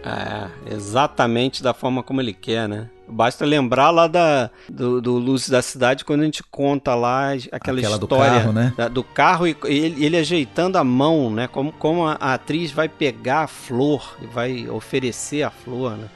É, 0.03 0.73
exatamente 0.73 1.63
da 1.63 1.73
forma 1.73 2.03
como 2.03 2.21
ele 2.21 2.33
quer, 2.33 2.67
né? 2.67 2.89
Basta 3.13 3.45
lembrar 3.45 3.91
lá 3.91 4.07
da, 4.07 4.49
do, 4.67 4.99
do 4.99 5.13
Luz 5.13 5.47
da 5.47 5.61
Cidade 5.61 6.03
quando 6.03 6.21
a 6.21 6.25
gente 6.25 6.43
conta 6.43 6.95
lá 6.95 7.33
aquela, 7.33 7.47
aquela 7.51 7.79
história 7.79 7.99
do 7.99 8.07
carro, 8.07 8.51
né? 8.51 8.73
Da, 8.75 8.87
do 8.87 9.03
carro 9.03 9.47
e 9.47 9.55
ele, 9.65 10.05
ele, 10.05 10.17
ajeitando 10.17 10.77
a 10.77 10.83
mão, 10.83 11.29
né? 11.29 11.47
Como, 11.47 11.71
como 11.73 12.07
a, 12.07 12.17
a, 12.19 12.33
atriz 12.33 12.71
vai 12.71 12.89
pegar 12.89 13.41
a 13.41 13.47
flor 13.47 14.17
e 14.21 14.25
vai 14.25 14.67
oferecer 14.67 15.43
a 15.43 15.51
flor, 15.51 15.91
né? 15.91 16.07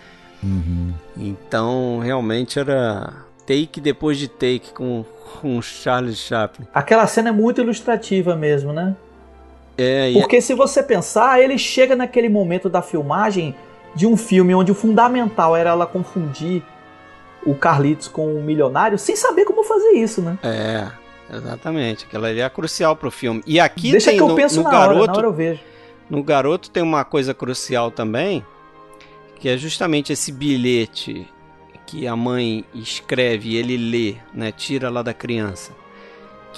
Uhum. 0.44 0.94
Então, 1.16 2.00
realmente 2.04 2.60
era 2.60 3.14
take 3.46 3.80
depois 3.80 4.18
de 4.18 4.28
take 4.28 4.74
com, 4.74 5.06
com 5.40 5.62
Charles 5.62 6.18
Chaplin. 6.18 6.68
Aquela 6.74 7.08
cena 7.08 7.30
é 7.30 7.32
muito 7.32 7.62
ilustrativa 7.62 8.36
mesmo, 8.36 8.74
né? 8.74 8.96
É, 9.78 10.12
Porque 10.14 10.42
se 10.42 10.56
você 10.56 10.82
pensar, 10.82 11.40
ele 11.40 11.58
chega 11.58 11.96
naquele 11.96 12.28
momento 12.28 12.68
da 12.68 12.82
filmagem 12.82 13.54
de 13.96 14.08
um 14.08 14.18
filme 14.18 14.54
onde 14.54 14.72
o 14.72 14.76
fundamental 14.76 15.56
era 15.56 15.70
ela 15.70 15.86
confundir 15.86 16.64
o 17.46 17.56
Carlitos 17.56 18.08
com 18.08 18.36
o 18.36 18.44
milionário 18.44 18.98
sem 18.98 19.16
saber 19.16 19.46
como 19.46 19.64
fazer 19.64 19.92
isso, 19.92 20.22
né? 20.22 20.38
É, 20.44 20.88
exatamente. 21.34 22.06
Aquela 22.06 22.28
ali 22.28 22.42
é 22.42 22.50
crucial 22.50 22.96
pro 22.96 23.12
filme. 23.12 23.42
E 23.46 23.60
aqui 23.60 23.92
Deixa 23.92 24.10
tem 24.10 24.18
que 24.18 24.24
eu 24.24 24.30
no, 24.30 24.36
penso 24.36 24.58
no 24.58 24.64
na 24.64 24.72
garoto, 24.72 25.02
hora, 25.02 25.12
na 25.12 25.18
hora 25.18 25.28
eu 25.28 25.34
vejo. 25.34 25.62
No 26.10 26.24
garoto 26.24 26.70
tem 26.70 26.84
uma 26.84 27.04
coisa 27.04 27.34
crucial 27.34 27.92
também, 27.92 28.46
que 29.40 29.50
é 29.50 29.58
justamente 29.58 30.14
esse 30.14 30.32
bilhete 30.32 31.28
que 31.86 32.08
a 32.08 32.16
mãe 32.16 32.66
escreve 32.74 33.50
e 33.50 33.56
ele 33.58 33.78
lê, 33.78 34.16
né? 34.34 34.52
Tira 34.52 34.90
lá 34.90 35.02
da 35.02 35.14
criança 35.14 35.72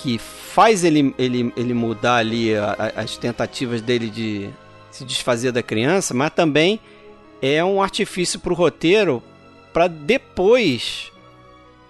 que 0.02 0.18
faz 0.18 0.84
ele, 0.84 1.14
ele, 1.18 1.54
ele 1.58 1.74
mudar 1.74 2.16
ali 2.16 2.56
a, 2.56 2.76
a, 2.96 3.02
as 3.02 3.18
tentativas 3.18 3.82
dele 3.82 4.10
de 4.10 4.50
se 4.90 5.04
desfazer 5.04 5.52
da 5.52 5.62
criança, 5.62 6.14
mas 6.14 6.32
também 6.32 6.80
é 7.42 7.64
um 7.64 7.82
artifício 7.82 8.40
para 8.40 8.54
o 8.54 8.56
roteiro 8.56 9.22
para 9.74 9.88
depois 9.88 11.12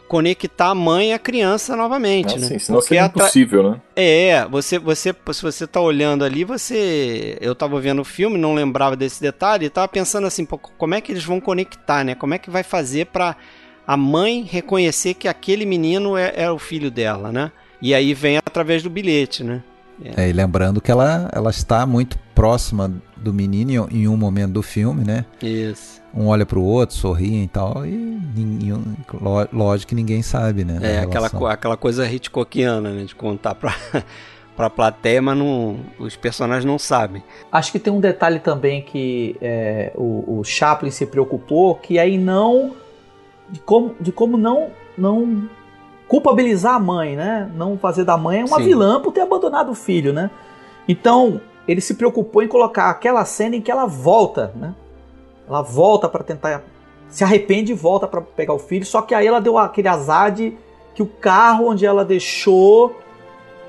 conectar 0.08 0.70
a 0.70 0.76
mãe 0.76 1.12
e 1.12 1.14
a 1.14 1.20
criança 1.20 1.76
novamente, 1.76 2.34
ah, 2.36 2.40
né? 2.40 2.48
Sim, 2.48 2.60
senão 2.60 2.80
Porque 2.80 2.96
seria 2.96 3.06
impossível, 3.06 3.72
né? 3.72 3.82
É, 3.96 4.48
você, 4.50 4.80
você, 4.80 5.16
se 5.34 5.42
você 5.42 5.68
tá 5.68 5.80
olhando 5.80 6.26
ali, 6.26 6.44
você... 6.44 7.38
Eu 7.40 7.54
tava 7.54 7.80
vendo 7.80 8.02
o 8.02 8.04
filme, 8.04 8.36
não 8.36 8.56
lembrava 8.56 8.96
desse 8.96 9.22
detalhe, 9.22 9.68
e 9.68 9.70
tava 9.70 9.88
pensando 9.88 10.26
assim, 10.26 10.46
pô, 10.46 10.58
como 10.58 10.96
é 10.96 11.02
que 11.02 11.12
eles 11.12 11.24
vão 11.24 11.40
conectar, 11.40 12.04
né? 12.04 12.16
Como 12.16 12.34
é 12.34 12.40
que 12.40 12.50
vai 12.50 12.64
fazer 12.64 13.06
para 13.06 13.36
a 13.86 13.96
mãe 13.96 14.42
reconhecer 14.42 15.14
que 15.14 15.28
aquele 15.28 15.64
menino 15.64 16.18
é, 16.18 16.34
é 16.36 16.52
o 16.52 16.58
filho 16.58 16.90
dela, 16.90 17.32
né? 17.32 17.52
E 17.80 17.94
aí 17.94 18.14
vem 18.16 18.38
através 18.38 18.82
do 18.82 18.90
bilhete, 18.90 19.44
né? 19.44 19.64
É. 20.04 20.26
é, 20.26 20.30
e 20.30 20.34
lembrando 20.34 20.82
que 20.82 20.90
ela, 20.90 21.30
ela 21.32 21.50
está 21.50 21.86
muito 21.86 22.18
próxima 22.34 22.92
do 23.16 23.34
menino 23.34 23.88
em 23.92 24.08
um 24.08 24.18
momento 24.18 24.54
do 24.54 24.62
filme, 24.62 25.04
né? 25.04 25.26
Isso. 25.42 25.99
Um 26.14 26.28
olha 26.28 26.46
para 26.46 26.58
o 26.58 26.64
outro, 26.64 26.96
sorri 26.96 27.44
e 27.44 27.48
tal, 27.48 27.86
e, 27.86 27.92
e, 27.92 28.74
lógico 29.54 29.90
que 29.90 29.96
ninguém 29.96 30.22
sabe, 30.22 30.64
né? 30.64 30.80
É, 30.82 31.00
aquela, 31.00 31.28
aquela 31.52 31.78
coisa 31.78 32.10
Hitchcockiana, 32.10 32.90
né? 32.92 33.04
De 33.04 33.14
contar 33.14 33.56
para 33.56 33.74
pra 34.60 34.70
plateia, 34.70 35.22
mas 35.22 35.38
não, 35.38 35.78
os 35.98 36.18
personagens 36.18 36.66
não 36.66 36.78
sabem. 36.78 37.24
Acho 37.50 37.72
que 37.72 37.80
tem 37.80 37.94
um 37.94 38.02
detalhe 38.02 38.40
também 38.40 38.82
que 38.82 39.38
é, 39.42 39.94
o, 39.96 40.40
o 40.40 40.44
Chaplin 40.44 40.92
se 40.92 41.06
preocupou, 41.06 41.76
que 41.76 41.98
aí 41.98 42.18
não... 42.18 42.76
De 43.50 43.60
como, 43.62 43.96
de 44.00 44.12
como 44.12 44.38
não, 44.38 44.68
não 44.98 45.50
culpabilizar 46.10 46.76
a 46.76 46.80
mãe, 46.80 47.16
né? 47.16 47.50
Não 47.56 47.78
fazer 47.78 48.04
da 48.04 48.18
mãe 48.18 48.44
uma 48.44 48.58
Sim. 48.58 48.66
vilã 48.66 49.02
por 49.02 49.14
ter 49.14 49.22
abandonado 49.22 49.72
o 49.72 49.76
filho, 49.76 50.12
né? 50.12 50.30
Então, 50.90 51.40
ele 51.66 51.80
se 51.80 51.94
preocupou 51.94 52.44
em 52.44 52.48
colocar 52.48 52.90
aquela 52.90 53.24
cena 53.24 53.56
em 53.56 53.62
que 53.62 53.72
ela 53.72 53.86
volta, 53.86 54.52
né? 54.56 54.74
Ela 55.50 55.62
volta 55.62 56.08
para 56.08 56.24
tentar 56.24 56.64
se 57.10 57.24
arrepende 57.24 57.72
e 57.72 57.76
volta 57.76 58.08
para 58.08 58.22
pegar 58.22 58.54
o 58.54 58.60
filho, 58.60 58.86
só 58.86 59.02
que 59.02 59.16
aí 59.16 59.26
ela 59.26 59.42
deu 59.42 59.58
aquele 59.58 59.88
azar 59.88 60.32
de 60.32 60.56
que 60.94 61.02
o 61.02 61.08
carro 61.08 61.70
onde 61.70 61.84
ela 61.84 62.06
deixou 62.06 62.96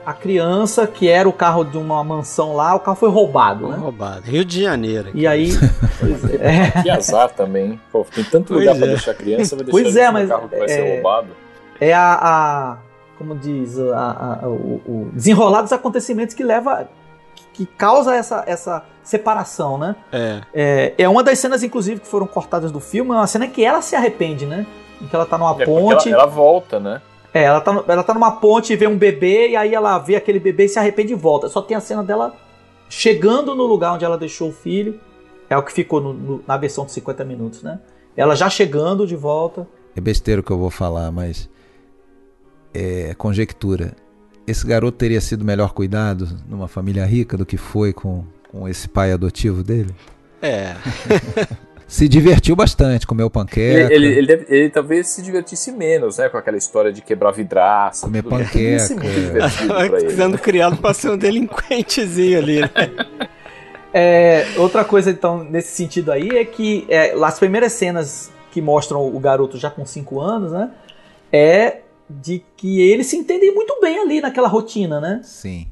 a 0.04 0.12
criança, 0.12 0.86
que 0.86 1.08
era 1.08 1.26
o 1.26 1.32
carro 1.32 1.64
de 1.64 1.78
uma 1.78 2.04
mansão 2.04 2.54
lá, 2.54 2.74
o 2.74 2.80
carro 2.80 2.96
foi 2.96 3.08
roubado, 3.08 3.66
foi 3.66 3.70
né? 3.70 3.76
roubado. 3.78 4.22
Rio 4.22 4.44
de 4.44 4.62
Janeiro. 4.62 5.08
Aqui. 5.08 5.20
E 5.20 5.26
aí. 5.26 5.50
é. 6.38 6.82
Que 6.82 6.90
azar 6.90 7.30
também. 7.30 7.80
Pô, 7.90 8.04
tem 8.14 8.24
tanto 8.24 8.52
lugar 8.52 8.76
para 8.76 8.86
é. 8.86 8.88
deixar 8.90 9.12
a 9.12 9.14
criança, 9.14 9.56
vai 9.56 9.64
deixar 9.66 9.82
pois 9.82 9.96
é, 9.96 10.10
mas, 10.10 10.28
carro 10.28 10.48
que 10.48 10.56
vai 10.56 10.64
é... 10.64 10.68
ser 10.68 10.94
roubado 10.96 11.28
é 11.80 11.94
a, 11.94 12.18
a 12.20 12.76
como 13.16 13.34
diz, 13.34 13.78
a, 13.78 14.40
a, 14.42 14.48
o, 14.48 14.80
o, 14.86 15.10
desenrolar 15.12 15.62
dos 15.62 15.72
acontecimentos 15.72 16.34
que 16.34 16.42
leva 16.42 16.88
que, 17.60 17.66
causa 17.66 18.14
essa, 18.14 18.42
essa 18.46 18.84
separação, 19.02 19.76
né? 19.76 19.96
É. 20.10 20.40
é. 20.54 20.94
é. 20.98 21.08
uma 21.08 21.22
das 21.22 21.38
cenas, 21.38 21.62
inclusive, 21.62 22.00
que 22.00 22.06
foram 22.06 22.26
cortadas 22.26 22.72
do 22.72 22.80
filme, 22.80 23.10
é 23.10 23.14
uma 23.14 23.26
cena 23.26 23.46
que 23.46 23.64
ela 23.64 23.82
se 23.82 23.94
arrepende, 23.94 24.46
né? 24.46 24.66
Em 25.00 25.06
que 25.06 25.14
ela 25.14 25.26
tá 25.26 25.36
numa 25.36 25.60
é 25.62 25.66
ponte. 25.66 26.08
Ela, 26.08 26.22
ela, 26.22 26.26
volta, 26.26 26.80
né? 26.80 27.02
É, 27.32 27.44
ela 27.44 27.60
tá, 27.60 27.84
ela 27.86 28.02
tá 28.02 28.14
numa 28.14 28.32
ponte 28.32 28.72
e 28.72 28.76
vê 28.76 28.86
um 28.86 28.96
bebê, 28.96 29.50
e 29.50 29.56
aí 29.56 29.74
ela 29.74 29.98
vê 29.98 30.16
aquele 30.16 30.40
bebê 30.40 30.64
e 30.64 30.68
se 30.68 30.78
arrepende 30.78 31.12
e 31.12 31.16
volta. 31.16 31.48
Só 31.48 31.60
tem 31.60 31.76
a 31.76 31.80
cena 31.80 32.02
dela 32.02 32.34
chegando 32.88 33.54
no 33.54 33.64
lugar 33.66 33.94
onde 33.94 34.04
ela 34.04 34.16
deixou 34.16 34.48
o 34.48 34.52
filho. 34.52 34.98
É 35.48 35.56
o 35.56 35.62
que 35.62 35.72
ficou 35.72 36.00
no, 36.00 36.12
no, 36.12 36.44
na 36.46 36.56
versão 36.56 36.86
de 36.86 36.92
50 36.92 37.24
minutos, 37.24 37.62
né? 37.62 37.80
Ela 38.16 38.34
já 38.34 38.48
chegando 38.48 39.06
de 39.06 39.16
volta. 39.16 39.66
É 39.96 40.00
besteira 40.00 40.40
o 40.40 40.44
que 40.44 40.50
eu 40.50 40.58
vou 40.58 40.70
falar, 40.70 41.10
mas 41.10 41.48
é, 42.72 43.14
conjectura. 43.14 43.94
Esse 44.50 44.66
garoto 44.66 44.98
teria 44.98 45.20
sido 45.20 45.44
melhor 45.44 45.72
cuidado 45.72 46.28
numa 46.48 46.66
família 46.66 47.04
rica 47.06 47.36
do 47.36 47.46
que 47.46 47.56
foi 47.56 47.92
com, 47.92 48.24
com 48.50 48.68
esse 48.68 48.88
pai 48.88 49.12
adotivo 49.12 49.62
dele? 49.62 49.94
É. 50.42 50.74
se 51.86 52.08
divertiu 52.08 52.56
bastante, 52.56 53.06
comeu 53.06 53.30
panqueca. 53.30 53.92
Ele, 53.92 53.94
ele, 53.94 54.06
ele, 54.18 54.26
deve, 54.26 54.46
ele, 54.48 54.70
talvez 54.70 55.06
se 55.08 55.22
divertisse 55.22 55.70
menos, 55.70 56.18
né? 56.18 56.28
Com 56.28 56.36
aquela 56.36 56.56
história 56.56 56.92
de 56.92 57.00
quebrar 57.00 57.30
vidraça. 57.30 58.06
Comer 58.06 58.22
panqueca. 58.22 59.48
Sendo 60.10 60.38
criado 60.38 60.76
para 60.76 60.94
ser 60.94 61.10
um 61.10 61.16
delinquentezinho 61.16 62.38
ali, 62.38 62.60
né? 62.60 62.70
É, 63.92 64.46
outra 64.56 64.84
coisa, 64.84 65.10
então, 65.10 65.42
nesse 65.42 65.74
sentido 65.76 66.12
aí, 66.12 66.28
é 66.30 66.44
que 66.44 66.86
é, 66.88 67.12
as 67.24 67.38
primeiras 67.38 67.72
cenas 67.72 68.30
que 68.50 68.60
mostram 68.60 69.06
o 69.06 69.18
garoto 69.18 69.58
já 69.58 69.70
com 69.70 69.84
5 69.84 70.20
anos, 70.20 70.52
né? 70.52 70.70
É 71.32 71.78
de 72.20 72.42
que 72.56 72.80
eles 72.80 73.06
se 73.06 73.16
entendem 73.16 73.54
muito 73.54 73.78
bem 73.80 73.98
ali 73.98 74.20
naquela 74.20 74.48
rotina, 74.48 75.00
né? 75.00 75.20
Sim. 75.22 75.68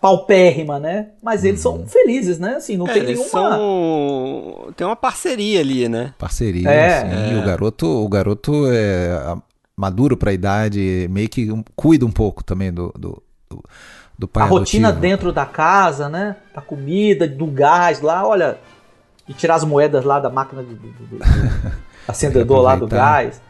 Paupérrima, 0.00 0.78
né? 0.78 1.08
Mas 1.22 1.44
eles 1.44 1.64
uhum. 1.64 1.78
são 1.78 1.88
felizes, 1.88 2.38
né? 2.38 2.56
Assim, 2.56 2.76
não 2.76 2.86
é, 2.86 2.92
tem 2.92 3.02
nenhuma. 3.02 3.24
São... 3.24 4.72
Tem 4.76 4.86
uma 4.86 4.94
parceria 4.94 5.60
ali, 5.60 5.88
né? 5.88 6.14
Parceria, 6.16 6.70
é. 6.70 7.00
sim. 7.00 7.36
É. 7.36 7.40
O 7.40 7.44
garoto, 7.44 7.86
o 7.86 8.08
garoto 8.08 8.66
é 8.70 9.36
maduro 9.76 10.16
para 10.16 10.30
a 10.30 10.34
idade, 10.34 11.08
meio 11.10 11.28
que 11.28 11.48
cuida 11.74 12.06
um 12.06 12.10
pouco 12.10 12.44
também 12.44 12.72
do, 12.72 12.92
do, 12.96 13.22
do, 13.50 13.64
do 14.18 14.28
pai. 14.28 14.44
A 14.44 14.46
adotivo. 14.46 14.60
rotina 14.60 14.92
dentro 14.92 15.32
da 15.32 15.44
casa, 15.44 16.08
né? 16.08 16.36
Da 16.54 16.62
comida, 16.62 17.26
do 17.26 17.46
gás 17.46 18.00
lá, 18.00 18.26
olha. 18.26 18.58
De 19.26 19.34
tirar 19.34 19.56
as 19.56 19.64
moedas 19.64 20.04
lá 20.04 20.20
da 20.20 20.30
máquina 20.30 20.62
do, 20.62 20.72
do, 20.72 20.88
do 20.88 21.18
acendedor 22.06 22.60
lá 22.60 22.76
do 22.76 22.86
gás. 22.86 23.40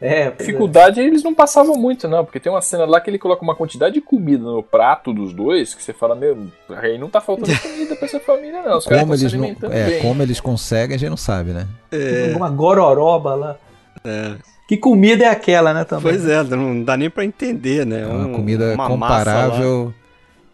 É, 0.00 0.30
dificuldade 0.30 1.00
é. 1.00 1.04
eles 1.04 1.22
não 1.22 1.32
passavam 1.32 1.76
muito, 1.76 2.08
não, 2.08 2.24
porque 2.24 2.40
tem 2.40 2.52
uma 2.52 2.60
cena 2.60 2.84
lá 2.84 3.00
que 3.00 3.08
ele 3.08 3.18
coloca 3.18 3.42
uma 3.42 3.54
quantidade 3.54 3.94
de 3.94 4.00
comida 4.00 4.42
no 4.42 4.62
prato 4.62 5.12
dos 5.12 5.32
dois 5.32 5.74
que 5.74 5.82
você 5.82 5.92
fala, 5.92 6.14
meu, 6.14 6.46
aí 6.68 6.98
não 6.98 7.08
tá 7.08 7.20
faltando 7.20 7.56
comida 7.60 7.96
pra 7.96 8.06
essa 8.06 8.20
família, 8.20 8.62
não. 8.62 8.78
Os 8.78 8.84
como 8.84 9.14
eles 9.14 9.32
não, 9.32 9.56
é, 9.70 9.86
bem. 9.86 10.02
como 10.02 10.22
eles 10.22 10.40
conseguem, 10.40 10.96
a 10.96 10.98
gente 10.98 11.10
não 11.10 11.16
sabe, 11.16 11.52
né? 11.52 11.66
É. 11.90 12.34
Uma 12.36 12.50
gororoba 12.50 13.34
lá. 13.34 13.56
É. 14.04 14.34
Que 14.68 14.76
comida 14.76 15.24
é 15.24 15.28
aquela, 15.28 15.72
né, 15.72 15.84
também? 15.84 16.12
Pois 16.12 16.28
é, 16.28 16.42
não 16.42 16.82
dá 16.82 16.96
nem 16.96 17.08
pra 17.08 17.24
entender, 17.24 17.86
né? 17.86 18.02
É 18.02 18.06
uma 18.06 18.26
um, 18.26 18.32
comida 18.32 18.74
uma 18.74 18.88
comparável 18.88 19.94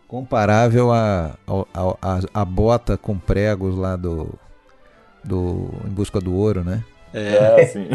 comparável 0.06 0.90
a, 0.90 1.36
a, 1.46 1.96
a, 2.02 2.20
a, 2.34 2.44
bota 2.44 2.96
com 2.96 3.16
pregos 3.16 3.78
lá 3.78 3.94
do, 3.94 4.28
do 5.22 5.70
Em 5.86 5.90
Busca 5.90 6.20
do 6.20 6.34
Ouro, 6.34 6.64
né? 6.64 6.82
É, 7.14 7.60
é 7.60 7.66
sim. 7.66 7.88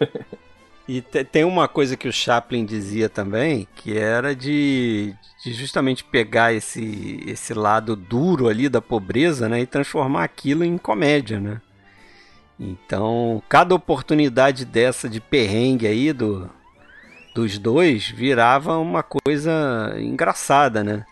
E 0.86 1.00
tem 1.00 1.44
uma 1.44 1.66
coisa 1.66 1.96
que 1.96 2.06
o 2.06 2.12
Chaplin 2.12 2.64
dizia 2.64 3.08
também, 3.08 3.66
que 3.74 3.96
era 3.96 4.36
de, 4.36 5.14
de, 5.42 5.52
justamente 5.54 6.04
pegar 6.04 6.52
esse, 6.52 7.22
esse 7.26 7.54
lado 7.54 7.96
duro 7.96 8.48
ali 8.48 8.68
da 8.68 8.82
pobreza, 8.82 9.48
né, 9.48 9.60
e 9.60 9.66
transformar 9.66 10.24
aquilo 10.24 10.62
em 10.62 10.76
comédia, 10.76 11.40
né? 11.40 11.60
Então, 12.60 13.42
cada 13.48 13.74
oportunidade 13.74 14.64
dessa 14.64 15.08
de 15.08 15.20
perrengue 15.20 15.86
aí 15.86 16.12
do, 16.12 16.50
dos 17.34 17.58
dois 17.58 18.08
virava 18.08 18.78
uma 18.78 19.02
coisa 19.02 19.96
engraçada, 19.98 20.84
né? 20.84 21.04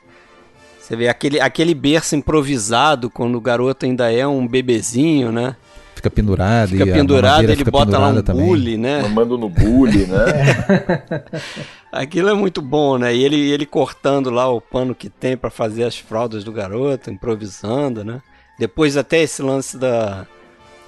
Você 0.78 0.94
vê 0.94 1.08
aquele, 1.08 1.40
aquele 1.40 1.74
berço 1.74 2.14
improvisado 2.14 3.08
quando 3.08 3.36
o 3.36 3.40
garoto 3.40 3.86
ainda 3.86 4.12
é 4.12 4.26
um 4.26 4.46
bebezinho, 4.46 5.32
né? 5.32 5.56
Fica 6.02 6.10
pendurado. 6.10 6.68
Fica 6.70 6.84
e 6.84 6.92
pendurado, 6.92 7.50
ele 7.50 7.64
bota 7.64 7.98
lá 7.98 8.08
um 8.08 8.22
também. 8.22 8.44
bully, 8.44 8.76
né? 8.76 9.06
Manda 9.08 9.36
no 9.36 9.48
bully, 9.48 10.06
né? 10.06 11.22
Aquilo 11.92 12.28
é 12.28 12.34
muito 12.34 12.60
bom, 12.60 12.98
né? 12.98 13.14
E 13.14 13.22
ele, 13.22 13.50
ele 13.50 13.66
cortando 13.66 14.30
lá 14.30 14.48
o 14.48 14.60
pano 14.60 14.94
que 14.94 15.08
tem 15.08 15.36
para 15.36 15.50
fazer 15.50 15.84
as 15.84 15.96
fraldas 15.98 16.42
do 16.42 16.50
garoto, 16.50 17.10
improvisando, 17.10 18.04
né? 18.04 18.20
Depois 18.58 18.96
até 18.96 19.22
esse 19.22 19.42
lance 19.42 19.76
da, 19.76 20.26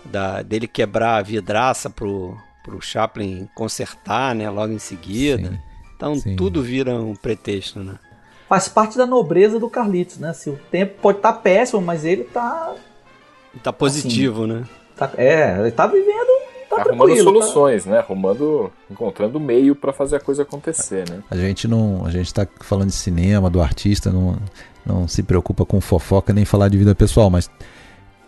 da 0.04 0.42
dele 0.42 0.66
quebrar 0.66 1.16
a 1.16 1.22
vidraça 1.22 1.88
pro, 1.88 2.36
pro 2.64 2.80
Chaplin 2.80 3.48
consertar, 3.54 4.34
né, 4.34 4.48
logo 4.50 4.72
em 4.72 4.78
seguida. 4.78 5.48
Sim, 5.48 5.58
então 5.96 6.14
sim. 6.16 6.36
tudo 6.36 6.62
vira 6.62 6.94
um 6.94 7.14
pretexto, 7.14 7.80
né? 7.80 7.94
Faz 8.48 8.68
parte 8.68 8.96
da 8.96 9.06
nobreza 9.06 9.58
do 9.58 9.70
Carlitos, 9.70 10.18
né? 10.18 10.32
Se 10.32 10.50
o 10.50 10.58
tempo 10.70 11.00
pode 11.00 11.18
estar 11.18 11.32
péssimo, 11.34 11.80
mas 11.80 12.04
ele 12.04 12.24
tá, 12.24 12.74
tá 13.62 13.72
positivo, 13.72 14.46
né? 14.46 14.64
Tá- 14.96 15.10
É, 15.16 15.58
ele 15.60 15.70
tá 15.70 15.86
vivendo. 15.86 16.44
Tá, 16.70 16.76
Tá 16.82 16.90
arrumando 16.90 17.14
tá- 17.16 17.22
soluções, 17.22 17.86
né? 17.86 17.98
Arrumando, 17.98 18.72
encontrando 18.90 19.38
meio 19.38 19.76
pra 19.76 19.92
fazer 19.92 20.16
a 20.16 20.20
coisa 20.20 20.42
acontecer, 20.42 21.08
né? 21.08 21.20
A 21.30 21.36
gente 21.36 21.68
não. 21.68 22.04
A 22.04 22.10
gente 22.10 22.32
tá 22.34 22.46
falando 22.62 22.88
de 22.88 22.94
cinema, 22.94 23.48
do 23.48 23.60
artista, 23.62 24.10
não, 24.10 24.36
não 24.84 25.06
se 25.06 25.22
preocupa 25.22 25.64
com 25.64 25.80
fofoca 25.80 26.32
nem 26.32 26.44
falar 26.44 26.68
de 26.68 26.76
vida 26.78 26.92
pessoal, 26.94 27.30
mas 27.30 27.48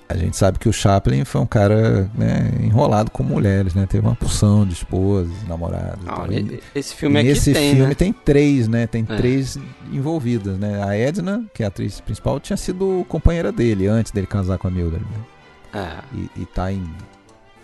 a 0.09 0.17
gente 0.17 0.37
sabe 0.37 0.61
que 0.61 0.69
o 0.69 0.73
Chaplin 0.73 1.25
foi 1.25 1.41
um 1.41 1.47
cara 1.47 2.09
né, 2.15 2.53
enrolado 2.63 3.11
com 3.11 3.25
mulheres, 3.25 3.75
né? 3.75 3.85
Teve 3.91 4.07
uma 4.07 4.15
porção 4.15 4.65
de 4.65 4.75
esposas, 4.75 5.33
namoradas. 5.49 5.99
e 6.01 6.07
Não, 6.07 6.15
tal. 6.15 6.33
e- 6.33 6.61
esse 6.73 6.95
filme 6.95 7.19
aqui 7.19 7.29
nesse 7.31 7.53
tem, 7.53 7.71
filme 7.75 7.89
né? 7.89 7.95
tem 7.95 8.13
três, 8.13 8.69
né? 8.69 8.87
Tem 8.87 9.05
É. 9.09 9.17
três 9.17 9.59
envolvidas, 9.93 10.57
né? 10.57 10.85
A 10.85 10.95
Edna, 10.97 11.45
que 11.53 11.65
é 11.65 11.67
a 11.67 11.69
atriz 11.69 12.01
principal, 12.01 12.39
tinha 12.39 12.57
sido 12.57 13.05
companheira 13.09 13.51
dele 13.51 13.89
antes 13.89 14.13
dele 14.13 14.27
casar 14.29 14.57
com 14.59 14.69
a 14.69 14.71
Mildred. 14.71 15.03
né? 15.05 15.19
É, 15.73 15.99
E, 16.15 16.43
e 16.43 16.47
tá 16.47 16.73
em 16.73 16.85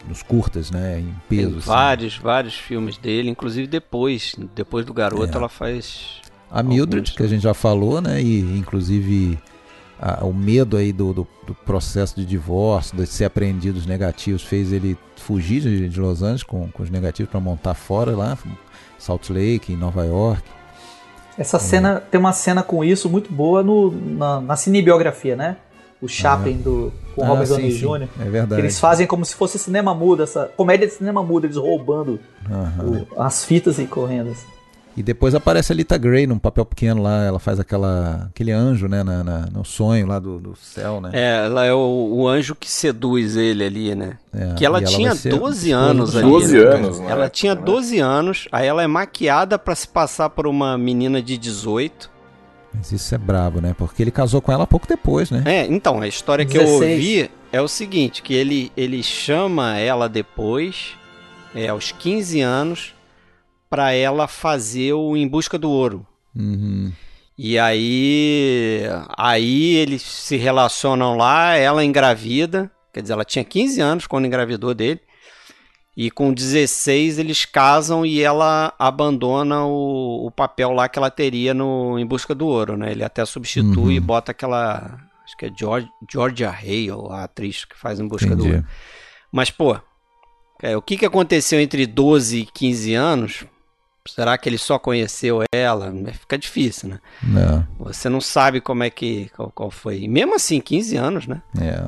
nos 0.09 0.23
curtas, 0.23 0.71
né? 0.71 0.99
Em 0.99 1.05
tem 1.29 1.39
peso. 1.45 1.59
assim. 1.59 1.67
vários, 1.69 2.19
vários 2.19 2.55
filmes 2.55 2.99
dele, 2.99 3.31
inclusive 3.31 3.69
depois, 3.69 4.35
depois 4.55 4.85
do 4.85 4.93
garoto, 4.93 5.33
É. 5.33 5.37
ela 5.37 5.49
faz 5.49 6.21
A 6.51 6.63
Mildred, 6.63 6.97
Alguns. 7.11 7.17
que 7.17 7.23
a 7.23 7.27
gente 7.29 7.43
já 7.43 7.55
falou, 7.55 8.01
né? 8.01 8.21
E 8.21 8.41
inclusive 8.59 9.39
a- 10.01 10.25
o 10.25 10.35
medo 10.35 10.77
aí 10.77 10.93
do, 10.93 11.13
do, 11.13 11.29
do 11.47 11.55
processo 11.55 12.17
de 12.17 12.27
divórcio, 12.27 12.97
de 12.97 13.07
ser 13.07 13.25
apreendidos 13.27 13.87
negativos, 13.87 14.43
fez 14.43 14.73
ele 14.73 14.99
fugir 15.17 15.61
de, 15.63 15.89
de 15.89 16.01
Los 16.01 16.21
Angeles 16.23 16.43
com, 16.43 16.69
com 16.73 16.83
os 16.83 16.91
negativos 16.91 17.31
para 17.31 17.39
montar 17.39 17.75
fora 17.75 18.11
lá, 18.17 18.37
Salt 18.99 19.31
Lake, 19.31 19.73
em 19.73 19.77
Nova 19.77 20.05
York. 20.05 20.43
Essa 21.39 21.59
cena 21.61 22.01
tem 22.01 22.19
uma 22.21 22.33
cena 22.33 22.63
com 22.63 22.85
isso 22.85 23.09
muito 23.09 23.33
boa 23.33 23.63
no, 23.63 23.91
na, 23.93 24.41
na 24.41 24.57
cinebiografia, 24.57 25.37
né? 25.37 25.57
O 26.03 26.09
Chaplin 26.09 26.57
do, 26.59 26.93
com 27.15 27.23
Ah, 27.23 27.29
Robert 27.29 27.47
Downey 27.47 27.71
sim, 27.71 27.79
Jr. 27.79 28.09
É 28.21 28.25
verdade. 28.29 28.61
eles 28.61 28.79
fazem 28.81 29.07
como 29.07 29.25
se 29.25 29.35
fosse 29.37 29.59
cinema 29.59 29.95
mudo, 29.95 30.23
essa 30.25 30.51
comédia 30.57 30.87
de 30.87 30.93
cinema 30.95 31.23
mudo, 31.23 31.47
eles 31.47 31.57
roubando 31.57 32.19
Aham. 32.51 33.07
o- 33.17 33.23
as 33.23 33.45
fitas 33.45 33.79
e 33.79 33.87
correndo. 33.87 34.31
assim. 34.31 34.47
E 34.95 35.03
depois 35.03 35.35
aparece 35.35 35.73
a 35.73 35.75
Lita 35.75 35.97
Gray 35.97 36.27
num 36.27 36.39
papel 36.39 36.67
pequeno 36.67 37.01
lá, 37.03 37.25
ela 37.25 37.39
faz 37.39 37.59
aquela 37.59 38.27
aquele 38.29 38.51
anjo, 38.53 38.89
né, 38.89 39.03
na, 39.03 39.25
na- 39.25 39.47
no 39.51 39.65
sonho 39.65 40.07
lá 40.07 40.19
do, 40.19 40.39
do 40.39 40.55
céu, 40.55 41.01
né? 41.01 41.09
É, 41.15 41.47
ela 41.47 41.65
é 41.65 41.73
o, 41.73 41.79
o 42.13 42.29
anjo 42.29 42.55
que 42.55 42.71
seduz 42.71 43.35
ele 43.37 43.65
ali, 43.65 43.95
né? 43.95 44.19
É, 44.35 44.53
que 44.55 44.67
ela 44.67 44.83
tinha 44.83 45.11
vai 45.11 45.17
ser 45.17 45.31
12 45.31 45.71
esposa 45.71 45.77
anos 45.91 46.13
do 46.13 46.19
ali. 46.19 46.29
12 46.29 46.59
né? 46.59 46.65
anos, 46.75 47.01
né? 47.01 47.07
Ela 47.11 47.31
tinha 47.31 47.55
Né? 47.55 47.63
12 47.65 47.99
anos, 48.01 48.49
aí 48.53 48.67
ela 48.67 48.83
é 48.83 48.87
maquiada 48.87 49.59
pra 49.59 49.75
se 49.75 49.89
passar 49.89 50.29
por 50.29 50.47
uma 50.47 50.77
menina 50.77 51.23
de 51.23 51.39
18. 51.39 52.11
Mas 52.75 52.93
isso 52.93 53.15
é 53.15 53.19
brabo, 53.19 53.61
né? 53.61 53.75
Porque 53.77 54.03
ele 54.03 54.11
casou 54.11 54.41
com 54.41 54.51
ela 54.51 54.67
pouco 54.67 54.87
depois, 54.87 55.31
né? 55.31 55.43
É, 55.47 55.67
então, 55.67 56.01
a 56.01 56.09
história 56.09 56.45
que 56.45 56.57
eu 56.57 56.65
16. 56.65 56.81
ouvi 56.81 57.31
é 57.53 57.61
o 57.61 57.69
seguinte, 57.69 58.23
que 58.23 58.35
ele, 58.35 58.73
ele 58.77 59.03
chama 59.03 59.79
ela 59.79 60.09
depois, 60.09 60.97
é, 61.55 61.69
aos 61.69 61.93
15 61.93 62.41
anos, 62.41 62.95
pra 63.69 63.93
ela 63.93 64.27
fazer 64.27 64.95
o 64.95 65.17
Em 65.17 65.29
Busca 65.29 65.59
do 65.59 65.71
Ouro. 65.71 66.07
Uhum. 66.35 66.93
E 67.37 67.59
aí, 67.59 68.83
aí 69.17 69.75
eles 69.77 70.03
se 70.03 70.37
relacionam 70.37 71.17
lá, 71.17 71.57
ela 71.57 71.85
engravida, 71.85 72.71
quer 72.93 73.03
dizer, 73.03 73.15
ela 73.15 73.25
tinha 73.25 73.45
15 73.45 73.81
anos 73.81 74.07
quando 74.07 74.27
engravidou 74.27 74.75
dele, 74.75 75.01
e 75.97 76.11
com 76.11 76.33
16 76.33 77.19
eles 77.19 77.45
casam 77.45 78.05
e 78.07 78.23
ela 78.23 78.73
abandona 78.79 79.65
o, 79.65 80.27
o 80.27 80.31
papel 80.31 80.73
lá 80.73 80.89
que 80.89 80.99
ela 80.99 81.11
teria 81.11 81.53
no 81.53 81.99
Em 81.99 82.07
Busca 82.07 82.35
do 82.35 82.47
Ouro, 82.47 82.77
né? 82.77 82.91
Ele 82.93 83.05
até 83.05 83.25
substitui 83.25 83.77
Uhum. 83.85 83.91
e 83.93 84.01
bota 84.01 84.33
aquela, 84.33 84.99
acho 85.25 85.37
que 85.37 85.47
é 85.47 85.51
George, 85.55 85.89
Georgia 86.11 86.51
Hale, 86.51 86.91
a 87.11 87.25
atriz 87.25 87.65
que 87.65 87.79
faz 87.79 88.01
Em 88.01 88.09
Busca 88.09 88.35
do 88.35 88.43
Entendi. 88.43 88.55
Ouro. 88.57 88.67
Mas, 89.31 89.51
pô, 89.51 89.77
é, 90.63 90.77
o 90.77 90.83
que, 90.83 90.97
que 90.97 91.07
aconteceu 91.07 91.61
entre 91.61 91.87
12 91.87 92.39
e 92.39 92.47
15 92.47 92.95
anos? 92.95 93.45
Será 94.09 94.37
que 94.37 94.49
ele 94.49 94.59
só 94.59 94.79
conheceu 94.79 95.43
ela? 95.55 95.93
Fica 96.19 96.37
difícil, 96.37 96.89
né? 96.89 96.99
Não, 97.23 97.67
Você 97.79 98.09
não 98.09 98.21
sabe 98.21 98.61
como 98.61 98.83
é 98.83 98.91
que. 98.91 99.31
Qual, 99.37 99.51
qual 99.55 99.71
foi. 99.71 100.01
E 100.01 100.09
mesmo 100.09 100.35
assim, 100.35 100.61
15 100.61 100.97
anos, 100.97 101.27
né? 101.27 101.41
é. 101.61 101.85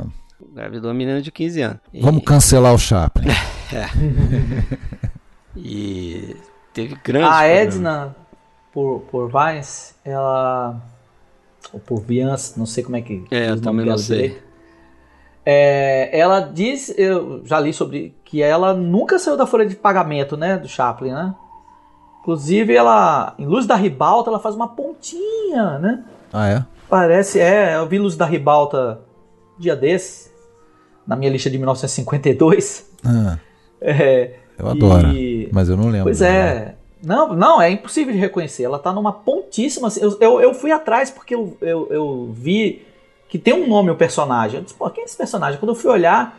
Engravidou 0.51 0.91
uma 0.91 0.95
menina 0.95 1.21
de 1.23 1.33
15 1.33 1.61
anos. 1.63 1.79
E, 1.93 2.01
Vamos 2.01 2.23
cancelar 2.25 2.73
o 2.75 2.79
Chaplin. 2.79 3.27
E 5.57 6.37
teve 6.73 6.97
grandes. 7.03 7.31
A. 7.31 7.47
Edna, 7.47 8.17
por, 8.73 9.01
por 9.11 9.31
Vines, 9.31 9.95
ela. 10.05 10.81
Ou 11.73 11.81
por 11.81 12.01
Viance, 12.01 12.59
não 12.59 12.67
sei 12.67 12.83
como 12.83 12.97
é 12.97 13.03
que. 13.03 13.25
É, 13.31 13.51
eu 13.51 13.61
também 13.61 13.87
não 13.87 13.97
sei. 13.97 14.17
direito. 14.17 14.45
É, 15.47 16.19
ela 16.19 16.41
diz, 16.41 16.93
eu 16.97 17.45
já 17.45 17.61
li 17.61 17.73
sobre 17.73 18.15
que 18.25 18.43
ela 18.43 18.73
nunca 18.73 19.19
saiu 19.19 19.37
da 19.37 19.47
folha 19.47 19.67
de 19.67 19.77
pagamento, 19.77 20.37
né, 20.37 20.57
do 20.57 20.67
Chaplin, 20.67 21.13
né? 21.13 21.35
Inclusive 22.21 22.75
ela, 22.75 23.35
em 23.39 23.45
Luz 23.45 23.67
da 23.67 23.77
Ribalta, 23.77 24.31
ela 24.31 24.41
faz 24.41 24.55
uma 24.55 24.69
pontinha, 24.69 25.79
né? 25.79 26.03
Ah, 26.33 26.49
é? 26.49 26.65
Parece, 26.89 27.41
é, 27.41 27.77
eu 27.77 27.87
vi 27.87 27.99
Luz 27.99 28.17
da 28.17 28.25
Ribalta 28.25 29.03
dia 29.59 29.77
desses, 29.77 30.33
na 31.07 31.15
minha 31.15 31.31
lista 31.31 31.51
de 31.51 31.59
1952. 31.59 32.91
Ah, 33.05 33.39
É, 33.81 34.35
eu 34.59 34.69
adoro. 34.69 35.09
e- 35.09 35.49
Mas 35.53 35.69
eu 35.69 35.77
não 35.77 35.87
lembro. 35.89 36.05
Pois 36.05 36.21
é. 36.23 36.75
Não, 37.03 37.35
não, 37.35 37.61
é 37.61 37.71
impossível 37.71 38.13
de 38.13 38.19
reconhecer. 38.19 38.65
Ela 38.65 38.79
tá 38.79 38.93
numa 38.93 39.13
pontíssima. 39.13 39.89
Eu, 40.01 40.17
eu, 40.21 40.41
eu 40.41 40.55
fui 40.55 40.73
atrás 40.73 41.11
porque 41.11 41.35
eu, 41.35 41.57
eu, 41.61 41.89
eu 41.91 42.31
vi 42.33 42.83
que 43.29 43.39
tem 43.39 43.53
um 43.53 43.69
nome 43.69 43.91
o 43.91 43.97
personagem. 43.97 44.59
Eu 44.59 44.65
disse, 44.65 44.75
pô, 44.75 44.89
quem 44.89 45.03
é 45.03 45.05
esse 45.05 45.17
personagem? 45.17 45.61
Quando 45.61 45.71
eu 45.71 45.75
fui 45.75 45.91
olhar, 45.91 46.39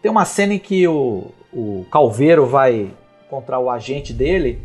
tem 0.00 0.10
uma 0.10 0.24
cena 0.24 0.54
em 0.54 0.58
que 0.58 0.88
o, 0.88 1.26
o 1.52 1.86
Calveiro 1.90 2.46
vai 2.46 2.90
encontrar 3.26 3.60
o 3.60 3.70
agente 3.70 4.12
dele. 4.12 4.58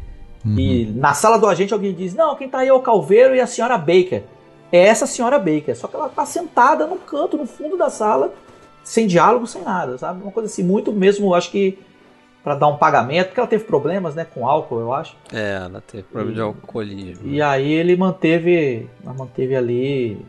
Uhum. 0.44 0.58
E 0.58 0.86
na 0.96 1.14
sala 1.14 1.38
do 1.38 1.46
agente 1.46 1.74
alguém 1.74 1.94
diz: 1.94 2.16
Não, 2.16 2.36
quem 2.36 2.50
tá 2.50 2.60
aí 2.60 2.68
é 2.70 2.74
o 2.74 2.80
Calveiro 2.80 3.36
e 3.36 3.40
a 3.40 3.46
senhora 3.48 3.78
Baker. 3.78 4.24
É 4.72 4.80
essa 4.80 5.06
senhora 5.06 5.38
Baker. 5.38 5.76
Só 5.78 5.88
que 5.88 5.96
ela 5.96 6.10
tá 6.10 6.26
sentada 6.26 6.88
no 6.88 6.96
canto, 6.98 7.38
no 7.38 7.46
fundo 7.46 7.78
da 7.78 7.90
sala, 7.90 8.34
sem 8.84 9.06
diálogo, 9.06 9.46
sem 9.46 9.62
nada, 9.62 9.98
sabe? 9.98 10.24
Uma 10.24 10.32
coisa 10.32 10.48
assim, 10.50 10.64
muito 10.64 10.92
mesmo, 10.92 11.34
acho 11.36 11.52
que 11.52 11.78
para 12.48 12.56
dar 12.56 12.68
um 12.68 12.78
pagamento, 12.78 13.28
porque 13.28 13.42
ela 13.42 13.50
teve 13.50 13.66
problemas, 13.66 14.16
né, 14.16 14.24
com 14.24 14.48
álcool, 14.48 14.80
eu 14.80 14.94
acho. 14.94 15.18
É, 15.34 15.60
ela 15.66 15.82
teve 15.82 16.04
problema 16.04 16.34
de 16.34 16.40
alcoolismo. 16.40 17.28
E 17.28 17.42
aí 17.42 17.74
ele 17.74 17.94
manteve, 17.98 18.90
ela 19.04 19.14
manteve 19.14 19.54
ali 19.54 20.26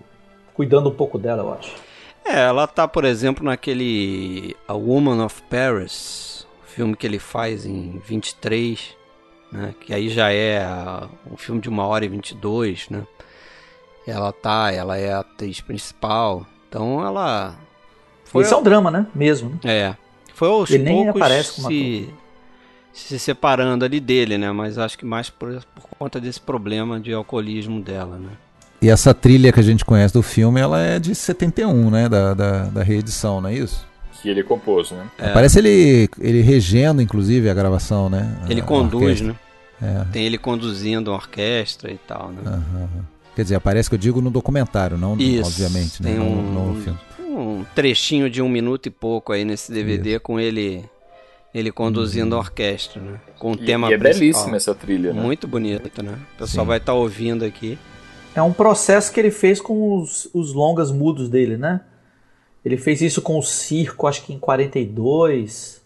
cuidando 0.52 0.88
um 0.88 0.94
pouco 0.94 1.16
dela, 1.16 1.44
eu 1.44 1.54
acho. 1.54 1.76
É, 2.24 2.40
ela 2.40 2.66
tá, 2.66 2.88
por 2.88 3.04
exemplo, 3.04 3.44
naquele 3.44 4.56
A 4.66 4.74
Woman 4.74 5.24
of 5.24 5.40
Paris, 5.42 6.44
filme 6.64 6.96
que 6.96 7.06
ele 7.06 7.20
faz 7.20 7.64
em 7.64 8.02
23, 8.04 8.96
né? 9.52 9.72
Que 9.80 9.94
aí 9.94 10.08
já 10.08 10.32
é 10.32 10.60
um 11.30 11.36
filme 11.36 11.60
de 11.60 11.68
uma 11.68 11.86
hora 11.86 12.04
e 12.04 12.08
22, 12.08 12.88
né? 12.90 13.04
Ela 14.04 14.32
tá, 14.32 14.72
ela 14.72 14.98
é 14.98 15.12
a 15.12 15.20
atriz 15.20 15.60
principal, 15.60 16.44
então 16.68 17.06
ela 17.06 17.54
foi 18.24 18.42
Isso 18.42 18.54
é 18.54 18.56
um 18.56 18.62
drama, 18.64 18.90
né? 18.90 19.06
Mesmo. 19.14 19.50
Né? 19.50 19.58
É. 19.64 20.07
Foi 20.39 20.49
aos 20.49 20.70
Ele 20.70 20.84
nem 20.84 21.05
poucos 21.05 21.20
aparece 21.20 21.53
como 21.57 21.68
se, 21.68 22.09
se 22.93 23.18
separando 23.18 23.84
ali 23.84 23.99
dele, 23.99 24.39
né? 24.39 24.53
Mas 24.53 24.78
acho 24.78 24.97
que 24.97 25.05
mais 25.05 25.28
por, 25.28 25.61
por 25.74 25.82
conta 25.99 26.20
desse 26.20 26.41
problema 26.41 27.01
de 27.01 27.12
alcoolismo 27.12 27.80
dela, 27.80 28.16
né? 28.16 28.30
E 28.80 28.89
essa 28.89 29.12
trilha 29.12 29.53
que 29.53 29.59
a 29.59 29.62
gente 29.64 29.84
conhece 29.84 30.14
do 30.14 30.22
filme, 30.22 30.61
ela 30.61 30.80
é 30.80 31.01
de 31.01 31.12
71, 31.12 31.91
né? 31.91 32.09
Da, 32.09 32.34
da, 32.34 32.62
da 32.66 32.82
reedição, 32.84 33.41
não 33.41 33.49
é 33.49 33.55
isso? 33.55 33.84
Que 34.22 34.28
ele 34.28 34.45
compôs, 34.45 34.93
né? 34.93 35.07
É. 35.18 35.32
Parece 35.32 35.59
ele, 35.59 36.09
ele 36.20 36.41
regendo, 36.41 37.03
inclusive, 37.03 37.51
a 37.51 37.55
gravação, 37.55 38.09
né? 38.09 38.39
Ele 38.49 38.61
A- 38.61 38.64
a 38.64 38.66
conduz, 38.66 39.20
orquestra. 39.20 39.26
né? 39.26 39.36
É. 39.82 40.05
Tem 40.12 40.24
ele 40.24 40.39
conduzindo 40.39 41.11
a 41.11 41.14
orquestra 41.14 41.91
e 41.91 41.99
tal, 41.99 42.30
né? 42.30 42.43
aham. 42.47 42.89
Quer 43.34 43.43
dizer, 43.43 43.55
aparece 43.57 43.89
que 43.89 43.95
eu 43.97 43.99
digo 43.99 44.20
no 44.20 44.30
documentário, 44.30 44.97
não 44.97 45.16
Isso. 45.16 45.49
obviamente, 45.49 46.01
né? 46.03 46.18
Um, 46.18 46.43
não 46.53 46.66
no 46.74 46.80
filme. 46.82 46.99
Um 47.39 47.64
trechinho 47.74 48.28
de 48.28 48.43
um 48.43 48.49
minuto 48.49 48.86
e 48.86 48.91
pouco 48.91 49.32
aí 49.32 49.45
nesse 49.45 49.72
DVD 49.72 50.18
com 50.18 50.39
ele 50.39 50.84
ele 51.55 51.72
conduzindo 51.72 52.36
a 52.36 52.39
orquestra, 52.39 53.01
né? 53.01 53.20
Com 53.39 53.53
o 53.53 53.55
E, 53.55 53.64
tema 53.64 53.91
e 53.91 53.95
é 53.95 53.99
principal. 53.99 54.20
belíssima 54.20 54.57
essa 54.57 54.74
trilha, 54.74 55.12
né? 55.12 55.20
Muito 55.20 55.49
bonito, 55.49 56.03
né? 56.03 56.18
O 56.34 56.39
pessoal 56.39 56.64
Sim. 56.64 56.68
vai 56.68 56.76
estar 56.78 56.93
ouvindo 56.93 57.45
aqui. 57.45 57.78
É 58.34 58.43
um 58.43 58.53
processo 58.53 59.11
que 59.12 59.18
ele 59.18 59.30
fez 59.30 59.61
com 59.61 59.97
os, 59.99 60.28
os 60.34 60.53
longas 60.53 60.93
mudos 60.93 61.28
dele, 61.28 61.57
né? 61.57 61.80
Ele 62.64 62.76
fez 62.76 63.01
isso 63.01 63.22
com 63.22 63.39
o 63.39 63.43
Circo, 63.43 64.07
acho 64.07 64.22
que 64.24 64.32
em 64.32 64.39
42, 64.39 65.80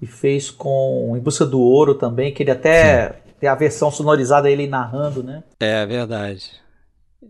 e 0.00 0.06
fez 0.06 0.50
com 0.50 1.14
Em 1.16 1.20
Busca 1.20 1.44
do 1.44 1.60
Ouro 1.60 1.94
também, 1.94 2.32
que 2.32 2.42
ele 2.42 2.50
até 2.50 3.16
tem 3.38 3.48
a 3.48 3.54
versão 3.54 3.90
sonorizada 3.90 4.50
ele 4.50 4.66
narrando, 4.66 5.22
né? 5.22 5.44
É 5.60 5.84
verdade. 5.84 6.52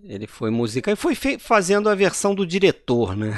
Ele 0.05 0.27
foi 0.27 0.51
musical 0.51 0.93
e 0.93 0.97
foi 0.97 1.39
fazendo 1.39 1.89
a 1.89 1.95
versão 1.95 2.35
do 2.35 2.47
diretor, 2.47 3.17
né? 3.17 3.35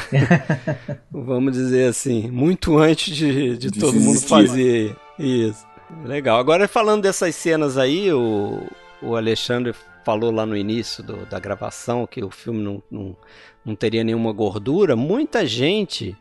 Vamos 1.11 1.53
dizer 1.53 1.89
assim, 1.89 2.29
muito 2.31 2.79
antes 2.79 3.15
de, 3.15 3.57
de 3.57 3.71
todo 3.71 3.99
mundo 3.99 4.21
fazer 4.21 4.97
Isso. 5.19 5.67
Legal. 6.05 6.39
Agora 6.39 6.69
falando 6.69 7.03
dessas 7.03 7.35
cenas 7.35 7.79
aí, 7.79 8.13
o, 8.13 8.67
o 9.03 9.17
Alexandre 9.17 9.75
falou 10.05 10.31
lá 10.31 10.47
no 10.47 10.57
início 10.57 11.03
do, 11.03 11.27
da 11.27 11.39
gravação 11.39 12.07
que 12.07 12.23
o 12.23 12.31
filme 12.31 12.63
não, 12.63 12.83
não, 12.91 13.17
não 13.65 13.75
teria 13.75 14.05
nenhuma 14.05 14.33
gordura. 14.33 14.97
Muita 14.97 15.47
gente 15.47 16.17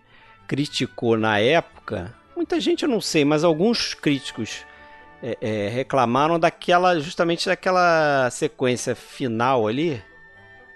criticou 0.48 1.18
na 1.18 1.40
época, 1.40 2.14
muita 2.36 2.60
gente 2.60 2.84
eu 2.84 2.90
não 2.90 3.02
sei, 3.02 3.26
mas 3.26 3.44
alguns 3.44 3.94
críticos 3.94 4.66
é, 5.22 5.38
é, 5.42 5.70
reclamaram 5.70 6.40
daquela, 6.40 7.00
justamente 7.00 7.48
daquela 7.48 8.30
sequência 8.30 8.96
final 8.96 9.68
ali, 9.68 10.02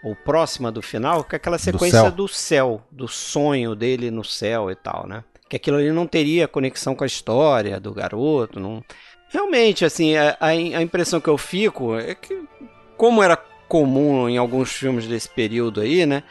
ou 0.03 0.15
próxima 0.15 0.71
do 0.71 0.81
final, 0.81 1.23
que 1.23 1.35
é 1.35 1.37
aquela 1.37 1.57
sequência 1.57 2.03
do 2.03 2.03
céu. 2.03 2.11
do 2.11 2.27
céu, 2.27 2.81
do 2.91 3.07
sonho 3.07 3.75
dele 3.75 4.09
no 4.09 4.23
céu 4.23 4.71
e 4.71 4.75
tal, 4.75 5.07
né? 5.07 5.23
Que 5.47 5.57
aquilo 5.57 5.77
ali 5.77 5.91
não 5.91 6.07
teria 6.07 6.47
conexão 6.47 6.95
com 6.95 7.03
a 7.03 7.07
história 7.07 7.79
do 7.79 7.93
garoto, 7.93 8.59
não. 8.59 8.83
Realmente, 9.29 9.85
assim, 9.85 10.15
a, 10.15 10.37
a 10.39 10.81
impressão 10.81 11.21
que 11.21 11.29
eu 11.29 11.37
fico 11.37 11.95
é 11.95 12.15
que, 12.15 12.43
como 12.97 13.21
era 13.23 13.37
comum 13.67 14.27
em 14.27 14.37
alguns 14.37 14.71
filmes 14.71 15.07
desse 15.07 15.29
período 15.29 15.81
aí, 15.81 16.05
né? 16.05 16.23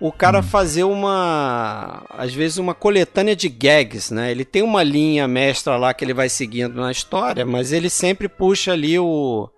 o 0.00 0.12
cara 0.12 0.40
hum. 0.40 0.42
fazer 0.42 0.84
uma 0.84 2.04
às 2.10 2.34
vezes 2.34 2.58
uma 2.58 2.74
coletânea 2.74 3.34
de 3.34 3.48
gags, 3.48 4.12
né? 4.12 4.30
Ele 4.30 4.44
tem 4.44 4.62
uma 4.62 4.82
linha 4.82 5.26
mestra 5.26 5.76
lá 5.76 5.94
que 5.94 6.04
ele 6.04 6.14
vai 6.14 6.28
seguindo 6.28 6.80
na 6.80 6.90
história, 6.90 7.46
mas 7.46 7.72
ele 7.72 7.88
sempre 7.88 8.28
puxa 8.28 8.72
ali 8.72 8.98
o 8.98 9.48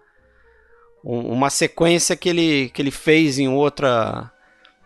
uma 1.08 1.50
sequência 1.50 2.16
que 2.16 2.28
ele, 2.28 2.68
que 2.70 2.82
ele 2.82 2.90
fez 2.90 3.38
em 3.38 3.48
outra 3.48 4.32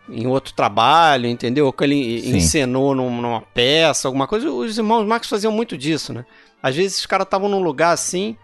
em 0.07 0.27
outro 0.27 0.53
trabalho, 0.53 1.27
entendeu? 1.27 1.71
Que 1.71 1.83
ele 1.85 2.21
Sim. 2.21 2.37
encenou 2.37 2.93
numa 2.93 3.41
peça, 3.41 4.07
alguma 4.07 4.27
coisa. 4.27 4.49
Os 4.51 4.77
irmãos 4.77 5.05
Marx 5.05 5.27
faziam 5.27 5.51
muito 5.51 5.77
disso, 5.77 6.13
né? 6.13 6.25
Às 6.61 6.75
vezes 6.75 6.99
os 6.99 7.05
caras 7.05 7.25
estavam 7.25 7.47
num 7.47 7.63
lugar 7.63 7.93
assim, 7.93 8.35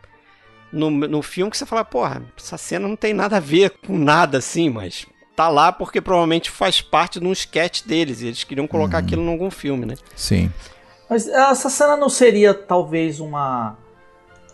no, 0.72 0.90
no 0.90 1.22
filme, 1.22 1.52
que 1.52 1.58
você 1.58 1.66
fala, 1.66 1.84
porra, 1.84 2.24
essa 2.38 2.58
cena 2.58 2.88
não 2.88 2.96
tem 2.96 3.14
nada 3.14 3.38
a 3.38 3.42
ver 3.42 3.72
com 3.86 3.98
nada 3.98 4.38
assim, 4.38 4.70
mas 4.70 5.06
tá 5.36 5.50
lá 5.50 5.72
porque 5.72 6.00
provavelmente 6.00 6.50
faz 6.50 6.82
parte 6.82 7.20
de 7.20 7.28
um 7.28 7.34
sketch 7.34 7.84
deles. 7.84 8.22
E 8.22 8.28
eles 8.28 8.44
queriam 8.44 8.66
colocar 8.66 9.00
uhum. 9.00 9.04
aquilo 9.04 9.22
em 9.24 9.30
algum 9.30 9.52
filme, 9.52 9.86
né? 9.86 9.96
Sim. 10.16 10.52
Mas 11.10 11.28
essa 11.28 11.70
cena 11.70 11.98
não 11.98 12.10
seria 12.10 12.54
talvez 12.54 13.20
uma 13.20 13.78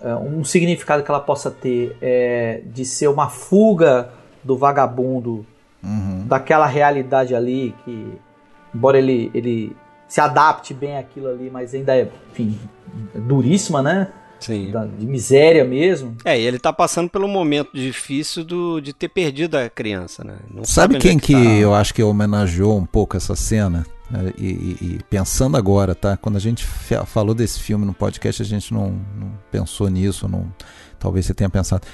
um 0.10 0.44
significado 0.44 1.04
que 1.04 1.10
ela 1.10 1.20
possa 1.20 1.50
ter 1.50 1.96
é, 2.02 2.62
de 2.66 2.84
ser 2.84 3.08
uma 3.08 3.30
fuga 3.30 4.10
do 4.44 4.58
vagabundo 4.58 5.46
uhum. 5.84 6.26
daquela 6.28 6.66
realidade 6.66 7.34
ali 7.34 7.74
que 7.86 8.14
embora 8.76 8.98
ele 8.98 9.32
ele 9.34 9.76
se 10.08 10.22
adapte 10.22 10.76
bem 10.76 10.98
àquilo 10.98 11.28
ali, 11.28 11.50
mas 11.50 11.74
ainda 11.74 11.96
é, 11.98 12.08
enfim, 12.32 12.60
duríssima, 13.16 13.82
né? 13.82 14.10
Sim. 14.40 14.72
Da, 14.72 14.86
de 14.86 15.06
miséria 15.08 15.64
mesmo. 15.64 16.16
É, 16.24 16.40
e 16.40 16.44
ele 16.46 16.60
tá 16.60 16.72
passando 16.72 17.10
pelo 17.10 17.28
momento 17.28 17.70
difícil 17.74 18.44
do, 18.44 18.80
de 18.80 18.94
ter 18.94 19.08
perdido 19.08 19.56
a 19.56 19.70
criança, 19.70 20.24
né? 20.24 20.36
Não 20.54 20.66
sabe, 20.66 20.94
sabe 20.94 21.00
quem 21.00 21.18
é 21.18 21.20
que, 21.20 21.28
que 21.28 21.34
tá... 21.34 21.40
eu 21.40 21.74
acho 21.74 21.94
que 21.94 22.04
homenageou 22.04 22.78
um 22.78 22.86
pouco 22.86 23.18
essa 23.18 23.36
cena? 23.36 23.86
É, 24.14 24.34
e, 24.38 24.46
e, 24.46 24.78
e, 24.82 25.00
pensando 25.10 25.58
agora, 25.58 25.96
tá? 25.96 26.16
Quando 26.16 26.36
a 26.36 26.40
gente 26.40 26.66
falou 26.66 27.34
desse 27.34 27.60
filme 27.60 27.86
no 27.86 27.94
podcast, 27.94 28.42
a 28.42 28.46
gente 28.46 28.74
não, 28.74 28.92
não 29.16 29.32
pensou 29.52 29.90
nisso, 29.90 30.28
não, 30.28 30.54
talvez 31.00 31.26
você 31.26 31.34
tenha 31.34 31.50
pensado. 31.50 31.88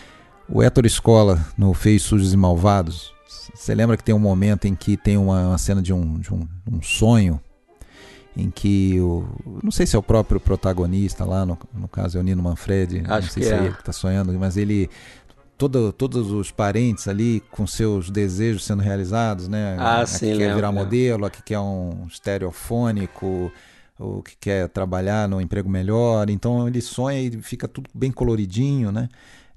O 0.48 0.62
Héctor 0.62 0.86
Escola, 0.86 1.46
no 1.58 1.74
Feios, 1.74 2.04
Sujos 2.04 2.34
e 2.34 2.38
Malvados, 2.38 3.14
você 3.54 3.74
lembra 3.74 3.96
que 3.96 4.04
tem 4.04 4.14
um 4.14 4.20
momento 4.20 4.66
em 4.66 4.76
que 4.76 4.98
tem 4.98 5.18
uma, 5.18 5.50
uma 5.50 5.58
cena 5.58 5.82
de, 5.82 5.94
um, 5.94 6.20
de 6.20 6.34
um, 6.34 6.48
um 6.70 6.82
sonho 6.82 7.40
em 8.36 8.50
que 8.50 9.00
o. 9.00 9.28
Não 9.64 9.72
sei 9.72 9.86
se 9.86 9.96
é 9.96 10.00
o 10.00 10.04
próprio 10.04 10.40
protagonista 10.40 11.26
lá, 11.26 11.46
no, 11.46 11.58
no 11.74 11.88
caso 11.88 12.18
é 12.18 12.22
o 12.22 12.24
Nino 12.24 12.42
Manfredi, 12.42 13.04
Acho 13.08 13.28
não 13.28 13.34
sei 13.34 13.44
se 13.44 13.54
é. 13.54 13.56
é 13.56 13.60
ele 13.60 13.74
que 13.74 13.82
está 13.82 13.92
sonhando, 13.92 14.34
mas 14.34 14.58
ele. 14.58 14.90
Todo, 15.60 15.92
todos 15.92 16.32
os 16.32 16.52
parentes 16.52 17.06
ali 17.08 17.44
com 17.52 17.68
seus 17.68 18.10
desejos 18.10 18.64
sendo 18.64 18.82
realizados, 18.82 19.50
né? 19.50 19.76
Ah, 19.78 20.00
a 20.00 20.06
sim, 20.06 20.32
que 20.32 20.38
quer 20.38 20.56
virar 20.56 20.72
modelo, 20.72 21.26
a 21.26 21.30
que 21.30 21.44
quer 21.44 21.60
um 21.60 22.08
estereofônico, 22.08 23.52
o 24.00 24.24
que 24.24 24.38
quer 24.38 24.70
trabalhar 24.70 25.28
no 25.28 25.42
emprego 25.42 25.70
melhor. 25.70 26.30
Então 26.30 26.66
ele 26.66 26.80
sonha 26.80 27.22
e 27.22 27.42
fica 27.42 27.68
tudo 27.68 27.90
bem 27.94 28.10
coloridinho, 28.10 28.90
né? 28.90 29.10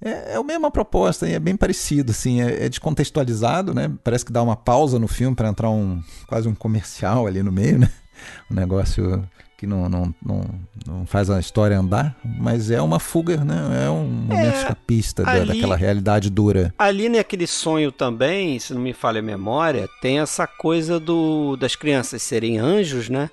É, 0.05 0.33
é 0.33 0.37
a 0.37 0.43
mesma 0.43 0.73
proposta, 0.73 1.29
é 1.29 1.39
bem 1.39 1.57
parecido, 1.57 2.11
assim, 2.11 2.43
é, 2.43 2.65
é 2.65 2.69
descontextualizado, 2.69 3.73
né? 3.73 3.89
Parece 4.03 4.25
que 4.25 4.33
dá 4.33 4.43
uma 4.43 4.57
pausa 4.57 4.99
no 4.99 5.07
filme 5.07 5.37
para 5.37 5.49
entrar 5.49 5.71
um 5.71 6.03
quase 6.27 6.49
um 6.49 6.55
comercial 6.55 7.29
ali 7.29 7.41
no 7.45 7.53
meio, 7.53 7.79
né? 7.79 7.89
um 8.51 8.55
negócio 8.55 9.25
que 9.63 9.67
não, 9.69 9.89
não, 9.89 10.13
não, 10.21 10.45
não, 10.85 11.07
faz 11.07 11.31
a 11.31 11.39
história 11.39 11.79
andar, 11.79 12.17
mas 12.25 12.69
é 12.69 12.83
uma 12.83 12.99
fuga, 12.99 13.45
né? 13.45 13.85
É 13.87 13.89
um 13.89 14.09
momento 14.09 14.57
é, 14.57 14.59
escapista 14.59 15.23
ali, 15.25 15.47
daquela 15.47 15.77
realidade 15.77 16.29
dura. 16.29 16.75
Ali 16.77 17.09
naquele 17.09 17.47
sonho 17.47 17.93
também, 17.93 18.59
se 18.59 18.75
não 18.75 18.81
me 18.81 18.93
falha 18.93 19.21
a 19.21 19.23
memória, 19.23 19.89
tem 20.01 20.19
essa 20.19 20.49
coisa 20.49 20.99
do 20.99 21.57
das 21.57 21.77
crianças 21.77 22.25
serem 22.25 22.59
anjos, 22.59 23.09
né? 23.09 23.31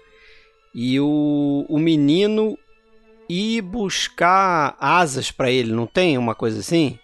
E 0.71 0.99
o, 0.99 1.65
o 1.67 1.80
menino 1.80 2.55
ir 3.27 3.63
buscar 3.63 4.77
asas 4.80 5.32
para 5.32 5.49
ele, 5.49 5.71
não 5.73 5.88
tem 5.88 6.15
uma 6.15 6.36
coisa 6.36 6.59
assim? 6.59 6.99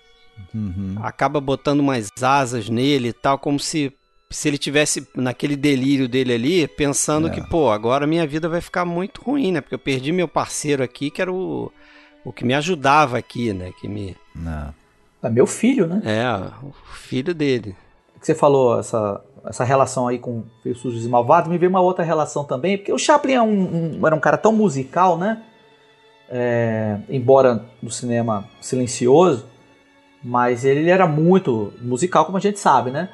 Uhum. 0.54 0.98
Acaba 1.02 1.42
botando 1.42 1.80
umas 1.80 2.12
asas 2.22 2.70
nele 2.70 3.08
e 3.08 3.14
tal, 3.14 3.40
como 3.40 3.60
se 3.60 3.92
se 4.36 4.50
ele 4.50 4.58
tivesse 4.58 5.08
naquele 5.16 5.56
delírio 5.56 6.10
dele 6.10 6.34
ali, 6.34 6.68
pensando 6.68 7.30
é. 7.30 7.30
que, 7.30 7.42
pô, 7.42 7.70
agora 7.70 8.06
minha 8.06 8.28
vida 8.28 8.50
vai 8.50 8.60
ficar 8.60 8.84
muito 8.84 9.22
ruim, 9.22 9.54
né? 9.54 9.62
Porque 9.62 9.76
eu 9.76 9.80
perdi 9.80 10.12
meu 10.12 10.28
parceiro 10.28 10.84
aqui, 10.84 11.10
que 11.10 11.22
era 11.22 11.32
o, 11.32 11.72
o 12.24 12.34
que 12.34 12.44
me 12.44 12.54
ajudava 12.54 13.18
aqui, 13.18 13.54
né? 13.54 13.72
Que 13.80 13.88
me... 13.88 14.14
Não. 14.36 14.74
É 15.24 15.30
meu 15.30 15.48
filho, 15.48 15.88
né? 15.88 16.02
É, 16.04 16.28
o 16.62 16.74
filho 16.96 17.34
dele. 17.34 17.78
Que 18.20 18.26
você 18.26 18.36
falou, 18.36 18.78
essa, 18.78 19.24
essa 19.46 19.64
relação 19.64 20.06
aí 20.06 20.20
com 20.20 20.44
Feios 20.62 20.80
Sujos 20.82 21.06
e 21.06 21.08
Malvados, 21.08 21.50
me 21.50 21.58
veio 21.58 21.70
uma 21.70 21.80
outra 21.80 22.04
relação 22.04 22.44
também, 22.44 22.78
porque 22.78 22.92
o 22.92 23.00
Chaplin 23.00 23.36
é 23.36 23.42
um, 23.42 24.00
um 24.02 24.06
era 24.06 24.14
um 24.14 24.20
cara 24.20 24.38
tão 24.38 24.52
musical, 24.52 25.18
né? 25.18 25.42
É, 26.30 26.98
embora 27.08 27.64
no 27.82 27.90
cinema 27.90 28.50
silencioso, 28.60 29.46
mas 30.22 30.66
ele 30.66 30.90
era 30.90 31.08
muito 31.08 31.72
musical, 31.82 32.26
como 32.26 32.38
a 32.38 32.42
gente 32.42 32.60
sabe, 32.60 32.92
né? 32.92 33.08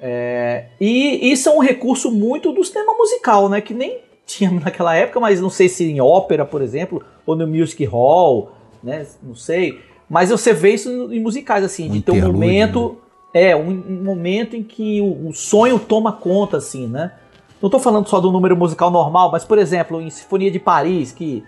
É, 0.00 0.66
e 0.80 1.30
isso 1.30 1.48
é 1.48 1.52
um 1.52 1.58
recurso 1.58 2.10
muito 2.10 2.52
do 2.52 2.64
cinema 2.64 2.94
musical, 2.94 3.48
né? 3.48 3.60
Que 3.60 3.74
nem 3.74 3.98
tinha 4.24 4.50
naquela 4.64 4.94
época, 4.94 5.18
mas 5.18 5.40
não 5.40 5.50
sei 5.50 5.68
se 5.68 5.84
em 5.84 6.00
ópera, 6.00 6.44
por 6.44 6.62
exemplo, 6.62 7.02
ou 7.26 7.34
no 7.34 7.46
music 7.46 7.84
hall, 7.84 8.52
né? 8.82 9.06
Não 9.22 9.34
sei. 9.34 9.80
Mas 10.08 10.30
você 10.30 10.52
vê 10.52 10.74
isso 10.74 11.12
em 11.12 11.20
musicais, 11.20 11.64
assim, 11.64 11.88
um 11.88 11.92
de 11.92 12.02
ter 12.02 12.12
um 12.12 12.32
momento. 12.32 12.90
Né? 13.34 13.50
É, 13.50 13.56
um, 13.56 13.68
um, 13.68 14.02
momento 14.02 14.56
em 14.56 14.62
que 14.62 15.02
o, 15.02 15.28
o, 15.28 15.34
sonho 15.34 15.78
toma 15.78 16.12
conta, 16.12 16.56
assim, 16.56 16.86
né? 16.86 17.12
Não 17.60 17.66
estou 17.66 17.78
falando 17.78 18.08
só 18.08 18.20
do 18.20 18.32
número 18.32 18.56
musical 18.56 18.90
normal, 18.90 19.30
mas, 19.30 19.44
por 19.44 19.58
exemplo, 19.58 20.00
em 20.00 20.08
Sinfonia 20.08 20.50
de 20.50 20.58
Paris, 20.58 21.12
que 21.12 21.44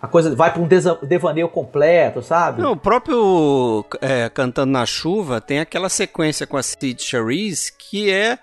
a 0.00 0.06
coisa 0.06 0.34
vai 0.34 0.52
para 0.52 0.62
um 0.62 0.68
devaneio 1.02 1.48
completo, 1.48 2.22
sabe? 2.22 2.60
Não, 2.60 2.72
o 2.72 2.76
próprio 2.76 3.84
é, 4.00 4.28
Cantando 4.28 4.72
na 4.72 4.84
Chuva 4.84 5.40
tem 5.40 5.58
aquela 5.58 5.88
sequência 5.88 6.46
com 6.46 6.56
a 6.56 6.62
Sid 6.62 7.02
Charisse 7.02 7.72
que 7.72 8.10
é. 8.10 8.38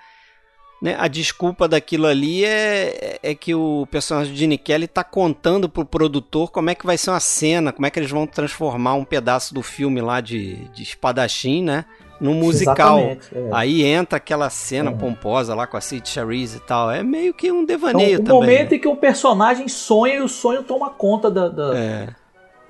Né, 0.81 0.97
a 0.99 1.07
desculpa 1.07 1.65
daquilo 1.65 2.05
ali 2.05 2.43
é, 2.43 3.17
é 3.23 3.33
que 3.33 3.55
o 3.55 3.87
personagem 3.89 4.33
de 4.33 4.39
Gene 4.39 4.57
Kelly 4.57 4.83
está 4.83 5.01
contando 5.01 5.69
pro 5.69 5.85
produtor 5.85 6.51
como 6.51 6.69
é 6.69 6.75
que 6.75 6.85
vai 6.85 6.97
ser 6.97 7.11
uma 7.11 7.21
cena, 7.21 7.71
como 7.71 7.85
é 7.85 7.89
que 7.89 7.97
eles 7.97 8.11
vão 8.11 8.27
transformar 8.27 8.95
um 8.95 9.05
pedaço 9.05 9.53
do 9.53 9.61
filme 9.61 10.01
lá 10.01 10.19
de, 10.19 10.55
de 10.71 10.83
espadachim, 10.83 11.63
né? 11.63 11.85
No 12.23 12.33
musical. 12.33 12.99
É. 12.99 13.17
Aí 13.51 13.83
entra 13.83 14.15
aquela 14.15 14.49
cena 14.49 14.91
é. 14.91 14.93
pomposa 14.93 15.53
lá 15.53 15.67
com 15.67 15.75
a 15.75 15.81
Sid 15.81 16.07
Charisse 16.07 16.57
e 16.57 16.61
tal. 16.61 16.89
É 16.89 17.03
meio 17.03 17.33
que 17.33 17.51
um 17.51 17.65
devaneio 17.65 18.21
então, 18.21 18.37
também. 18.37 18.37
O 18.37 18.41
momento 18.41 18.71
né? 18.71 18.77
em 18.77 18.79
que 18.79 18.87
o 18.87 18.95
personagem 18.95 19.67
sonha 19.67 20.15
e 20.15 20.21
o 20.21 20.29
sonho 20.29 20.63
toma 20.63 20.89
conta 20.89 21.29
da. 21.29 21.49
da... 21.49 21.77
É. 21.77 22.09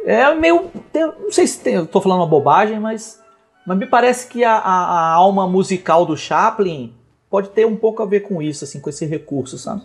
É 0.05 0.33
meio. 0.33 0.71
Não 0.93 1.31
sei 1.31 1.45
se 1.45 1.59
tem, 1.59 1.75
eu 1.75 1.85
tô 1.85 2.01
falando 2.01 2.21
uma 2.21 2.27
bobagem, 2.27 2.79
mas. 2.79 3.21
Mas 3.65 3.77
me 3.77 3.85
parece 3.85 4.27
que 4.27 4.43
a, 4.43 4.55
a, 4.55 4.57
a 4.57 5.13
alma 5.13 5.47
musical 5.47 6.05
do 6.05 6.17
Chaplin 6.17 6.93
pode 7.29 7.49
ter 7.49 7.65
um 7.65 7.77
pouco 7.77 8.03
a 8.03 8.05
ver 8.05 8.21
com 8.21 8.41
isso, 8.41 8.65
assim, 8.65 8.81
com 8.81 8.89
esse 8.89 9.05
recurso, 9.05 9.57
sabe? 9.57 9.83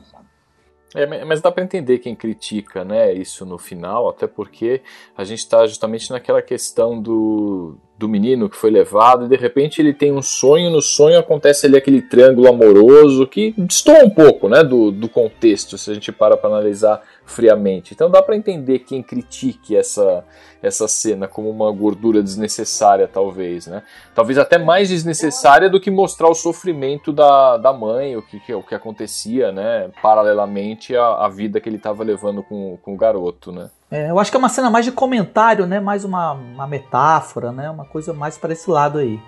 É, 0.95 1.25
mas 1.25 1.43
dá 1.43 1.53
para 1.53 1.63
entender 1.63 1.99
quem 1.99 2.15
critica, 2.15 2.83
né, 2.83 3.13
isso 3.13 3.45
no 3.45 3.59
final, 3.59 4.09
até 4.09 4.27
porque 4.27 4.81
a 5.17 5.23
gente 5.23 5.41
está 5.41 5.67
justamente 5.67 6.11
naquela 6.11 6.41
questão 6.41 6.99
do, 6.99 7.77
do 7.99 8.09
menino 8.09 8.49
que 8.49 8.57
foi 8.57 8.71
levado 8.71 9.27
e 9.27 9.29
de 9.29 9.37
repente 9.37 9.83
ele 9.83 9.93
tem 9.93 10.11
um 10.13 10.23
sonho, 10.23 10.71
no 10.71 10.81
sonho 10.81 11.19
acontece 11.19 11.67
ali 11.67 11.77
aquele 11.77 12.01
triângulo 12.01 12.49
amoroso 12.49 13.27
que 13.27 13.53
destoa 13.59 14.03
um 14.03 14.09
pouco, 14.09 14.49
né, 14.49 14.65
do, 14.65 14.91
do 14.91 15.11
contexto, 15.11 15.77
se 15.77 15.91
a 15.91 15.95
gente 15.95 16.11
para 16.11 16.39
para 16.39 16.49
analisar 16.49 17.03
friamente. 17.29 17.95
Então 17.95 18.11
dá 18.11 18.23
para 18.23 18.37
entender 18.37 18.81
quem 18.81 19.03
critique 19.03 19.77
essa 19.77 20.25
essa 20.61 20.89
cena 20.89 21.29
como 21.29 21.49
uma 21.49 21.71
gordura 21.71 22.21
desnecessária, 22.21 23.07
talvez, 23.07 23.69
né? 23.69 23.83
Talvez 24.13 24.39
até 24.39 24.59
mais 24.59 24.89
desnecessária 24.89 25.71
do 25.71 25.81
que 25.81 25.89
mostrar 25.89 26.29
o 26.29 26.35
sofrimento 26.35 27.13
da, 27.13 27.57
da 27.57 27.73
mãe, 27.73 28.17
o 28.17 28.23
que, 28.23 28.53
o 28.53 28.63
que 28.63 28.75
acontecia, 28.75 29.53
né? 29.53 29.89
Paralelamente 30.03 30.97
à, 30.97 31.27
à 31.27 31.29
vida 31.29 31.61
que 31.61 31.69
ele 31.69 31.77
estava 31.77 32.03
levando 32.03 32.43
com, 32.43 32.77
com 32.83 32.95
o 32.95 32.97
garoto, 32.97 33.53
né? 33.53 33.71
É, 33.89 34.11
eu 34.11 34.19
acho 34.19 34.33
que 34.33 34.37
é 34.37 34.41
uma 34.41 34.49
cena 34.49 34.69
mais 34.69 34.85
de 34.85 34.91
comentário, 34.91 35.65
né? 35.65 35.79
Mais 35.79 36.05
uma, 36.05 36.33
uma 36.33 36.67
metáfora, 36.67 37.53
né? 37.53 37.71
Uma 37.71 37.85
coisa 37.85 38.13
mais 38.13 38.37
para 38.37 38.53
esse 38.53 38.69
lado 38.69 38.99
aí. 38.99 39.21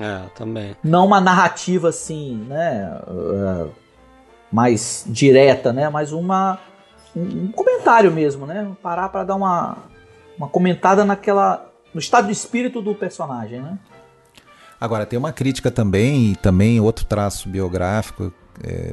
É, 0.00 0.22
também. 0.34 0.74
Não 0.82 1.04
uma 1.04 1.20
narrativa 1.20 1.90
assim, 1.90 2.34
né? 2.48 2.98
Uh, 3.06 3.70
mais 4.50 5.04
direta, 5.06 5.72
né? 5.72 5.88
Mas 5.90 6.12
uma 6.12 6.58
um, 7.14 7.50
comentário 7.52 8.10
mesmo, 8.10 8.46
né? 8.46 8.70
Parar 8.82 9.08
para 9.08 9.24
dar 9.24 9.34
uma 9.34 9.76
uma 10.36 10.48
comentada 10.48 11.04
naquela 11.04 11.70
no 11.92 12.00
estado 12.00 12.26
de 12.26 12.32
espírito 12.32 12.80
do 12.80 12.94
personagem, 12.94 13.60
né? 13.60 13.78
Agora 14.80 15.06
tem 15.06 15.18
uma 15.18 15.32
crítica 15.32 15.70
também 15.70 16.32
e 16.32 16.36
também 16.36 16.80
outro 16.80 17.04
traço 17.04 17.48
biográfico 17.48 18.32
é, 18.64 18.92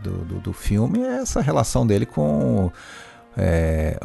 do, 0.00 0.24
do, 0.24 0.40
do, 0.40 0.52
filme 0.52 1.00
é 1.00 1.16
essa 1.16 1.40
relação 1.40 1.84
dele 1.84 2.06
com 2.06 2.70
é, 3.36 3.98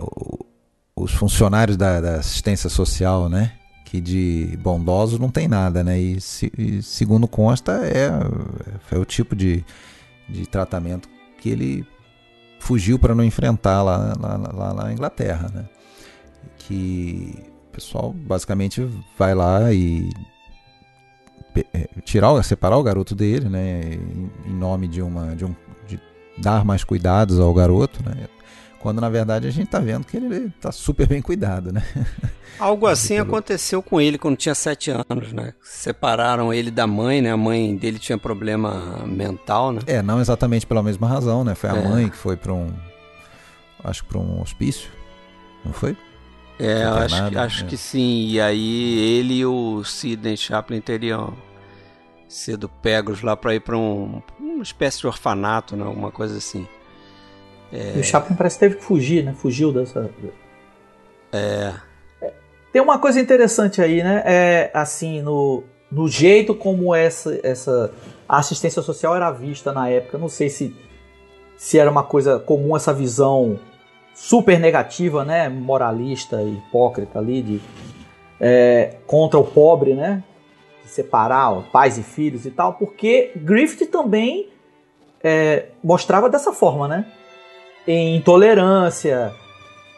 os 0.96 1.14
funcionários 1.14 1.78
da, 1.78 2.02
da, 2.02 2.16
assistência 2.16 2.70
social, 2.70 3.30
né? 3.30 3.52
Que 3.86 4.02
de 4.02 4.58
bondosos 4.62 5.20
não 5.20 5.30
tem 5.30 5.48
nada, 5.48 5.84
né? 5.84 6.00
E, 6.00 6.20
se, 6.20 6.52
e 6.58 6.82
segundo 6.82 7.28
consta 7.28 7.82
é, 7.84 8.10
é 8.92 8.98
o 8.98 9.06
tipo 9.06 9.36
de, 9.36 9.64
de 10.28 10.48
tratamento 10.48 11.08
que 11.38 11.50
ele 11.50 11.86
fugiu 12.64 12.98
para 12.98 13.14
não 13.14 13.24
enfrentar 13.24 13.84
lá, 13.84 14.14
lá, 14.20 14.38
lá, 14.54 14.74
na 14.74 14.94
Inglaterra, 14.94 15.52
né? 15.54 15.66
Que 16.58 17.36
o 17.68 17.72
pessoal 17.72 18.14
basicamente 18.14 18.88
vai 19.18 19.36
lá 19.36 19.74
e 19.74 20.10
é, 21.74 21.90
tirar, 22.04 22.42
separar 22.42 22.78
o 22.78 22.84
garoto 22.84 23.14
dele, 23.14 23.50
né? 23.50 24.00
Em 24.46 24.54
nome 24.54 24.88
de 24.88 25.02
uma, 25.02 25.36
de 25.36 25.44
um, 25.44 25.54
de 25.86 26.00
dar 26.38 26.64
mais 26.64 26.84
cuidados 26.86 27.38
ao 27.38 27.54
garoto, 27.54 28.02
né? 28.04 28.28
Quando 28.84 29.00
na 29.00 29.08
verdade 29.08 29.48
a 29.48 29.50
gente 29.50 29.68
está 29.68 29.80
vendo 29.80 30.06
que 30.06 30.18
ele 30.18 30.48
está 30.48 30.70
super 30.70 31.08
bem 31.08 31.22
cuidado, 31.22 31.72
né? 31.72 31.82
Algo 32.60 32.86
assim 32.86 33.18
aconteceu 33.18 33.82
com 33.82 34.02
ele 34.02 34.18
quando 34.18 34.36
tinha 34.36 34.54
sete 34.54 34.92
anos, 34.92 35.32
né? 35.32 35.54
Separaram 35.64 36.54
ele 36.54 36.70
da 36.70 36.86
mãe, 36.86 37.22
né? 37.22 37.32
A 37.32 37.38
mãe 37.38 37.78
dele 37.78 37.98
tinha 37.98 38.18
problema 38.18 39.02
mental, 39.06 39.72
né? 39.72 39.80
É, 39.88 40.02
não 40.02 40.20
exatamente 40.20 40.68
pela 40.68 40.84
mesma 40.84 41.08
razão, 41.08 41.46
né? 41.46 41.56
Foi 41.56 41.70
a 41.70 41.78
é. 41.78 41.88
mãe 41.88 42.10
que 42.10 42.18
foi 42.18 42.36
para 42.36 42.54
um, 42.54 42.74
acho 43.86 44.04
que 44.04 44.10
para 44.10 44.20
um 44.20 44.42
hospício, 44.42 44.90
não 45.64 45.72
foi? 45.72 45.96
É, 46.60 46.84
acho, 46.84 47.40
acho 47.40 47.64
é. 47.64 47.68
que 47.68 47.78
sim. 47.78 48.28
E 48.28 48.42
aí 48.42 49.00
ele 49.00 49.36
e 49.36 49.46
o 49.46 49.82
Sidney 49.86 50.36
Chaplin 50.36 50.82
teriam 50.82 51.34
sido 52.28 52.68
pegos 52.68 53.22
lá 53.22 53.38
para 53.38 53.56
ir 53.56 53.62
para 53.62 53.78
um, 53.78 54.22
uma 54.38 54.62
espécie 54.62 55.00
de 55.00 55.08
orfanato, 55.08 55.78
né? 55.78 55.86
Alguma 55.86 56.12
coisa 56.12 56.38
assim. 56.38 56.68
É... 57.74 57.98
E 57.98 58.00
o 58.00 58.04
Chaplin 58.04 58.36
parece 58.36 58.58
que 58.58 58.60
teve 58.60 58.76
que 58.76 58.84
fugir, 58.84 59.26
né? 59.26 59.34
Fugiu 59.34 59.74
dessa. 59.74 60.10
É. 61.32 61.74
Tem 62.72 62.82
uma 62.82 63.00
coisa 63.00 63.20
interessante 63.20 63.82
aí, 63.82 64.04
né? 64.04 64.22
É 64.26 64.72
assim, 64.74 65.22
no, 65.22 65.64
no 65.92 66.08
jeito 66.08 66.54
como 66.54 66.94
essa, 66.94 67.40
essa 67.44 67.92
assistência 68.30 68.82
social 68.82 69.16
era 69.16 69.32
vista 69.32 69.72
na 69.72 69.90
época. 69.90 70.18
Não 70.20 70.30
sei 70.30 70.50
se, 70.50 70.76
se 71.58 71.80
era 71.80 71.90
uma 71.90 72.04
coisa 72.04 72.40
comum 72.40 72.76
essa 72.76 72.94
visão 72.94 73.60
super 74.14 74.60
negativa, 74.60 75.26
né? 75.26 75.50
Moralista 75.50 76.42
e 76.44 76.54
hipócrita 76.54 77.18
ali 77.18 77.42
de, 77.42 77.62
é, 78.40 78.98
contra 79.08 79.40
o 79.40 79.44
pobre, 79.44 79.96
né? 79.96 80.24
De 80.84 80.90
separar 80.90 81.64
pais 81.72 81.98
e 81.98 82.04
filhos 82.04 82.46
e 82.46 82.52
tal, 82.52 82.74
porque 82.74 83.32
Griffith 83.36 83.88
também 83.88 84.50
é, 85.24 85.70
mostrava 85.84 86.30
dessa 86.30 86.54
forma, 86.54 86.88
né? 86.88 87.06
Em 87.88 88.16
Intolerância. 88.16 89.34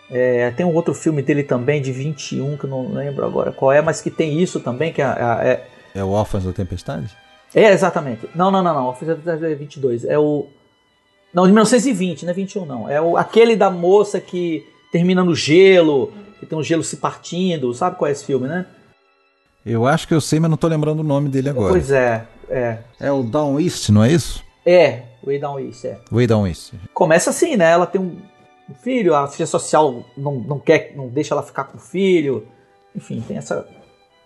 É, 0.09 0.51
tem 0.51 0.65
um 0.65 0.73
outro 0.73 0.93
filme 0.93 1.21
dele 1.21 1.43
também, 1.43 1.81
de 1.81 1.91
21, 1.91 2.57
que 2.57 2.65
eu 2.65 2.69
não 2.69 2.93
lembro 2.93 3.25
agora 3.25 3.51
qual 3.51 3.71
é, 3.71 3.81
mas 3.81 4.01
que 4.01 4.11
tem 4.11 4.39
isso 4.39 4.59
também, 4.59 4.93
que 4.93 5.01
é... 5.01 5.05
É, 5.05 5.63
é 5.95 6.03
o 6.03 6.09
Órfãos 6.09 6.43
da 6.43 6.53
Tempestade? 6.53 7.09
É, 7.53 7.71
exatamente. 7.71 8.29
Não, 8.35 8.51
não, 8.51 8.61
não, 8.61 8.73
não. 8.73 8.85
Órfãos 8.85 9.07
da 9.07 9.15
Tempestade 9.15 9.51
é 9.51 9.55
22. 9.55 10.05
É 10.05 10.19
o... 10.19 10.47
Não, 11.33 11.43
de 11.43 11.51
1920, 11.51 12.23
não 12.23 12.31
é 12.31 12.33
21 12.33 12.65
não. 12.65 12.89
É 12.89 13.01
o, 13.01 13.17
aquele 13.17 13.55
da 13.55 13.69
moça 13.69 14.19
que 14.21 14.65
termina 14.91 15.23
no 15.23 15.35
gelo, 15.35 16.13
que 16.39 16.45
tem 16.45 16.57
um 16.57 16.63
gelo 16.63 16.83
se 16.83 16.97
partindo. 16.97 17.73
Sabe 17.73 17.97
qual 17.97 18.07
é 18.07 18.11
esse 18.11 18.25
filme, 18.25 18.47
né? 18.47 18.65
Eu 19.65 19.87
acho 19.87 20.07
que 20.07 20.13
eu 20.13 20.21
sei, 20.21 20.39
mas 20.39 20.49
não 20.49 20.57
tô 20.57 20.67
lembrando 20.67 20.99
o 20.99 21.03
nome 21.03 21.27
dele 21.27 21.49
agora. 21.49 21.71
Pois 21.71 21.89
é, 21.89 22.25
é. 22.49 22.77
É 22.99 23.11
o 23.11 23.23
Down 23.23 23.59
East, 23.59 23.89
não 23.89 24.03
é 24.03 24.11
isso? 24.11 24.43
É, 24.65 25.03
Way 25.25 25.39
Down 25.39 25.59
East, 25.59 25.85
é. 25.85 25.99
Way 26.11 26.27
Down 26.27 26.47
East. 26.47 26.73
Começa 26.93 27.29
assim, 27.29 27.55
né? 27.57 27.71
Ela 27.71 27.85
tem 27.85 27.99
um 27.99 28.17
filho, 28.73 29.13
a 29.13 29.23
assistência 29.23 29.51
social 29.51 30.03
não, 30.17 30.35
não 30.35 30.59
quer, 30.59 30.93
não 30.95 31.07
deixa 31.07 31.33
ela 31.33 31.43
ficar 31.43 31.65
com 31.65 31.77
o 31.77 31.81
filho. 31.81 32.47
Enfim, 32.95 33.23
tem 33.27 33.37
essa. 33.37 33.67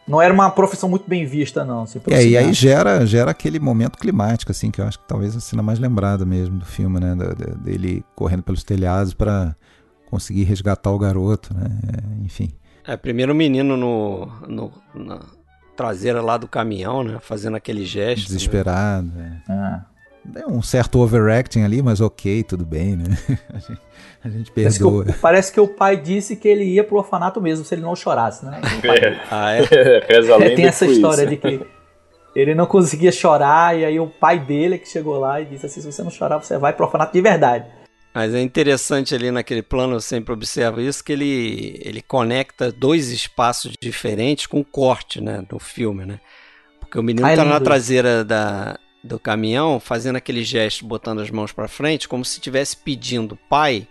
Não 0.07 0.21
era 0.21 0.33
uma 0.33 0.49
profissão 0.49 0.89
muito 0.89 1.07
bem 1.07 1.25
vista, 1.25 1.63
não. 1.63 1.83
Assim, 1.83 2.01
é, 2.09 2.25
e 2.25 2.37
aí 2.37 2.51
gera, 2.51 3.05
gera 3.05 3.31
aquele 3.31 3.59
momento 3.59 3.97
climático, 3.97 4.51
assim, 4.51 4.71
que 4.71 4.81
eu 4.81 4.85
acho 4.85 4.97
que 4.97 5.07
talvez 5.07 5.35
a 5.35 5.39
cena 5.39 5.61
mais 5.61 5.77
lembrada 5.77 6.25
mesmo 6.25 6.57
do 6.57 6.65
filme, 6.65 6.99
né? 6.99 7.15
Dele 7.57 8.03
correndo 8.15 8.41
pelos 8.41 8.63
telhados 8.63 9.13
para 9.13 9.55
conseguir 10.09 10.43
resgatar 10.43 10.91
o 10.91 10.97
garoto, 10.97 11.53
né? 11.53 11.69
Enfim. 12.25 12.51
É, 12.87 12.97
primeiro 12.97 13.33
o 13.33 13.35
menino 13.35 13.77
no, 13.77 14.25
no, 14.47 14.71
na 14.95 15.19
traseira 15.75 16.21
lá 16.21 16.37
do 16.37 16.47
caminhão, 16.47 17.03
né? 17.03 17.19
Fazendo 17.21 17.55
aquele 17.55 17.85
gesto. 17.85 18.29
Né? 18.29 18.37
Desesperado, 18.37 19.07
né? 19.07 19.41
é. 19.47 19.51
Ah. 19.53 19.85
É 20.35 20.45
um 20.45 20.61
certo 20.61 20.99
overacting 20.99 21.63
ali, 21.63 21.81
mas 21.81 22.01
ok, 22.01 22.43
tudo 22.43 22.65
bem, 22.65 22.95
né? 22.95 23.05
A 23.53 23.59
gente, 23.59 23.81
a 24.23 24.29
gente 24.29 24.51
perdoa. 24.51 25.05
Parece 25.05 25.11
que, 25.11 25.19
o, 25.19 25.21
parece 25.21 25.53
que, 25.53 25.59
o, 25.59 25.67
pai 25.67 25.97
disse 25.97 26.35
que 26.35 26.47
ele 26.47 26.63
ia 26.63 26.83
pro 26.83 26.97
orfanato 26.97 27.41
mesmo 27.41 27.63
se 27.63 27.73
ele 27.73 27.81
não 27.81 27.95
chorasse, 27.95 28.45
né? 28.45 28.59
É. 28.83 29.19
Ah, 29.31 29.53
é? 29.53 29.61
é 29.61 30.55
tem 30.55 30.65
essa 30.65 30.85
história 30.85 31.23
isso. 31.23 31.31
de 31.31 31.37
que 31.37 31.65
ele 32.35 32.53
não 32.53 32.65
conseguia 32.65 33.11
chorar 33.11 33.77
e 33.77 33.85
aí 33.85 33.99
o 33.99 34.07
pai 34.07 34.39
dele 34.39 34.75
é 34.75 34.77
que 34.77 34.87
chegou 34.87 35.19
lá 35.19 35.41
e 35.41 35.45
disse 35.45 35.65
assim, 35.65 35.81
se 35.81 35.91
você 35.91 36.03
não 36.03 36.11
chorar, 36.11 36.37
você 36.37 36.57
vai 36.57 36.73
pro 36.73 36.85
orfanato 36.85 37.13
de 37.13 37.21
verdade. 37.21 37.65
Mas 38.13 38.33
é 38.33 38.41
interessante 38.41 39.13
ali 39.13 39.31
naquele 39.31 39.61
plano, 39.61 39.95
eu 39.95 40.01
sempre 40.01 40.33
observo 40.33 40.81
isso, 40.81 41.03
que 41.03 41.13
ele, 41.13 41.79
ele 41.83 42.01
conecta 42.01 42.71
dois 42.71 43.11
espaços 43.11 43.73
diferentes 43.81 44.47
com 44.47 44.63
corte, 44.63 45.21
né, 45.21 45.43
no 45.49 45.59
filme, 45.59 46.05
né? 46.05 46.19
Porque 46.79 46.97
o 46.97 47.03
menino 47.03 47.27
ah, 47.27 47.35
tá 47.35 47.45
na 47.45 47.59
traseira 47.59 48.25
da, 48.25 48.79
do 49.03 49.19
caminhão, 49.19 49.79
fazendo 49.79 50.17
aquele 50.17 50.43
gesto, 50.43 50.85
botando 50.85 51.19
as 51.19 51.31
mãos 51.31 51.51
para 51.51 51.67
frente, 51.67 52.07
como 52.07 52.25
se 52.25 52.37
estivesse 52.37 52.75
pedindo 52.77 53.37
pai. 53.49 53.87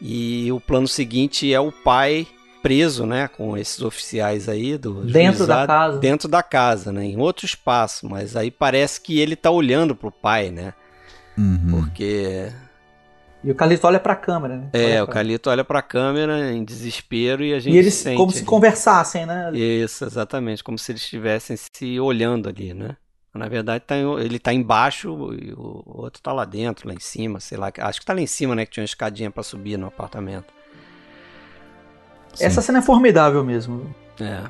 E 0.00 0.50
o 0.52 0.60
plano 0.60 0.88
seguinte 0.88 1.52
é 1.52 1.60
o 1.60 1.72
pai 1.72 2.26
preso, 2.62 3.06
né, 3.06 3.28
com 3.28 3.56
esses 3.56 3.80
oficiais 3.80 4.48
aí 4.48 4.76
do 4.76 5.04
dentro 5.04 5.38
juizado, 5.38 5.46
da 5.46 5.66
casa, 5.66 5.98
dentro 5.98 6.28
da 6.28 6.42
casa, 6.42 6.90
né, 6.90 7.04
em 7.04 7.16
outro 7.16 7.46
espaço, 7.46 8.08
mas 8.08 8.34
aí 8.34 8.50
parece 8.50 9.00
que 9.00 9.20
ele 9.20 9.36
tá 9.36 9.50
olhando 9.50 9.94
pro 9.94 10.10
pai, 10.10 10.50
né? 10.50 10.74
Uhum. 11.38 11.68
Porque 11.70 12.50
e 13.44 13.50
o 13.52 13.54
Calito 13.54 13.86
olha 13.86 14.00
para 14.00 14.14
a 14.14 14.16
câmera, 14.16 14.56
né? 14.56 14.70
É, 14.72 15.00
o 15.00 15.06
Calito 15.06 15.48
olha 15.48 15.64
para 15.64 15.78
a 15.78 15.82
câmera 15.82 16.50
em 16.50 16.64
desespero 16.64 17.44
e 17.44 17.54
a 17.54 17.60
gente 17.60 17.74
E 17.74 17.78
eles 17.78 17.94
sente 17.94 18.16
como 18.16 18.32
se 18.32 18.42
conversassem, 18.42 19.24
né? 19.24 19.52
Isso, 19.54 20.04
exatamente, 20.04 20.64
como 20.64 20.76
se 20.76 20.90
eles 20.90 21.02
estivessem 21.02 21.56
se 21.56 22.00
olhando 22.00 22.48
ali, 22.48 22.74
né? 22.74 22.96
Na 23.36 23.48
verdade, 23.48 23.84
tá, 23.86 23.96
ele 23.96 24.38
tá 24.38 24.52
embaixo 24.52 25.08
e 25.34 25.52
o 25.52 25.82
outro 25.86 26.20
tá 26.22 26.32
lá 26.32 26.44
dentro, 26.44 26.88
lá 26.88 26.94
em 26.94 27.00
cima, 27.00 27.40
sei 27.40 27.58
lá. 27.58 27.70
Acho 27.78 28.00
que 28.00 28.06
tá 28.06 28.12
lá 28.12 28.20
em 28.20 28.26
cima, 28.26 28.54
né? 28.54 28.64
Que 28.64 28.72
tinha 28.72 28.82
uma 28.82 28.86
escadinha 28.86 29.30
para 29.30 29.42
subir 29.42 29.76
no 29.76 29.86
apartamento. 29.86 30.52
Sim. 32.34 32.44
Essa 32.44 32.60
cena 32.60 32.78
é 32.78 32.82
formidável 32.82 33.42
mesmo. 33.42 33.94
É. 34.20 34.42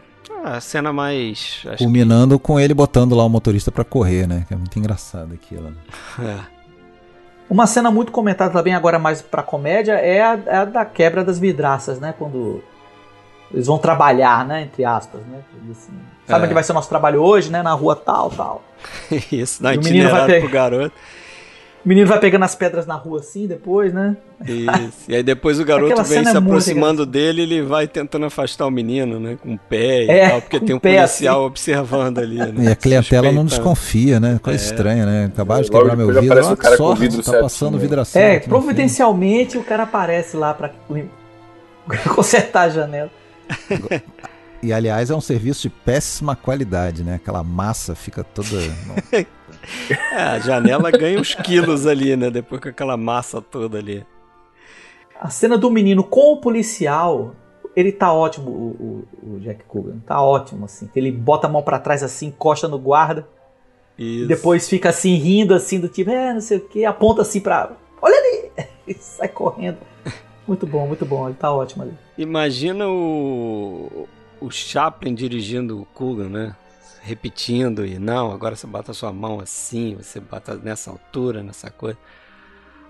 A 0.44 0.60
cena 0.60 0.92
mais. 0.92 1.64
Culminando 1.78 2.38
que... 2.38 2.44
com 2.44 2.58
ele 2.58 2.74
botando 2.74 3.14
lá 3.14 3.24
o 3.24 3.28
motorista 3.28 3.70
para 3.70 3.84
correr, 3.84 4.26
né? 4.26 4.44
Que 4.46 4.54
é 4.54 4.56
muito 4.56 4.78
engraçado 4.78 5.32
aquilo. 5.34 5.70
Né? 5.70 5.76
É. 6.52 6.56
Uma 7.48 7.66
cena 7.66 7.92
muito 7.92 8.10
comentada 8.10 8.52
também, 8.52 8.74
agora 8.74 8.98
mais 8.98 9.22
pra 9.22 9.40
comédia, 9.40 9.92
é 9.92 10.20
a, 10.20 10.38
é 10.46 10.56
a 10.56 10.64
da 10.64 10.84
quebra 10.84 11.24
das 11.24 11.38
vidraças, 11.38 12.00
né? 12.00 12.12
Quando 12.18 12.60
eles 13.52 13.66
vão 13.66 13.78
trabalhar, 13.78 14.46
né? 14.46 14.62
Entre 14.62 14.84
aspas, 14.84 15.20
né? 15.22 15.38
Assim, 15.70 15.92
sabe 16.26 16.42
é. 16.42 16.44
onde 16.44 16.54
vai 16.54 16.62
ser 16.62 16.72
o 16.72 16.74
nosso 16.74 16.88
trabalho 16.88 17.22
hoje, 17.22 17.50
né? 17.50 17.62
Na 17.62 17.72
rua 17.72 17.96
tal, 17.96 18.30
tal. 18.30 18.62
Isso, 19.30 19.62
na 19.62 19.74
itinerada 19.74 20.26
pegar... 20.26 20.40
pro 20.40 20.50
garoto. 20.50 20.94
O 21.84 21.88
menino 21.88 22.08
vai 22.08 22.18
pegando 22.18 22.44
as 22.44 22.52
pedras 22.52 22.84
na 22.84 22.96
rua 22.96 23.20
assim 23.20 23.46
depois, 23.46 23.94
né? 23.94 24.16
Isso. 24.44 25.08
E 25.08 25.14
aí 25.14 25.22
depois 25.22 25.60
o 25.60 25.62
garoto 25.64 26.02
vem 26.02 26.24
se 26.24 26.34
é 26.34 26.36
aproximando 26.36 27.06
dele 27.06 27.42
ele 27.42 27.62
vai 27.62 27.86
tentando 27.86 28.26
afastar 28.26 28.66
o 28.66 28.72
menino, 28.72 29.20
né? 29.20 29.38
Com 29.40 29.54
o 29.54 29.58
pé 29.58 30.02
e 30.02 30.10
é, 30.10 30.30
tal, 30.30 30.42
porque 30.42 30.58
tem 30.58 30.74
um 30.74 30.80
policial 30.80 31.36
assim. 31.36 31.46
observando 31.46 32.18
ali. 32.18 32.38
Né? 32.38 32.54
E 32.66 32.68
a 32.72 32.74
clientela 32.74 33.30
não 33.30 33.44
desconfia, 33.44 34.18
né? 34.18 34.40
Coisa 34.42 34.60
é. 34.60 34.66
estranha, 34.66 35.06
né? 35.06 35.24
Acabaram 35.26 35.62
de 35.62 35.70
quebrar 35.70 35.94
meu 35.94 36.08
vidro, 36.08 36.44
olha 36.44 36.56
que 36.56 36.76
sorte, 36.76 37.22
tá 37.22 37.38
passando 37.40 37.78
vidração. 37.78 38.20
É, 38.20 38.40
providencialmente 38.40 39.56
o 39.56 39.62
cara 39.62 39.84
aparece 39.84 40.36
lá 40.36 40.52
pra 40.52 40.72
consertar 42.12 42.62
a 42.62 42.68
janela. 42.68 43.10
E 44.62 44.72
aliás, 44.72 45.10
é 45.10 45.14
um 45.14 45.20
serviço 45.20 45.62
de 45.62 45.70
péssima 45.70 46.34
qualidade, 46.34 47.04
né? 47.04 47.16
Aquela 47.16 47.44
massa 47.44 47.94
fica 47.94 48.24
toda. 48.24 48.56
é, 50.12 50.16
a 50.16 50.38
janela 50.38 50.90
ganha 50.90 51.20
uns 51.20 51.34
quilos 51.34 51.86
ali, 51.86 52.16
né? 52.16 52.30
Depois 52.30 52.60
com 52.60 52.68
aquela 52.70 52.96
massa 52.96 53.40
toda 53.40 53.78
ali. 53.78 54.04
A 55.20 55.30
cena 55.30 55.56
do 55.56 55.70
menino 55.70 56.02
com 56.02 56.32
o 56.32 56.40
policial, 56.40 57.34
ele 57.76 57.92
tá 57.92 58.12
ótimo, 58.12 58.50
o, 58.50 59.06
o, 59.22 59.34
o 59.34 59.40
Jack 59.40 59.64
Coogan. 59.64 59.98
Tá 60.06 60.20
ótimo, 60.20 60.64
assim. 60.64 60.88
Ele 60.96 61.12
bota 61.12 61.46
a 61.46 61.50
mão 61.50 61.62
para 61.62 61.78
trás 61.78 62.02
assim, 62.02 62.28
encosta 62.28 62.66
no 62.66 62.78
guarda. 62.78 63.28
Isso. 63.98 64.26
Depois 64.26 64.68
fica 64.68 64.88
assim, 64.88 65.14
rindo 65.14 65.54
assim, 65.54 65.78
do 65.78 65.88
tipo, 65.88 66.10
é, 66.10 66.32
não 66.32 66.40
sei 66.40 66.58
o 66.58 66.68
que, 66.68 66.84
aponta 66.84 67.22
assim 67.22 67.40
pra. 67.40 67.72
Olha 68.00 68.16
ali! 68.16 68.66
E 68.86 68.94
sai 68.94 69.26
correndo. 69.26 69.78
Muito 70.46 70.66
bom, 70.66 70.86
muito 70.86 71.04
bom. 71.04 71.28
Ele 71.28 71.36
tá 71.36 71.50
ótimo 71.52 71.82
ali. 71.82 71.94
Imagina 72.16 72.88
o, 72.88 74.08
o 74.40 74.50
Chaplin 74.50 75.14
dirigindo 75.14 75.80
o 75.80 75.84
Coogan, 75.86 76.28
né? 76.28 76.56
Repetindo 77.02 77.86
e 77.86 77.98
não, 77.98 78.32
agora 78.32 78.56
você 78.56 78.66
bota 78.66 78.90
a 78.90 78.94
sua 78.94 79.12
mão 79.12 79.38
assim, 79.40 79.94
você 79.94 80.18
bota 80.18 80.56
nessa 80.56 80.90
altura, 80.90 81.42
nessa 81.42 81.70
coisa. 81.70 81.98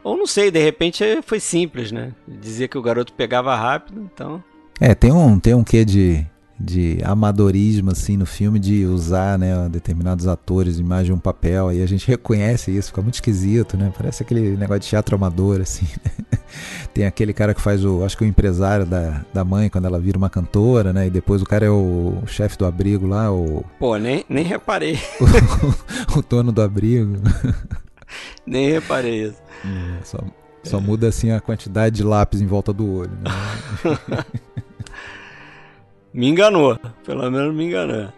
Ou 0.02 0.16
não 0.16 0.26
sei, 0.26 0.50
de 0.50 0.62
repente 0.62 1.04
foi 1.22 1.40
simples, 1.40 1.92
né? 1.92 2.12
Dizia 2.26 2.68
que 2.68 2.78
o 2.78 2.82
garoto 2.82 3.12
pegava 3.12 3.54
rápido, 3.54 4.00
então. 4.00 4.42
É, 4.80 4.94
tem 4.94 5.12
um, 5.12 5.38
tem 5.38 5.54
um 5.54 5.64
quê 5.64 5.84
de 5.84 6.26
de 6.58 6.98
amadorismo 7.04 7.90
assim 7.90 8.16
no 8.16 8.24
filme 8.24 8.58
de 8.58 8.86
usar 8.86 9.38
né 9.38 9.68
determinados 9.68 10.26
atores 10.26 10.78
em 10.78 10.82
mais 10.82 11.06
de 11.06 11.12
um 11.12 11.18
papel. 11.18 11.68
Aí 11.68 11.82
a 11.82 11.86
gente 11.86 12.06
reconhece 12.08 12.70
isso 12.70 12.88
fica 12.88 13.02
muito 13.02 13.14
esquisito 13.14 13.76
né? 13.76 13.92
Parece 13.96 14.22
aquele 14.22 14.56
negócio 14.56 14.80
de 14.80 14.88
teatro 14.88 15.16
amador 15.16 15.60
assim 15.60 15.86
né? 16.04 16.38
tem 16.94 17.04
aquele 17.04 17.32
cara 17.32 17.52
que 17.52 17.60
faz 17.60 17.84
o 17.84 18.02
acho 18.04 18.16
que 18.16 18.24
o 18.24 18.26
empresário 18.26 18.86
da, 18.86 19.24
da 19.34 19.44
mãe 19.44 19.68
quando 19.68 19.84
ela 19.84 19.98
vira 19.98 20.16
uma 20.16 20.30
cantora 20.30 20.92
né? 20.92 21.06
E 21.06 21.10
depois 21.10 21.42
o 21.42 21.44
cara 21.44 21.66
é 21.66 21.70
o, 21.70 22.20
o 22.22 22.26
chefe 22.26 22.56
do 22.56 22.64
abrigo 22.64 23.06
lá 23.06 23.30
o 23.30 23.64
pô 23.78 23.96
nem 23.96 24.24
nem 24.28 24.44
reparei. 24.44 24.98
o, 26.14 26.18
o 26.18 26.22
dono 26.22 26.52
do 26.52 26.62
abrigo. 26.62 27.16
Nem 28.46 28.70
reparei 28.70 29.24
isso. 29.24 29.42
É, 29.64 30.04
só 30.04 30.18
só 30.62 30.80
muda 30.80 31.08
assim 31.08 31.30
a 31.30 31.40
quantidade 31.40 31.96
de 31.96 32.02
lápis 32.02 32.40
em 32.40 32.46
volta 32.46 32.72
do 32.72 32.88
olho 32.88 33.10
né? 33.20 33.30
Me 36.16 36.28
enganou. 36.28 36.78
Pelo 37.04 37.30
menos 37.30 37.54
me 37.54 37.66
enganou. 37.66 38.10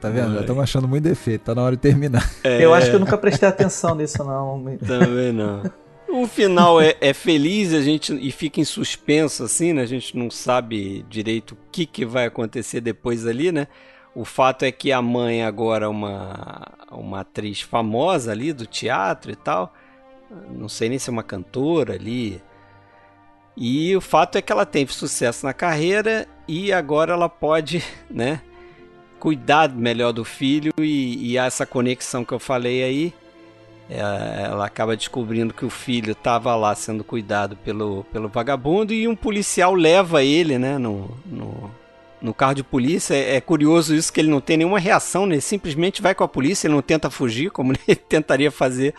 Tá 0.00 0.08
vendo? 0.08 0.34
Já 0.34 0.40
estamos 0.42 0.62
achando 0.62 0.86
muito 0.86 1.02
defeito. 1.02 1.42
Tá 1.42 1.56
na 1.56 1.62
hora 1.62 1.74
de 1.74 1.82
terminar. 1.82 2.30
É... 2.44 2.64
Eu 2.64 2.72
acho 2.72 2.88
que 2.88 2.94
eu 2.94 3.00
nunca 3.00 3.18
prestei 3.18 3.48
atenção 3.48 3.96
nisso, 3.96 4.22
não. 4.22 4.64
Também 4.78 5.32
não. 5.32 5.62
O 6.08 6.26
final 6.26 6.80
é, 6.80 6.94
é, 7.00 7.12
feliz 7.12 7.72
a 7.72 7.80
gente 7.80 8.12
e 8.14 8.30
fica 8.30 8.60
em 8.60 8.64
suspenso, 8.64 9.42
assim, 9.42 9.72
né? 9.72 9.82
A 9.82 9.86
gente 9.86 10.16
não 10.16 10.30
sabe 10.30 11.04
direito 11.08 11.52
o 11.52 11.58
que, 11.72 11.84
que 11.84 12.04
vai 12.04 12.26
acontecer 12.26 12.80
depois 12.80 13.26
ali, 13.26 13.50
né? 13.50 13.66
O 14.14 14.24
fato 14.24 14.64
é 14.64 14.70
que 14.70 14.92
a 14.92 15.02
mãe 15.02 15.42
agora 15.42 15.86
é 15.86 15.88
uma, 15.88 16.68
uma 16.92 17.20
atriz 17.20 17.60
famosa 17.60 18.30
ali 18.30 18.52
do 18.52 18.66
teatro 18.66 19.32
e 19.32 19.36
tal. 19.36 19.72
Não 20.50 20.68
sei 20.68 20.90
nem 20.90 20.98
se 20.98 21.10
é 21.10 21.12
uma 21.12 21.22
cantora 21.24 21.94
ali. 21.94 22.40
E 23.56 23.96
o 23.96 24.00
fato 24.00 24.36
é 24.36 24.42
que 24.42 24.52
ela 24.52 24.66
teve 24.66 24.92
sucesso 24.92 25.44
na 25.44 25.52
carreira 25.52 26.28
e 26.52 26.70
agora 26.70 27.14
ela 27.14 27.30
pode, 27.30 27.82
né, 28.10 28.42
cuidar 29.18 29.70
melhor 29.70 30.12
do 30.12 30.22
filho 30.22 30.72
e, 30.78 31.32
e 31.32 31.38
essa 31.38 31.64
conexão 31.64 32.26
que 32.26 32.32
eu 32.32 32.38
falei 32.38 32.82
aí, 32.82 33.14
é, 33.88 34.44
ela 34.44 34.66
acaba 34.66 34.94
descobrindo 34.94 35.54
que 35.54 35.64
o 35.64 35.70
filho 35.70 36.12
estava 36.12 36.54
lá 36.54 36.74
sendo 36.74 37.02
cuidado 37.02 37.56
pelo, 37.56 38.04
pelo 38.12 38.28
vagabundo 38.28 38.92
e 38.92 39.08
um 39.08 39.16
policial 39.16 39.74
leva 39.74 40.22
ele, 40.22 40.58
né, 40.58 40.76
no, 40.76 41.16
no, 41.24 41.70
no 42.20 42.34
carro 42.34 42.54
de 42.54 42.62
polícia. 42.62 43.14
É, 43.14 43.36
é, 43.36 43.40
curioso 43.40 43.94
isso 43.94 44.12
que 44.12 44.20
ele 44.20 44.30
não 44.30 44.40
tem 44.40 44.58
nenhuma 44.58 44.78
reação, 44.78 45.24
né? 45.24 45.36
ele 45.36 45.40
simplesmente 45.40 46.02
vai 46.02 46.14
com 46.14 46.22
a 46.22 46.28
polícia, 46.28 46.66
ele 46.66 46.74
não 46.74 46.82
tenta 46.82 47.08
fugir 47.08 47.50
como 47.50 47.72
ele 47.88 47.96
tentaria 47.96 48.50
fazer 48.50 48.94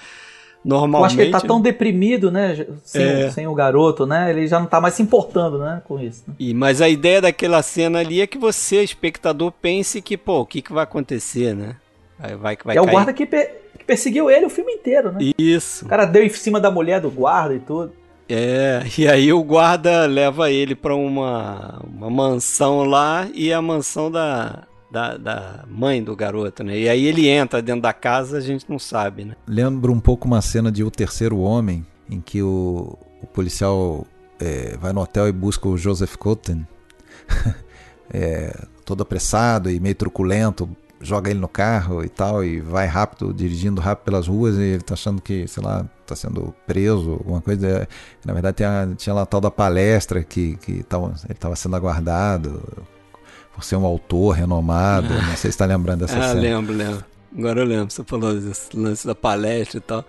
normalmente. 0.64 1.02
Eu 1.02 1.06
acho 1.06 1.16
que 1.16 1.22
ele 1.22 1.32
tá 1.32 1.42
tão 1.42 1.62
deprimido, 1.62 2.32
né? 2.32 2.66
Sem, 2.84 3.02
é. 3.02 3.30
sem, 3.30 3.48
o 3.48 3.54
garoto, 3.54 4.06
né? 4.06 4.30
Ele 4.30 4.48
já 4.48 4.60
não 4.60 4.66
tá 4.66 4.80
mais 4.80 4.94
se 4.94 5.02
importando, 5.02 5.60
né? 5.60 5.82
Com 5.86 6.00
isso. 6.00 6.24
Né? 6.28 6.36
E, 6.40 6.54
mas 6.54 6.82
a 6.82 6.90
ideia 6.90 7.22
daquela 7.22 7.62
cena 7.62 8.00
ali 8.00 8.22
é 8.22 8.28
que 8.28 8.38
você, 8.38 8.84
espectador, 8.84 9.52
pense 9.52 10.02
que, 10.02 10.18
pô, 10.18 10.42
o 10.42 10.46
que, 10.46 10.62
que 10.62 10.74
vai 10.74 10.84
acontecer, 10.84 11.56
né? 11.56 11.76
Vai, 12.20 12.36
vai, 12.36 12.58
vai 12.64 12.78
é 12.78 12.82
o 12.82 12.86
guarda 12.86 13.12
que, 13.12 13.26
per 13.26 13.64
que 13.78 13.84
perseguiu 13.84 14.30
ele 14.30 14.46
o 14.46 14.50
filme 14.50 14.72
inteiro, 14.72 15.12
né? 15.12 15.20
Isso. 15.38 15.86
O 15.86 15.90
cara 15.90 16.06
deu 16.06 16.24
em 16.24 16.30
cima 16.30 16.60
da 16.60 16.72
mulher 16.72 17.02
do 17.02 17.10
guarda 17.10 17.54
e 17.56 17.60
tudo. 17.60 17.92
É, 18.30 18.84
e 18.98 19.08
aí 19.08 19.34
o 19.34 19.44
guarda 19.44 20.06
leva 20.06 20.50
ele 20.50 20.76
para 20.76 20.96
uma, 20.96 21.82
uma 21.84 22.10
mansão 22.10 22.84
lá 22.84 23.28
e 23.34 23.52
a 23.52 23.62
mansão 23.62 24.10
da, 24.10 24.64
da, 24.94 25.18
da 25.18 25.66
mãe 25.68 26.04
do 26.04 26.16
garoto, 26.16 26.64
né? 26.64 26.78
E 26.78 26.88
aí 26.88 27.06
ele 27.06 27.28
entra 27.28 27.64
dentro 27.64 27.82
da 27.82 27.92
casa, 27.92 28.38
a 28.38 28.42
gente 28.42 28.70
não 28.70 28.78
sabe, 28.78 29.26
né? 29.26 29.36
Lembra 29.48 29.92
um 29.92 30.00
pouco 30.00 30.28
uma 30.28 30.40
cena 30.40 30.72
de 30.72 30.84
O 30.84 30.92
Terceiro 30.92 31.40
Homem, 31.40 31.84
em 32.08 32.22
que 32.22 32.44
o, 32.44 32.96
o 33.20 33.26
policial 33.26 34.06
é, 34.40 34.78
vai 34.78 34.94
no 34.94 35.02
hotel 35.02 35.28
e 35.28 35.32
busca 35.32 35.68
o 35.68 35.76
Joseph 35.76 36.16
Cotten, 36.16 36.68
é, 38.14 38.56
todo 38.86 39.02
apressado 39.02 39.72
e 39.72 39.80
meio 39.80 39.96
truculento, 39.96 40.70
joga 41.02 41.32
ele 41.32 41.40
no 41.40 41.48
carro 41.48 42.06
e 42.06 42.10
tal, 42.10 42.44
e 42.44 42.62
vai 42.62 42.86
rápido, 42.86 43.34
dirigindo 43.34 43.82
rápido 43.82 44.06
pelas 44.06 44.28
ruas, 44.28 44.58
e 44.58 44.62
ele 44.62 44.84
tá 44.84 44.94
achando 44.94 45.20
que, 45.24 45.48
sei 45.48 45.64
lá, 45.64 45.90
tá 46.06 46.16
sendo 46.16 46.54
preso, 46.68 47.14
alguma 47.14 47.42
coisa. 47.42 47.88
Na 48.24 48.32
verdade, 48.32 48.58
tinha, 48.58 48.94
tinha 48.96 49.16
lá 49.16 49.24
a 49.24 49.26
tal 49.26 49.42
da 49.42 49.50
palestra 49.50 50.24
que, 50.24 50.56
que 50.58 50.84
tava, 50.84 51.08
ele 51.26 51.34
estava 51.34 51.56
sendo 51.56 51.76
aguardado 51.76 52.62
por 53.54 53.64
ser 53.64 53.76
um 53.76 53.86
autor 53.86 54.32
renomado. 54.32 55.08
Ah. 55.10 55.22
Não 55.22 55.36
sei 55.36 55.38
se 55.38 55.50
está 55.50 55.66
lembrando 55.66 56.02
dessa 56.02 56.18
ah, 56.20 56.30
cena. 56.30 56.42
lembro, 56.42 56.74
lembro. 56.74 57.04
Agora 57.38 57.62
eu 57.62 57.66
lembro, 57.66 57.92
você 57.92 58.04
falou 58.04 58.34
desse 58.34 58.76
lance 58.76 59.08
da 59.08 59.16
palestra 59.16 59.78
e 59.78 59.82
tal. 59.82 60.06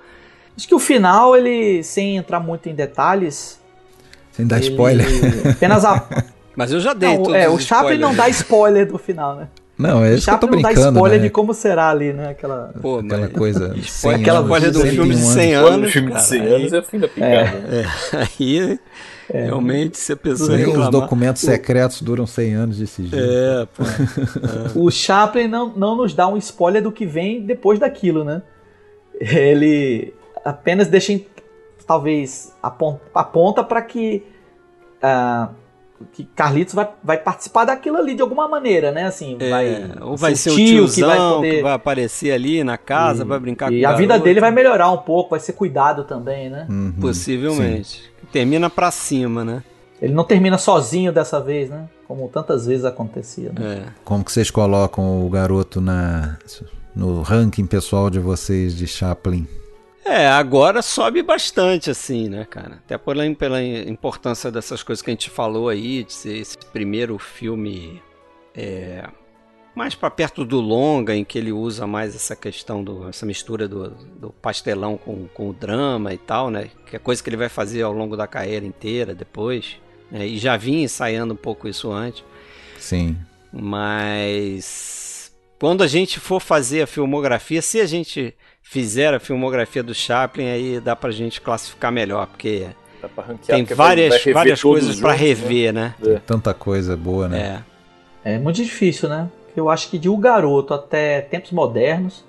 Acho 0.57 0.69
que 0.69 0.75
o 0.75 0.79
final, 0.79 1.37
ele, 1.37 1.83
sem 1.83 2.17
entrar 2.17 2.39
muito 2.39 2.69
em 2.69 2.75
detalhes. 2.75 3.59
Sem 4.33 4.47
dar 4.47 4.59
ele... 4.59 4.69
spoiler. 4.69 5.07
Apenas 5.51 5.85
a. 5.85 6.07
Mas 6.57 6.71
eu 6.71 6.79
já 6.79 6.93
dei 6.93 7.19
não, 7.19 7.35
É, 7.35 7.49
o 7.49 7.59
Chaplin 7.59 7.99
não 7.99 8.15
dá 8.15 8.29
spoiler 8.29 8.87
do 8.87 8.97
final, 8.97 9.35
né? 9.35 9.49
Não, 9.77 10.05
é 10.05 10.15
isso 10.15 10.27
que 10.27 10.31
eu 10.31 10.39
tô 10.39 10.47
brincando, 10.47 10.77
não 10.77 10.85
dá 10.85 10.91
spoiler 10.91 11.19
né? 11.19 11.25
de 11.25 11.31
como 11.31 11.53
será 11.53 11.91
ali, 11.91 12.13
né? 12.13 12.29
Aquela, 12.29 12.73
Pô, 12.81 13.01
aquela 13.01 13.29
coisa. 13.29 13.75
Spoiler, 13.77 14.21
aquela 14.21 14.43
spoiler 14.43 14.71
do 14.71 14.81
filme 14.81 15.15
de 15.17 15.21
100 15.21 15.55
anos. 15.55 15.93
filme 15.93 16.13
de 16.13 16.23
100 16.23 16.41
anos 16.47 16.73
é 16.73 16.83
fim 16.83 16.99
da 17.01 17.09
picada. 17.09 17.33
É, 17.33 17.81
é, 17.81 18.29
aí 18.41 18.79
é. 19.31 19.45
Realmente, 19.47 19.97
se 19.97 20.13
a 20.13 20.17
pessoa 20.17 20.57
reclamar... 20.57 20.89
Os 20.89 20.91
documentos 20.91 21.43
secretos 21.43 22.03
duram 22.03 22.27
100 22.27 22.55
anos 22.55 22.79
desse 22.79 23.07
jeito. 23.07 23.25
É, 23.25 23.67
pô. 23.67 23.83
É. 23.83 24.79
O 24.85 24.91
Chaplin 24.91 25.49
não, 25.49 25.73
não 25.75 25.97
nos 25.97 26.15
dá 26.15 26.29
um 26.29 26.37
spoiler 26.37 26.83
do 26.83 26.93
que 26.93 27.07
vem 27.07 27.41
depois 27.45 27.79
daquilo, 27.79 28.25
né? 28.25 28.43
Ele 29.19 30.13
apenas 30.45 30.89
deixa, 30.89 31.19
talvez, 31.87 32.53
aponta 32.63 33.63
para 33.63 33.81
que, 33.81 34.25
uh, 35.03 35.55
que 36.13 36.25
Carlitos 36.25 36.75
vai, 36.75 36.89
vai 37.03 37.17
participar 37.17 37.65
daquilo 37.65 37.97
ali 37.97 38.15
de 38.15 38.23
alguma 38.23 38.49
maneira, 38.49 38.91
né? 38.91 39.07
Assim, 39.07 39.37
é, 39.41 39.49
vai, 39.51 39.93
ou 40.03 40.17
vai 40.17 40.35
ser 40.35 40.51
o 40.51 40.57
tiozão 40.57 40.95
que 40.95 41.01
vai, 41.01 41.19
poder... 41.19 41.57
que 41.57 41.63
vai 41.63 41.73
aparecer 41.73 42.33
ali 42.33 42.65
na 42.65 42.77
casa, 42.77 43.23
e, 43.23 43.27
vai 43.27 43.39
brincar 43.39 43.73
e 43.73 43.83
com 43.83 43.89
a 43.89 43.93
vida 43.95 44.19
dele 44.19 44.41
vai 44.41 44.51
melhorar 44.51 44.91
um 44.91 44.99
pouco, 44.99 45.31
vai 45.31 45.41
ser 45.41 45.53
cuidado 45.53 46.05
também, 46.05 46.51
né? 46.51 46.67
Uhum, 46.69 46.93
Possivelmente. 47.01 48.03
Sim. 48.03 48.14
Termina 48.35 48.69
pra 48.69 48.91
cima, 48.91 49.45
né? 49.45 49.63
Ele 50.03 50.13
não 50.13 50.25
termina 50.25 50.59
sozinho 50.59 51.13
dessa 51.13 51.41
vez, 51.41 51.71
né? 51.71 51.89
Como 52.09 52.29
tantas 52.29 52.67
vezes 52.67 52.85
acontecia. 52.85 53.53
Né? 53.53 53.85
É. 53.87 53.93
Como 54.05 54.25
que 54.25 54.33
vocês 54.33 54.51
colocam 54.51 55.25
o 55.25 55.31
garoto 55.31 55.81
na, 55.81 56.37
no 56.97 57.23
ranking 57.23 57.65
pessoal 57.65 58.11
de 58.11 58.19
vocês 58.19 58.77
de 58.77 58.89
Chaplin? 58.89 59.47
É, 60.05 60.27
agora 60.27 60.83
sobe 60.83 61.23
bastante, 61.23 61.93
assim, 61.93 62.29
né, 62.29 62.45
cara? 62.45 62.81
Até 62.85 62.99
pela, 62.99 63.23
pela 63.37 63.63
importância 63.63 64.51
dessas 64.51 64.83
coisas 64.83 65.01
que 65.01 65.11
a 65.11 65.15
gente 65.15 65.31
falou 65.31 65.69
aí, 65.69 66.03
de 66.03 66.13
ser 66.13 66.37
esse 66.37 66.59
primeiro 66.73 67.17
filme 67.21 68.03
é, 68.53 69.05
mais 69.75 69.95
para 69.95 70.11
perto 70.11 70.45
do 70.45 70.61
longa, 70.61 71.15
em 71.15 71.25
que 71.25 71.39
ele 71.39 71.53
usa 71.53 71.87
mais 71.87 72.15
essa 72.15 72.37
questão, 72.37 72.83
do, 72.83 73.09
essa 73.09 73.27
mistura 73.27 73.67
do, 73.67 73.91
do 73.91 74.31
pastelão 74.31 74.97
com, 74.97 75.27
com 75.29 75.51
o 75.51 75.53
drama 75.53 76.15
e 76.15 76.19
tal, 76.19 76.51
né? 76.51 76.71
Que 76.87 76.97
é 76.97 76.99
coisa 76.99 77.23
que 77.23 77.29
ele 77.29 77.37
vai 77.37 77.49
fazer 77.49 77.83
ao 77.83 77.93
longo 77.93 78.17
da 78.17 78.27
carreira 78.27 78.65
inteira 78.65 79.15
depois. 79.15 79.77
Né? 80.11 80.27
E 80.27 80.39
já 80.39 80.57
vinha 80.57 80.85
ensaiando 80.85 81.35
um 81.35 81.37
pouco 81.37 81.67
isso 81.67 81.91
antes. 81.91 82.23
Sim. 82.79 83.17
Mas 83.53 85.33
quando 85.59 85.83
a 85.83 85.87
gente 85.87 86.21
for 86.21 86.41
fazer 86.41 86.83
a 86.83 86.87
filmografia, 86.87 87.61
se 87.61 87.81
a 87.81 87.87
gente 87.87 88.35
fizer 88.63 89.13
a 89.13 89.21
filmografia 89.21 89.83
do 89.83 89.95
Chaplin, 89.95 90.47
aí 90.47 90.81
dá 90.81 90.95
pra 90.95 91.11
gente 91.11 91.41
classificar 91.41 91.91
melhor, 91.91 92.27
porque 92.27 92.69
tem 93.47 93.65
várias, 93.65 94.25
várias 94.25 94.63
coisas 94.63 95.01
para 95.01 95.13
né? 95.13 95.19
rever, 95.19 95.73
né? 95.73 95.95
né? 95.99 96.21
Tanta 96.27 96.55
coisa 96.55 96.97
boa, 96.97 97.29
né? 97.29 97.63
É. 98.25 98.35
É 98.35 98.39
muito 98.39 98.57
difícil, 98.57 99.09
né? 99.09 99.29
Eu 99.57 99.71
acho 99.71 99.89
que 99.89 99.99
de 99.99 100.09
O 100.09 100.17
Garoto 100.17 100.75
até 100.75 101.21
Tempos 101.21 101.53
Modernos, 101.53 102.25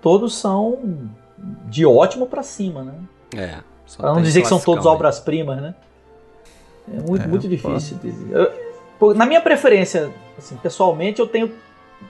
todos 0.00 0.36
são 0.36 0.78
de 1.66 1.84
ótimo 1.84 2.26
para 2.26 2.42
cima, 2.42 2.82
né? 2.82 2.94
É. 3.36 3.58
Pra 3.96 4.12
não 4.12 4.22
dizer 4.22 4.42
que 4.42 4.48
são 4.48 4.60
todos 4.60 4.84
obras-primas, 4.86 5.60
né? 5.60 5.74
É 6.92 7.00
muito, 7.00 7.24
é, 7.24 7.26
muito 7.28 7.48
difícil 7.48 7.98
dizer. 8.02 8.28
Eu, 9.00 9.14
na 9.14 9.26
minha 9.26 9.40
preferência, 9.40 10.10
assim, 10.36 10.56
pessoalmente, 10.56 11.20
eu 11.20 11.26
tenho 11.26 11.52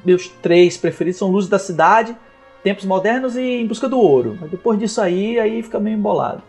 meus 0.04 0.28
três 0.28 0.76
preferidos 0.76 1.18
são 1.18 1.30
Luz 1.30 1.48
da 1.48 1.58
Cidade, 1.58 2.16
Tempos 2.62 2.84
Modernos 2.84 3.36
e 3.36 3.42
Em 3.42 3.66
Busca 3.66 3.88
do 3.88 3.98
Ouro. 3.98 4.36
Mas 4.40 4.50
depois 4.50 4.78
disso 4.78 5.00
aí, 5.00 5.38
aí 5.38 5.62
fica 5.62 5.78
meio 5.78 5.96
embolado. 5.96 6.42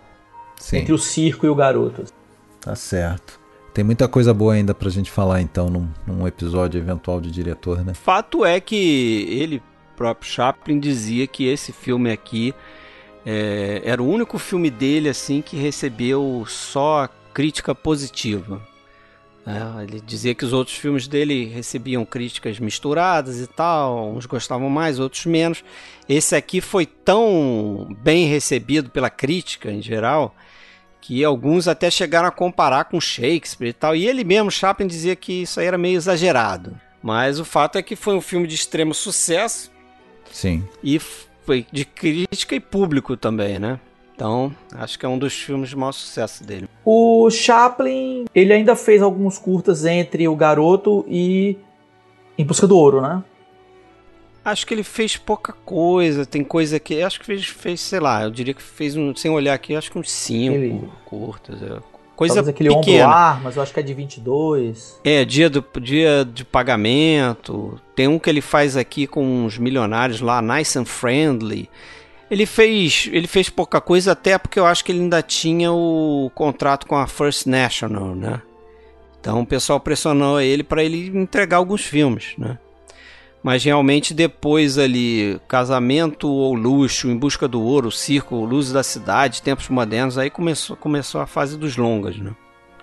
Sim. 0.60 0.80
entre 0.80 0.94
o 0.94 0.98
circo 0.98 1.46
e 1.46 1.50
o 1.50 1.56
garoto. 1.56 2.04
Tá 2.60 2.76
certo. 2.76 3.40
Tem 3.74 3.84
muita 3.84 4.08
coisa 4.08 4.34
boa 4.34 4.54
ainda 4.54 4.74
pra 4.74 4.90
gente 4.90 5.12
falar 5.12 5.42
então 5.42 5.70
num, 5.70 5.88
num 6.06 6.28
episódio 6.28 6.80
eventual 6.80 7.22
de 7.22 7.32
diretor, 7.32 7.84
né? 7.84 7.94
Fato 7.94 8.44
é 8.46 8.60
que 8.60 9.28
ele, 9.30 9.62
próprio 9.96 10.30
Chaplin, 10.30 10.80
dizia 10.80 11.28
que 11.28 11.48
esse 11.48 11.72
filme 11.72 12.12
aqui 12.12 12.54
é, 13.26 13.82
era 13.84 14.02
o 14.02 14.08
único 14.08 14.40
filme 14.40 14.70
dele 14.70 15.10
assim 15.10 15.42
que 15.42 15.56
recebeu 15.56 16.44
só 16.48 17.08
crítica 17.34 17.76
positiva. 17.76 18.62
É, 19.46 19.84
ele 19.84 20.02
dizia 20.02 20.36
que 20.36 20.46
os 20.46 20.54
outros 20.54 20.78
filmes 20.78 21.08
dele 21.08 21.46
recebiam 21.46 22.06
críticas 22.06 22.60
misturadas 22.60 23.40
e 23.40 23.48
tal, 23.48 24.12
uns 24.14 24.26
gostavam 24.26 24.70
mais, 24.70 25.00
outros 25.00 25.26
menos. 25.26 25.64
Esse 26.08 26.36
aqui 26.36 26.62
foi 26.62 26.86
tão 26.86 27.96
bem 28.02 28.28
recebido 28.28 28.90
pela 28.90 29.10
crítica 29.10 29.72
em 29.72 29.82
geral 29.82 30.36
que 31.02 31.24
alguns 31.24 31.68
até 31.68 31.90
chegaram 31.90 32.28
a 32.28 32.32
comparar 32.32 32.86
com 32.86 33.00
Shakespeare 33.00 33.70
e 33.70 33.74
tal. 33.74 33.96
E 33.96 34.08
ele 34.08 34.24
mesmo, 34.24 34.52
Chaplin, 34.52 34.88
dizia 34.88 35.16
que 35.16 35.44
isso 35.44 35.60
aí 35.60 35.66
era 35.66 35.78
meio 35.78 35.98
exagerado. 35.98 36.80
Mas 37.02 37.40
o 37.40 37.46
fato 37.46 37.78
é 37.78 37.82
que 37.82 37.96
foi 37.96 38.14
um 38.14 38.22
filme 38.22 38.48
de 38.48 38.56
extremo 38.56 38.94
sucesso. 38.94 39.72
Sim. 40.32 40.68
E 40.84 41.00
foi 41.00 41.66
de 41.72 41.86
crítica 41.86 42.56
e 42.56 42.60
público 42.60 43.16
também, 43.18 43.58
né? 43.58 43.80
Então, 44.14 44.54
acho 44.74 45.00
que 45.00 45.06
é 45.06 45.10
um 45.10 45.18
dos 45.18 45.34
filmes 45.34 45.70
de 45.70 45.78
maior 45.78 45.94
sucesso 45.94 46.44
dele. 46.44 46.68
O 46.84 47.30
Chaplin, 47.32 48.26
ele 48.36 48.52
ainda 48.52 48.76
fez 48.76 49.02
alguns 49.02 49.38
curtas 49.38 49.86
entre 49.86 50.28
O 50.28 50.36
Garoto 50.36 51.06
e 51.08 51.58
Em 52.38 52.44
Busca 52.44 52.68
do 52.68 52.78
Ouro, 52.78 53.02
né? 53.02 53.24
Acho 54.52 54.66
que 54.66 54.74
ele 54.74 54.84
fez 54.84 55.18
pouca 55.18 55.54
coisa. 55.54 56.26
Tem 56.26 56.44
coisa 56.44 56.80
que. 56.80 57.02
Acho 57.02 57.20
que 57.20 57.26
fez, 57.26 57.46
fez 57.48 57.82
sei 57.82 58.00
lá, 58.00 58.24
eu 58.24 58.32
diria 58.32 58.54
que 58.54 58.62
fez 58.62 58.96
um. 58.96 59.16
Sem 59.16 59.32
olhar 59.32 59.54
aqui, 59.54 59.76
acho 59.76 59.92
que 59.92 59.98
uns 59.98 60.12
5 60.12 60.56
ele... 60.56 60.90
curtas. 61.06 61.62
É. 61.62 61.80
Coisa 62.16 62.36
Talvez 62.36 62.54
aquele 62.54 62.70
pequena. 62.70 63.06
Ombro 63.06 63.18
ar, 63.18 63.42
mas 63.42 63.56
eu 63.56 63.64
acho 63.64 63.74
que 63.74 63.80
é 63.80 63.84
de 63.84 63.94
22. 63.94 65.00
É, 65.06 65.24
dia, 65.24 65.50
do, 65.50 65.64
dia 65.80 66.26
de 66.26 66.44
pagamento. 66.44 67.80
Tem 67.96 68.10
um 68.10 68.20
que 68.20 68.30
ele 68.30 68.42
faz 68.42 68.76
aqui 68.76 69.08
com 69.08 69.24
uns 69.24 69.58
milionários 69.58 70.20
lá, 70.20 70.42
Nice 70.42 70.78
and 70.78 70.84
Friendly. 70.84 71.70
Ele 72.30 72.46
fez, 72.46 73.10
ele 73.14 73.26
fez 73.26 73.50
pouca 73.50 73.80
coisa 73.80 74.12
até 74.12 74.38
porque 74.38 74.60
eu 74.60 74.66
acho 74.66 74.84
que 74.84 74.92
ele 74.92 75.00
ainda 75.00 75.22
tinha 75.22 75.72
o 75.72 76.30
contrato 76.36 76.86
com 76.86 76.98
a 76.98 77.08
First 77.08 77.48
National, 77.48 78.14
né? 78.14 78.42
Então 79.20 79.40
o 79.40 79.46
pessoal 79.46 79.80
pressionou 79.80 80.42
ele 80.42 80.62
para 80.62 80.84
ele 80.84 81.08
entregar 81.18 81.56
alguns 81.56 81.86
filmes, 81.86 82.34
né? 82.38 82.58
Mas 83.42 83.64
realmente 83.64 84.14
depois 84.14 84.78
ali, 84.78 85.40
Casamento 85.48 86.28
ou 86.28 86.54
Luxo, 86.54 87.10
Em 87.10 87.18
Busca 87.18 87.48
do 87.48 87.62
Ouro, 87.62 87.92
Circo, 87.92 88.44
Luzes 88.44 88.74
da 88.74 88.84
Cidade, 88.84 89.42
Tempos 89.42 89.70
Modernos, 89.70 90.18
aí 90.18 90.30
começou, 90.30 90.76
começou 90.76 91.22
a 91.22 91.26
fase 91.26 91.58
dos 91.58 91.78
longas, 91.78 92.18
né? 92.18 92.36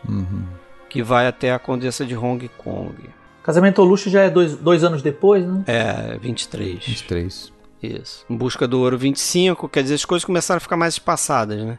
Uhum. 0.09 0.45
Que 0.89 1.03
vai 1.03 1.27
até 1.27 1.53
a 1.53 1.59
Condessa 1.59 2.07
de 2.07 2.17
Hong 2.17 2.49
Kong. 2.57 2.95
Casamento 3.43 3.81
ou 3.81 3.87
Luxo 3.87 4.09
já 4.09 4.23
é 4.23 4.31
dois, 4.31 4.57
dois 4.57 4.83
anos 4.83 5.03
depois, 5.03 5.47
né? 5.47 5.63
É, 5.67 6.19
23. 6.19 6.85
23. 6.85 7.53
Isso. 7.83 8.25
Em 8.29 8.37
Busca 8.37 8.67
do 8.67 8.81
Ouro 8.81 8.97
25, 8.97 9.69
quer 9.69 9.83
dizer, 9.83 9.95
as 9.95 10.05
coisas 10.05 10.25
começaram 10.25 10.57
a 10.57 10.61
ficar 10.61 10.77
mais 10.77 10.95
espaçadas, 10.95 11.63
né? 11.63 11.79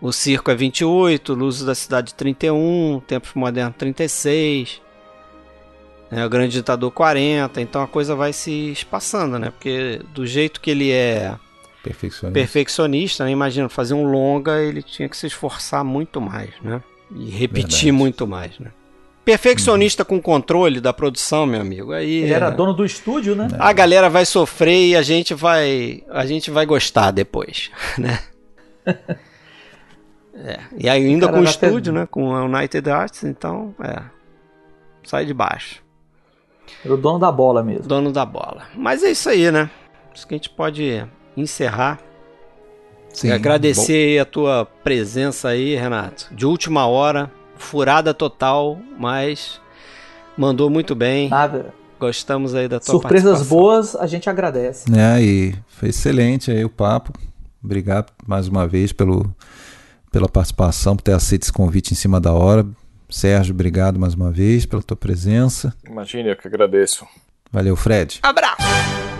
O 0.00 0.12
Circo 0.12 0.50
é 0.50 0.54
28, 0.54 1.34
Luzes 1.34 1.64
da 1.64 1.74
Cidade 1.74 2.14
31, 2.14 3.00
Tempos 3.06 3.32
Modernos 3.34 3.76
36, 3.76 4.82
né? 6.14 6.24
O 6.24 6.30
Grande 6.30 6.52
Ditador 6.52 6.92
40, 6.92 7.60
então 7.60 7.82
a 7.82 7.88
coisa 7.88 8.14
vai 8.14 8.32
se 8.32 8.70
espaçando, 8.70 9.36
né? 9.36 9.50
Porque 9.50 10.00
do 10.14 10.24
jeito 10.24 10.60
que 10.60 10.70
ele 10.70 10.92
é 10.92 11.34
perfeccionista, 11.82 12.30
perfeccionista 12.30 13.24
né? 13.24 13.32
imagina, 13.32 13.68
fazer 13.68 13.94
um 13.94 14.04
longa, 14.04 14.62
ele 14.62 14.80
tinha 14.80 15.08
que 15.08 15.16
se 15.16 15.26
esforçar 15.26 15.84
muito 15.84 16.20
mais, 16.20 16.50
né? 16.62 16.80
E 17.16 17.30
repetir 17.30 17.86
Verdade. 17.86 17.92
muito 17.92 18.26
mais, 18.28 18.58
né? 18.60 18.70
Perfeccionista 19.24 20.04
uhum. 20.04 20.06
com 20.06 20.22
controle 20.22 20.80
da 20.80 20.92
produção, 20.92 21.46
meu 21.46 21.60
amigo. 21.60 21.92
Aí 21.92 22.22
ele 22.22 22.32
era 22.32 22.48
dono 22.48 22.72
do 22.72 22.84
estúdio, 22.84 23.34
né? 23.34 23.48
A 23.58 23.72
galera 23.72 24.08
vai 24.08 24.24
sofrer 24.24 24.90
e 24.90 24.96
a 24.96 25.02
gente 25.02 25.34
vai, 25.34 26.04
a 26.10 26.24
gente 26.26 26.48
vai 26.48 26.64
gostar 26.64 27.10
depois, 27.10 27.72
né? 27.98 28.20
é. 30.36 30.60
E 30.78 30.88
ainda 30.88 31.26
com 31.26 31.40
o 31.40 31.44
estúdio, 31.44 31.92
né? 31.92 32.06
Com 32.08 32.36
a 32.36 32.44
United 32.44 32.88
Arts, 32.88 33.24
então, 33.24 33.74
é. 33.82 34.00
Sai 35.02 35.26
de 35.26 35.34
baixo. 35.34 35.83
Era 36.84 36.94
o 36.94 36.96
dono 36.96 37.18
da 37.18 37.30
bola 37.32 37.62
mesmo. 37.62 37.86
Dono 37.86 38.12
da 38.12 38.24
bola. 38.24 38.62
Mas 38.74 39.02
é 39.02 39.10
isso 39.10 39.28
aí, 39.28 39.50
né? 39.50 39.70
Acho 40.12 40.26
que 40.26 40.34
a 40.34 40.36
gente 40.36 40.50
pode 40.50 41.04
encerrar. 41.36 41.98
Sim, 43.10 43.30
agradecer 43.30 44.16
bom. 44.16 44.22
a 44.22 44.24
tua 44.24 44.68
presença 44.82 45.48
aí, 45.48 45.74
Renato. 45.76 46.28
De 46.32 46.44
última 46.46 46.86
hora 46.86 47.30
furada 47.56 48.12
total, 48.12 48.78
mas 48.98 49.60
mandou 50.36 50.68
muito 50.68 50.94
bem. 50.94 51.28
Nada. 51.28 51.72
Gostamos 51.98 52.54
aí 52.54 52.68
da 52.68 52.80
tua 52.80 52.92
Surpresas 52.92 53.46
boas, 53.46 53.94
a 53.94 54.06
gente 54.06 54.28
agradece. 54.28 54.84
É, 54.92 55.22
e 55.22 55.54
foi 55.68 55.88
excelente 55.88 56.50
aí 56.50 56.64
o 56.64 56.68
papo. 56.68 57.12
Obrigado 57.62 58.12
mais 58.26 58.46
uma 58.48 58.66
vez 58.66 58.92
pelo, 58.92 59.34
pela 60.12 60.28
participação, 60.28 60.96
por 60.96 61.02
ter 61.02 61.12
aceito 61.12 61.44
esse 61.44 61.52
convite 61.52 61.92
em 61.92 61.96
cima 61.96 62.20
da 62.20 62.32
hora. 62.32 62.66
Sérgio, 63.14 63.54
obrigado 63.54 63.96
mais 63.96 64.14
uma 64.14 64.32
vez 64.32 64.66
pela 64.66 64.82
tua 64.82 64.96
presença. 64.96 65.72
Imagine, 65.88 66.30
eu 66.30 66.36
que 66.36 66.48
agradeço. 66.48 67.06
Valeu, 67.52 67.76
Fred. 67.76 68.18
Abraço! 68.20 69.13